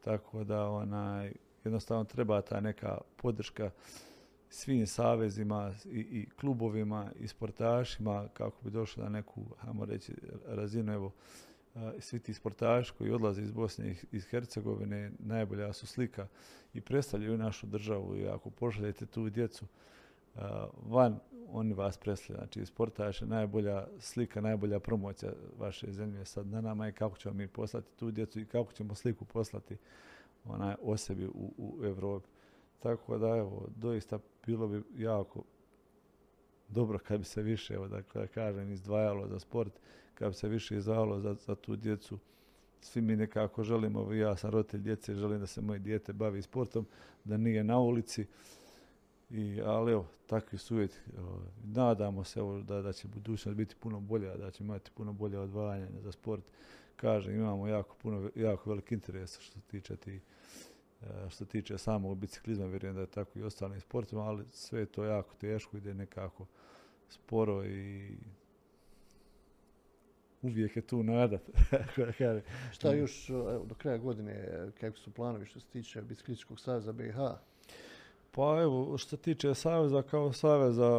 tako 0.00 0.44
da 0.44 0.68
onaj, 0.68 1.32
jednostavno 1.64 2.04
treba 2.04 2.40
ta 2.40 2.60
neka 2.60 2.98
podrška 3.16 3.70
svim 4.48 4.86
savezima 4.86 5.74
i, 5.84 5.98
i 5.98 6.28
klubovima 6.40 7.10
i 7.20 7.28
sportašima 7.28 8.28
kako 8.34 8.56
bi 8.64 8.70
došli 8.70 9.02
na 9.02 9.08
neku, 9.08 9.44
hajmo 9.58 9.84
reći, 9.84 10.12
razinu. 10.46 10.92
Evo, 10.92 11.12
svi 11.98 12.18
ti 12.18 12.34
sportaši 12.34 12.92
koji 12.98 13.10
odlaze 13.10 13.42
iz 13.42 13.50
Bosne 13.50 13.90
i 13.90 13.96
iz 14.12 14.26
Hercegovine 14.26 15.10
najbolja 15.18 15.72
su 15.72 15.86
slika 15.86 16.26
i 16.74 16.80
predstavljaju 16.80 17.38
našu 17.38 17.66
državu 17.66 18.16
i 18.16 18.28
ako 18.28 18.50
pošaljete 18.50 19.06
tu 19.06 19.30
djecu 19.30 19.66
van, 20.82 21.18
oni 21.52 21.74
vas 21.74 21.98
predstavljaju. 21.98 22.44
Znači, 22.44 22.66
sportaš 22.66 23.22
je 23.22 23.28
najbolja 23.28 23.86
slika, 23.98 24.40
najbolja 24.40 24.80
promocija 24.80 25.32
vaše 25.58 25.92
zemlje. 25.92 26.24
Sad 26.24 26.46
na 26.46 26.60
nama 26.60 26.86
je 26.86 26.92
kako 26.92 27.16
ćemo 27.16 27.34
mi 27.34 27.48
poslati 27.48 27.86
tu 27.96 28.10
djecu 28.10 28.40
i 28.40 28.46
kako 28.46 28.72
ćemo 28.72 28.94
sliku 28.94 29.24
poslati 29.24 29.76
onaj, 30.44 30.74
o 30.82 30.96
sebi 30.96 31.26
u, 31.26 31.52
u 31.58 31.84
Evropi. 31.84 32.28
Tako 32.80 33.18
da, 33.18 33.28
evo, 33.28 33.68
doista 33.76 34.18
bilo 34.46 34.68
bi 34.68 34.82
jako 34.96 35.42
dobro 36.68 36.98
kad 36.98 37.18
bi 37.18 37.24
se 37.24 37.42
više, 37.42 37.74
evo, 37.74 37.88
dakle, 37.88 38.20
da 38.20 38.26
kažem, 38.26 38.72
izdvajalo 38.72 39.28
za 39.28 39.38
sport, 39.38 39.72
kad 40.14 40.28
bi 40.28 40.34
se 40.34 40.48
više 40.48 40.76
izdvajalo 40.76 41.20
za, 41.20 41.34
za 41.34 41.54
tu 41.54 41.76
djecu. 41.76 42.18
Svi 42.80 43.02
mi 43.02 43.16
nekako 43.16 43.62
želimo, 43.62 44.12
ja 44.12 44.36
sam 44.36 44.50
roditelj 44.50 44.80
djece, 44.80 45.14
želim 45.14 45.40
da 45.40 45.46
se 45.46 45.60
moje 45.60 45.78
dijete 45.78 46.12
bavi 46.12 46.42
sportom, 46.42 46.86
da 47.24 47.36
nije 47.36 47.64
na 47.64 47.78
ulici. 47.78 48.26
I, 49.30 49.60
ali 49.64 49.92
evo, 49.92 50.06
takvi 50.26 50.58
su 50.58 50.74
uvjeti. 50.74 50.96
Nadamo 51.64 52.24
se 52.24 52.40
evo, 52.40 52.60
da, 52.60 52.82
da 52.82 52.92
će 52.92 53.08
budućnost 53.08 53.56
biti 53.56 53.76
puno 53.80 54.00
bolja, 54.00 54.36
da 54.36 54.50
će 54.50 54.64
imati 54.64 54.90
puno 54.90 55.12
bolje 55.12 55.38
odvajanje 55.38 56.00
za 56.00 56.12
sport. 56.12 56.44
Kažem, 56.96 57.34
imamo 57.34 57.68
jako, 57.68 57.96
puno, 58.02 58.30
jako 58.34 58.70
velik 58.70 58.92
interes 58.92 59.38
što 59.40 59.60
se 59.60 59.66
tiče 59.66 59.96
ti 59.96 60.20
E, 61.02 61.30
što 61.30 61.44
tiče 61.44 61.78
samog 61.78 62.18
biciklizma, 62.18 62.66
vjerujem 62.66 62.94
da 62.94 63.00
je 63.00 63.06
tako 63.06 63.38
i 63.38 63.42
ostalim 63.42 63.80
sportima, 63.80 64.22
ali 64.22 64.44
sve 64.52 64.80
je 64.80 64.86
to 64.86 65.04
jako 65.04 65.34
teško, 65.34 65.76
ide 65.76 65.94
nekako 65.94 66.46
sporo 67.08 67.64
i 67.64 68.16
uvijek 70.42 70.76
je 70.76 70.82
tu 70.82 71.02
nada. 71.02 71.38
Šta 72.72 72.92
još 72.92 73.28
do 73.64 73.74
kraja 73.78 73.98
godine, 73.98 74.48
kako 74.80 74.96
su 74.96 75.10
planovi 75.10 75.46
što 75.46 75.60
se 75.60 75.66
tiče 75.66 76.02
Biciklističkog 76.02 76.60
saveza 76.60 76.92
BiH? 76.92 77.16
Pa 78.30 78.60
evo, 78.62 78.98
što 78.98 79.08
se 79.08 79.16
tiče 79.16 79.54
saveza, 79.54 80.02
kao 80.02 80.32
saveza 80.32 80.90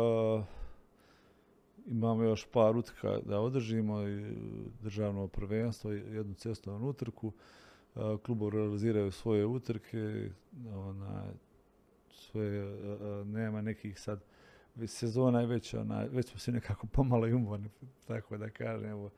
imamo 1.86 2.24
još 2.24 2.48
par 2.52 2.78
utrka 2.78 3.20
da 3.26 3.40
održimo, 3.40 3.98
državno 4.82 5.28
prvenstvo, 5.28 5.92
jednu 5.92 6.34
cestovnu 6.34 6.90
utrku. 6.90 7.32
Klubovi 8.26 8.58
realiziraju 8.58 9.12
svoje 9.12 9.46
utrke, 9.46 10.30
ona, 10.76 11.24
sve, 12.10 12.44
nema 13.26 13.62
nekih 13.62 14.00
sad, 14.00 14.24
sezona 14.88 15.42
je 15.42 15.48
već, 15.48 15.74
ona, 15.74 16.04
već 16.12 16.30
smo 16.30 16.40
se 16.40 16.52
nekako 16.52 16.88
pomalo 16.88 17.28
i 17.28 17.34
umorni, 17.34 17.70
tako 18.08 18.38
da 18.38 18.50
kažem, 18.50 18.90
evo, 18.90 19.10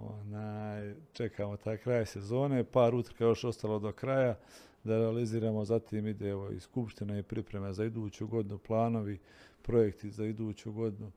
ona, 0.00 0.80
čekamo 1.12 1.56
taj 1.56 1.76
kraj 1.76 2.06
sezone, 2.06 2.64
par 2.64 2.94
utrka 2.94 3.24
još 3.24 3.44
ostalo 3.44 3.78
do 3.78 3.92
kraja 3.92 4.38
da 4.84 4.98
realiziramo, 4.98 5.64
zatim 5.64 6.06
ide 6.06 6.28
evo, 6.28 6.50
i 6.50 6.60
skupština 6.60 7.18
i 7.18 7.22
pripreme 7.22 7.72
za 7.72 7.84
iduću 7.84 8.26
godinu, 8.26 8.58
planovi, 8.58 9.18
projekti 9.62 10.10
za 10.10 10.26
iduću 10.26 10.72
godinu, 10.72 11.12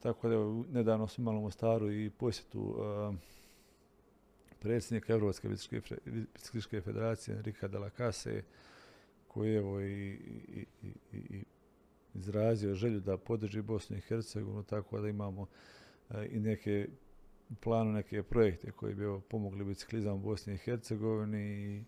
tako 0.00 0.28
da 0.28 0.34
evo, 0.34 0.64
nedavno 0.72 1.08
smo 1.08 1.22
imali 1.22 1.38
u 1.38 1.40
Mostaru 1.40 1.92
i 1.92 2.10
posjetu 2.10 2.60
uh, 2.60 3.14
predsjednika 4.60 5.12
Europske 5.12 5.48
biciklističke 5.48 6.80
federacije 6.80 7.36
Enrika 7.36 7.68
de 7.68 7.78
la 7.78 7.90
Case, 7.90 8.42
koji 9.28 9.54
evo 9.54 9.80
i, 9.80 10.10
i, 10.48 10.66
i, 10.82 10.92
i 11.12 11.44
izrazio 12.14 12.74
želju 12.74 13.00
da 13.00 13.16
podrži 13.16 13.62
Bosnu 13.62 13.96
i 13.96 14.00
Hercegovinu, 14.00 14.62
tako 14.62 15.00
da 15.00 15.08
imamo 15.08 15.46
e, 16.10 16.28
i 16.30 16.40
neke 16.40 16.88
planu 17.60 17.92
neke 17.92 18.22
projekte 18.22 18.70
koji 18.70 18.94
bi 18.94 19.04
pomogli 19.28 19.64
biciklizam 19.64 20.14
u 20.14 20.18
Bosni 20.18 20.54
i 20.54 20.58
Hercegovini 20.58 21.42
i, 21.42 21.84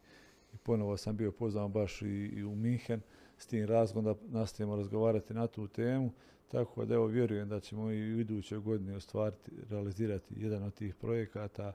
i 0.54 0.56
ponovo 0.62 0.96
sam 0.96 1.16
bio 1.16 1.32
pozvan 1.32 1.72
baš 1.72 2.02
i, 2.02 2.06
i 2.08 2.44
u 2.44 2.54
Minhen 2.54 3.00
s 3.38 3.46
tim 3.46 3.66
razgom 3.66 4.04
da 4.04 4.14
nastavimo 4.28 4.76
razgovarati 4.76 5.34
na 5.34 5.46
tu 5.46 5.68
temu, 5.68 6.12
tako 6.48 6.84
da 6.84 6.94
evo 6.94 7.06
vjerujem 7.06 7.48
da 7.48 7.60
ćemo 7.60 7.90
i 7.90 8.14
u 8.14 8.20
idućoj 8.20 8.58
godini 8.58 8.94
ostvariti, 8.94 9.50
realizirati 9.70 10.34
jedan 10.36 10.62
od 10.62 10.74
tih 10.74 10.94
projekata, 10.94 11.72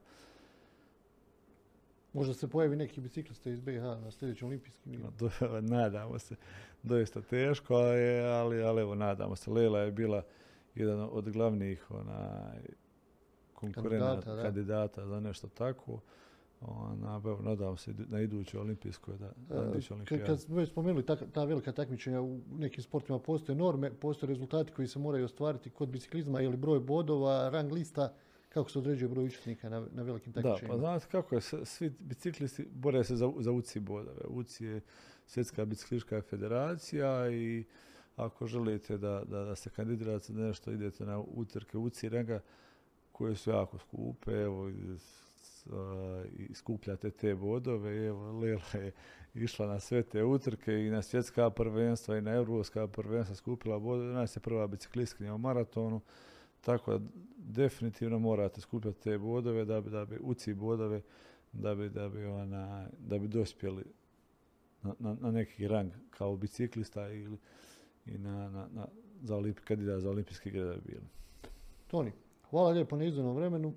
Možda 2.14 2.34
se 2.34 2.48
pojavi 2.48 2.76
neki 2.76 3.02
biciklista 3.02 3.50
iz 3.50 3.62
BiH 3.62 3.82
na 3.82 4.12
sljedećem 4.12 4.48
olimpijskim 4.48 4.94
igrama. 4.94 5.12
nadamo 5.78 6.20
se. 6.20 6.36
Doista 6.84 7.22
teško, 7.22 7.74
ali, 7.76 8.20
ali, 8.20 8.64
ali 8.64 8.82
evo, 8.82 8.96
nadamo 8.96 9.36
se. 9.36 9.52
Lela 9.52 9.80
je 9.80 9.92
bila 9.92 10.24
jedan 10.76 11.10
od 11.12 11.30
glavnih 11.30 11.92
onaj, 11.92 12.60
konkurenata, 13.62 14.22
kandidata, 14.22 14.44
kandidata 14.44 15.06
za 15.06 15.20
nešto 15.20 15.48
tako. 15.48 16.00
Ona, 16.62 17.22
evo, 17.26 17.40
nadamo 17.44 17.78
se 17.78 17.94
na 18.10 18.22
idućoj 18.22 18.60
olimpijskoj 18.60 19.18
da, 19.18 19.32
da 19.50 19.80
Kad, 20.06 20.26
kad 20.26 20.42
smo 20.42 20.56
već 20.56 20.70
spomenuli 20.70 21.06
ta, 21.06 21.16
ta 21.16 21.44
velika 21.44 21.72
takmičenja 21.72 22.22
u 22.22 22.40
nekim 22.58 22.84
sportima 22.84 23.20
postoje 23.20 23.56
norme, 23.56 23.92
postoje 23.94 24.28
rezultati 24.28 24.72
koji 24.72 24.88
se 24.88 25.00
moraju 25.00 25.26
ostvariti 25.26 25.70
kod 25.70 25.90
biciklizma 25.90 26.42
ili 26.42 26.58
broj 26.58 26.80
bodova, 26.80 27.50
rang 27.50 27.72
lista, 27.72 28.14
kako 28.50 28.70
se 28.70 28.80
određuje 28.80 29.10
broj 29.10 29.26
učesnika 29.26 29.70
na, 29.70 29.88
na 29.92 30.04
velikim 30.04 30.34
takmičenjima? 30.34 30.68
Da, 30.68 30.74
pa 30.74 30.78
znate 30.78 31.06
kako 31.12 31.36
je, 31.36 31.42
svi 31.42 31.90
biciklisti 32.00 32.68
bore 32.72 33.04
se 33.04 33.16
za, 33.16 33.32
za 33.40 33.52
UCI 33.52 33.80
bodove. 33.80 34.22
UCI 34.28 34.66
je 34.66 34.82
svjetska 35.26 35.66
bicikliška 35.66 36.22
federacija 36.22 37.32
i 37.32 37.64
ako 38.16 38.48
želite 38.48 38.98
da, 38.98 39.24
da, 39.26 39.44
da 39.44 39.56
se 39.56 39.70
kandidirate 39.70 40.34
za 40.34 40.42
nešto, 40.42 40.72
idete 40.72 41.06
na 41.06 41.20
utrke 41.20 41.78
UCI 41.78 42.10
ranga 42.10 42.40
koje 43.22 43.36
su 43.36 43.50
jako 43.50 43.78
skupe, 43.78 44.32
evo, 44.32 44.72
skupljate 46.54 47.12
te 47.12 47.36
bodove. 47.36 48.08
Evo, 48.08 48.40
Lela 48.40 48.62
je 48.74 48.92
išla 49.34 49.68
na 49.68 49.80
sve 49.80 50.04
te 50.04 50.24
utrke 50.24 50.74
i 50.74 50.90
na 50.90 51.02
svjetska 51.02 51.50
prvenstva 51.50 52.18
i 52.18 52.22
na 52.22 52.32
evropska 52.32 52.88
prvenstva 52.88 53.36
skupila 53.36 53.80
bodove. 53.80 54.14
Nas 54.14 54.36
je 54.36 54.40
prva 54.40 54.68
biciklistkinja 54.68 55.34
u 55.34 55.38
maratonu. 55.38 56.02
Tako 56.62 56.98
da 56.98 57.06
definitivno 57.38 58.20
morate 58.20 58.62
skupljati 58.62 59.02
te 59.02 59.18
bodove 59.18 59.66
da 59.66 59.82
bi, 59.82 59.90
da 59.90 60.06
bi 60.06 60.18
uci 60.22 60.54
bodove 60.54 61.02
da 61.52 61.76
bi, 61.76 61.90
da 61.90 62.10
bi, 62.10 62.26
ona, 62.26 62.88
da 63.00 63.18
bi 63.18 63.28
dospjeli 63.28 63.84
na, 64.84 64.94
na, 65.00 65.18
na 65.22 65.32
neki 65.32 65.68
rang 65.68 65.92
kao 66.10 66.36
biciklista 66.36 67.10
ili 67.10 67.38
i 68.06 68.18
na, 68.18 68.50
na, 68.50 68.88
za 69.22 69.36
olimp, 69.36 69.60
kandidat 69.60 70.02
za 70.02 70.10
olimpijske 70.10 70.50
igre 70.50 70.64
da 70.64 70.74
bi 70.74 70.82
bili. 70.86 71.08
Toni, 71.88 72.12
hvala 72.52 72.70
lijepo 72.70 72.96
na 72.96 73.04
izdanom 73.04 73.36
vremenu. 73.36 73.74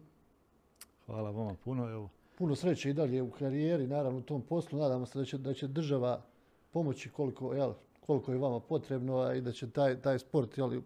Hvala 1.07 1.31
vama 1.31 1.55
puno. 1.65 1.91
Evo. 1.91 2.09
Puno 2.39 2.55
sreće 2.55 2.91
i 2.91 2.93
dalje 2.93 3.23
u 3.23 3.31
karijeri, 3.31 3.87
naravno 3.87 4.19
u 4.19 4.23
tom 4.23 4.43
poslu. 4.43 4.79
Nadamo 4.79 5.07
se 5.07 5.19
da 5.19 5.25
će, 5.25 5.39
da 5.39 5.55
će 5.55 5.69
država 5.69 6.23
pomoći 6.71 7.09
koliko, 7.09 7.55
jel, 7.55 7.73
koliko 8.07 8.33
je 8.33 8.39
vama 8.39 8.61
potrebno 8.61 9.19
a 9.19 9.35
i 9.35 9.41
da 9.41 9.53
će 9.53 9.71
taj, 9.71 10.01
taj 10.01 10.19
sport 10.19 10.59
jel, 10.59 10.81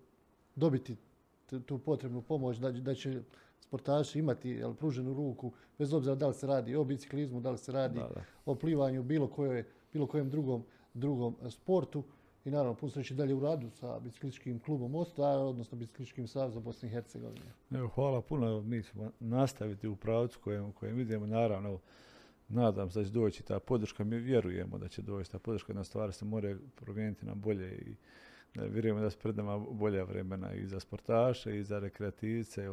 dobiti 0.55 0.97
tu 1.66 1.78
potrebnu 1.78 2.22
pomoć, 2.22 2.57
da, 2.57 2.70
da 2.70 2.95
će 2.95 3.22
sportaši 3.61 4.18
imati 4.18 4.51
jel, 4.51 4.74
pruženu 4.74 5.14
ruku, 5.14 5.53
bez 5.78 5.93
obzira 5.93 6.14
da 6.14 6.28
li 6.28 6.34
se 6.34 6.47
radi 6.47 6.76
o 6.76 6.84
biciklizmu, 6.84 7.41
da 7.41 7.51
li 7.51 7.59
se 7.59 7.72
radi 7.72 7.99
da, 7.99 8.09
da. 8.14 8.24
o 8.47 8.55
plivanju, 8.55 9.03
bilo, 9.03 9.30
bilo 9.93 10.07
kojem 10.07 10.30
drugom, 10.30 10.64
drugom 10.95 11.36
sportu. 11.51 12.05
I 12.45 12.51
naravno, 12.51 12.91
sreće 12.91 13.14
dalje 13.14 13.34
u 13.34 13.41
radu 13.41 13.70
sa 13.70 13.99
biciklističkim 13.99 14.61
klubom 14.61 14.91
Mostar, 14.91 15.39
odnosno 15.39 15.78
biciklističkim 15.78 16.28
savezom 16.28 16.62
Bosne 16.62 16.89
i 16.89 16.93
Hercegovine. 16.93 17.53
Evo, 17.70 17.89
hvala 17.89 18.22
puno, 18.22 18.62
mi 18.62 18.82
ćemo 18.82 19.11
nastaviti 19.20 19.89
u 19.89 19.97
pravcu 19.97 20.39
kojem, 20.41 20.72
kojem 20.72 21.01
idemo. 21.01 21.26
Naravno, 21.26 21.78
nadam 22.49 22.91
se 22.91 22.99
da 22.99 23.05
će 23.05 23.11
doći 23.11 23.43
ta 23.43 23.59
podrška, 23.59 24.05
mi 24.05 24.16
vjerujemo 24.16 24.78
da 24.78 24.89
će 24.89 25.03
doći 25.03 25.30
ta 25.30 25.39
podrška, 25.39 25.72
na 25.72 25.84
stvari 25.84 26.12
se 26.12 26.24
more 26.24 26.57
promijeniti 26.74 27.26
na 27.26 27.34
bolje 27.34 27.78
i 27.78 27.97
vjerujemo 28.55 29.01
da 29.01 29.11
su 29.11 29.18
pred 29.18 29.36
nama 29.36 29.59
bolja 29.59 30.05
vremena 30.05 30.55
i 30.55 30.66
za 30.66 30.80
sportaše 30.80 31.59
i 31.59 31.64
za 31.64 31.78
rekreativce. 31.78 32.70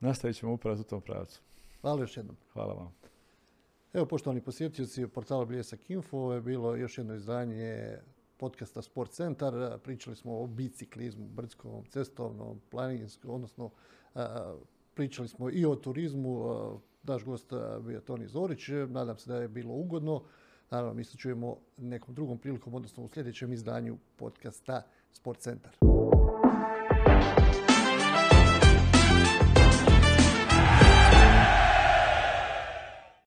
Nastavit 0.00 0.36
ćemo 0.36 0.52
upravo 0.52 0.80
u 0.80 0.84
tom 0.84 1.00
pravcu. 1.00 1.40
Hvala 1.80 2.00
još 2.00 2.16
jednom. 2.16 2.36
Hvala 2.52 2.74
vam. 2.74 2.94
Evo, 3.92 4.06
poštovani 4.06 4.40
posjetioci 4.40 5.06
portala 5.06 5.44
Bljesak 5.44 5.90
Info, 5.90 6.32
je 6.32 6.40
bilo 6.40 6.76
još 6.76 6.98
jedno 6.98 7.14
izdanje 7.14 7.98
podcasta 8.36 8.82
Sport 8.82 9.10
Centar. 9.10 9.78
Pričali 9.82 10.16
smo 10.16 10.40
o 10.40 10.46
biciklizmu, 10.46 11.26
brdskom, 11.26 11.84
cestovnom, 11.84 12.60
planinskom, 12.70 13.30
odnosno 13.30 13.70
pričali 14.94 15.28
smo 15.28 15.50
i 15.50 15.66
o 15.66 15.74
turizmu. 15.74 16.44
Naš 17.02 17.24
gost 17.24 17.52
bio 17.80 18.00
Toni 18.00 18.26
Zorić. 18.26 18.68
Nadam 18.88 19.18
se 19.18 19.30
da 19.30 19.36
je 19.36 19.48
bilo 19.48 19.74
ugodno. 19.74 20.22
Naravno, 20.70 20.94
mi 20.94 21.04
se 21.04 21.16
čujemo 21.16 21.56
nekom 21.76 22.14
drugom 22.14 22.38
prilikom, 22.38 22.74
odnosno 22.74 23.04
u 23.04 23.08
sljedećem 23.08 23.52
izdanju 23.52 23.98
podcasta 24.16 24.82
Sport 25.12 25.40
Centar. 25.40 25.76